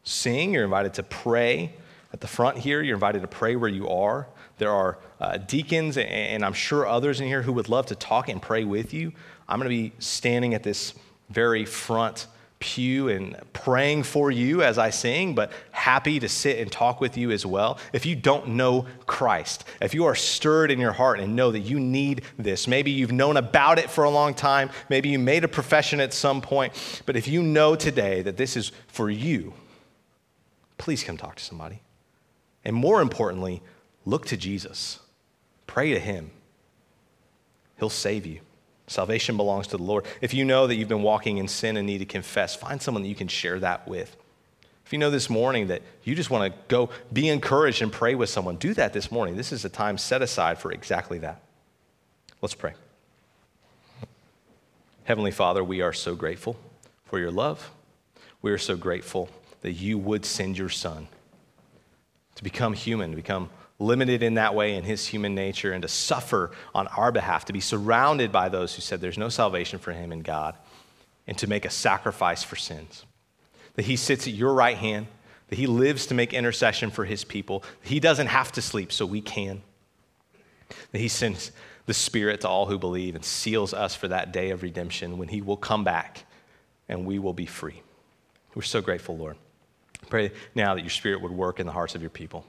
sing, 0.03 0.53
you're 0.53 0.63
invited 0.63 0.95
to 0.95 1.03
pray 1.03 1.73
at 2.11 2.21
the 2.21 2.27
front 2.27 2.57
here, 2.57 2.81
you're 2.81 2.95
invited 2.95 3.21
to 3.21 3.27
pray 3.27 3.55
where 3.55 3.69
you 3.69 3.89
are. 3.89 4.27
There 4.63 4.71
are 4.71 4.97
uh, 5.19 5.39
deacons, 5.39 5.97
and, 5.97 6.07
and 6.07 6.45
I'm 6.45 6.53
sure 6.53 6.87
others 6.87 7.19
in 7.19 7.27
here 7.27 7.41
who 7.41 7.51
would 7.51 7.67
love 7.67 7.87
to 7.87 7.95
talk 7.95 8.29
and 8.29 8.41
pray 8.41 8.63
with 8.63 8.93
you. 8.93 9.11
I'm 9.45 9.59
going 9.59 9.69
to 9.69 9.75
be 9.75 9.91
standing 9.99 10.53
at 10.53 10.63
this 10.63 10.93
very 11.29 11.65
front 11.65 12.27
pew 12.59 13.09
and 13.09 13.35
praying 13.51 14.03
for 14.03 14.31
you 14.31 14.63
as 14.63 14.77
I 14.77 14.89
sing, 14.89 15.35
but 15.35 15.51
happy 15.71 16.17
to 16.21 16.29
sit 16.29 16.59
and 16.59 16.71
talk 16.71 17.01
with 17.01 17.17
you 17.17 17.31
as 17.31 17.45
well. 17.45 17.77
If 17.91 18.05
you 18.05 18.15
don't 18.15 18.51
know 18.51 18.85
Christ, 19.05 19.65
if 19.81 19.93
you 19.93 20.05
are 20.05 20.15
stirred 20.15 20.71
in 20.71 20.79
your 20.79 20.93
heart 20.93 21.19
and 21.19 21.35
know 21.35 21.51
that 21.51 21.59
you 21.59 21.77
need 21.77 22.21
this, 22.39 22.65
maybe 22.65 22.89
you've 22.89 23.11
known 23.11 23.35
about 23.35 23.79
it 23.79 23.89
for 23.89 24.05
a 24.05 24.09
long 24.09 24.33
time, 24.33 24.69
maybe 24.87 25.09
you 25.09 25.19
made 25.19 25.43
a 25.43 25.49
profession 25.49 25.99
at 25.99 26.13
some 26.13 26.39
point, 26.39 27.03
but 27.05 27.17
if 27.17 27.27
you 27.27 27.43
know 27.43 27.75
today 27.75 28.21
that 28.21 28.37
this 28.37 28.55
is 28.55 28.71
for 28.87 29.09
you, 29.09 29.55
please 30.77 31.03
come 31.03 31.17
talk 31.17 31.35
to 31.35 31.43
somebody. 31.43 31.81
And 32.63 32.73
more 32.73 33.01
importantly, 33.01 33.61
look 34.05 34.25
to 34.27 34.37
Jesus. 34.37 34.99
Pray 35.67 35.93
to 35.93 35.99
Him. 35.99 36.31
He'll 37.77 37.89
save 37.89 38.25
you. 38.25 38.39
Salvation 38.87 39.37
belongs 39.37 39.67
to 39.67 39.77
the 39.77 39.83
Lord. 39.83 40.05
If 40.21 40.33
you 40.33 40.45
know 40.45 40.67
that 40.67 40.75
you've 40.75 40.89
been 40.89 41.03
walking 41.03 41.37
in 41.37 41.47
sin 41.47 41.77
and 41.77 41.87
need 41.87 41.99
to 41.99 42.05
confess, 42.05 42.55
find 42.55 42.81
someone 42.81 43.03
that 43.03 43.09
you 43.09 43.15
can 43.15 43.27
share 43.27 43.59
that 43.59 43.87
with. 43.87 44.15
If 44.85 44.91
you 44.91 44.99
know 44.99 45.09
this 45.09 45.29
morning 45.29 45.67
that 45.67 45.81
you 46.03 46.13
just 46.13 46.29
want 46.29 46.53
to 46.53 46.59
go 46.67 46.89
be 47.11 47.29
encouraged 47.29 47.81
and 47.81 47.91
pray 47.91 48.15
with 48.15 48.29
someone, 48.29 48.57
do 48.57 48.73
that 48.73 48.93
this 48.93 49.11
morning. 49.11 49.37
This 49.37 49.51
is 49.51 49.63
a 49.63 49.69
time 49.69 49.97
set 49.97 50.21
aside 50.21 50.59
for 50.59 50.71
exactly 50.71 51.19
that. 51.19 51.41
Let's 52.41 52.53
pray. 52.53 52.73
Heavenly 55.05 55.31
Father, 55.31 55.63
we 55.63 55.81
are 55.81 55.93
so 55.93 56.15
grateful 56.15 56.57
for 57.05 57.19
your 57.19 57.31
love. 57.31 57.71
We 58.41 58.51
are 58.51 58.57
so 58.57 58.75
grateful 58.75 59.29
that 59.61 59.71
you 59.71 59.97
would 59.97 60.25
send 60.25 60.57
your 60.57 60.69
Son 60.69 61.07
to 62.35 62.43
become 62.43 62.73
human, 62.73 63.11
to 63.11 63.15
become 63.15 63.49
limited 63.83 64.23
in 64.23 64.35
that 64.35 64.55
way 64.55 64.75
in 64.75 64.83
his 64.83 65.07
human 65.07 65.35
nature, 65.35 65.71
and 65.71 65.81
to 65.81 65.87
suffer 65.87 66.51
on 66.73 66.87
our 66.87 67.11
behalf, 67.11 67.45
to 67.45 67.53
be 67.53 67.59
surrounded 67.59 68.31
by 68.31 68.49
those 68.49 68.75
who 68.75 68.81
said 68.81 69.01
there's 69.01 69.17
no 69.17 69.29
salvation 69.29 69.79
for 69.79 69.91
him 69.91 70.11
in 70.11 70.21
God, 70.21 70.55
and 71.27 71.37
to 71.37 71.47
make 71.47 71.65
a 71.65 71.69
sacrifice 71.69 72.43
for 72.43 72.55
sins. 72.55 73.05
That 73.75 73.85
he 73.85 73.95
sits 73.95 74.27
at 74.27 74.33
your 74.33 74.53
right 74.53 74.77
hand, 74.77 75.07
that 75.49 75.57
he 75.57 75.67
lives 75.67 76.07
to 76.07 76.13
make 76.13 76.33
intercession 76.33 76.91
for 76.91 77.05
his 77.05 77.23
people. 77.23 77.63
He 77.81 77.99
doesn't 77.99 78.27
have 78.27 78.51
to 78.53 78.61
sleep, 78.61 78.91
so 78.91 79.05
we 79.05 79.21
can. 79.21 79.61
That 80.91 80.99
he 80.99 81.07
sends 81.07 81.51
the 81.85 81.93
Spirit 81.93 82.41
to 82.41 82.49
all 82.49 82.65
who 82.65 82.79
believe 82.79 83.15
and 83.15 83.25
seals 83.25 83.73
us 83.73 83.95
for 83.95 84.07
that 84.07 84.31
day 84.31 84.51
of 84.51 84.63
redemption 84.63 85.17
when 85.17 85.27
he 85.27 85.41
will 85.41 85.57
come 85.57 85.83
back 85.83 86.25
and 86.87 87.05
we 87.05 87.19
will 87.19 87.33
be 87.33 87.45
free. 87.45 87.81
We're 88.55 88.61
so 88.61 88.81
grateful, 88.81 89.17
Lord. 89.17 89.37
Pray 90.09 90.31
now 90.55 90.75
that 90.75 90.81
your 90.81 90.89
Spirit 90.89 91.21
would 91.21 91.31
work 91.31 91.59
in 91.59 91.65
the 91.65 91.71
hearts 91.71 91.95
of 91.95 92.01
your 92.01 92.09
people. 92.09 92.45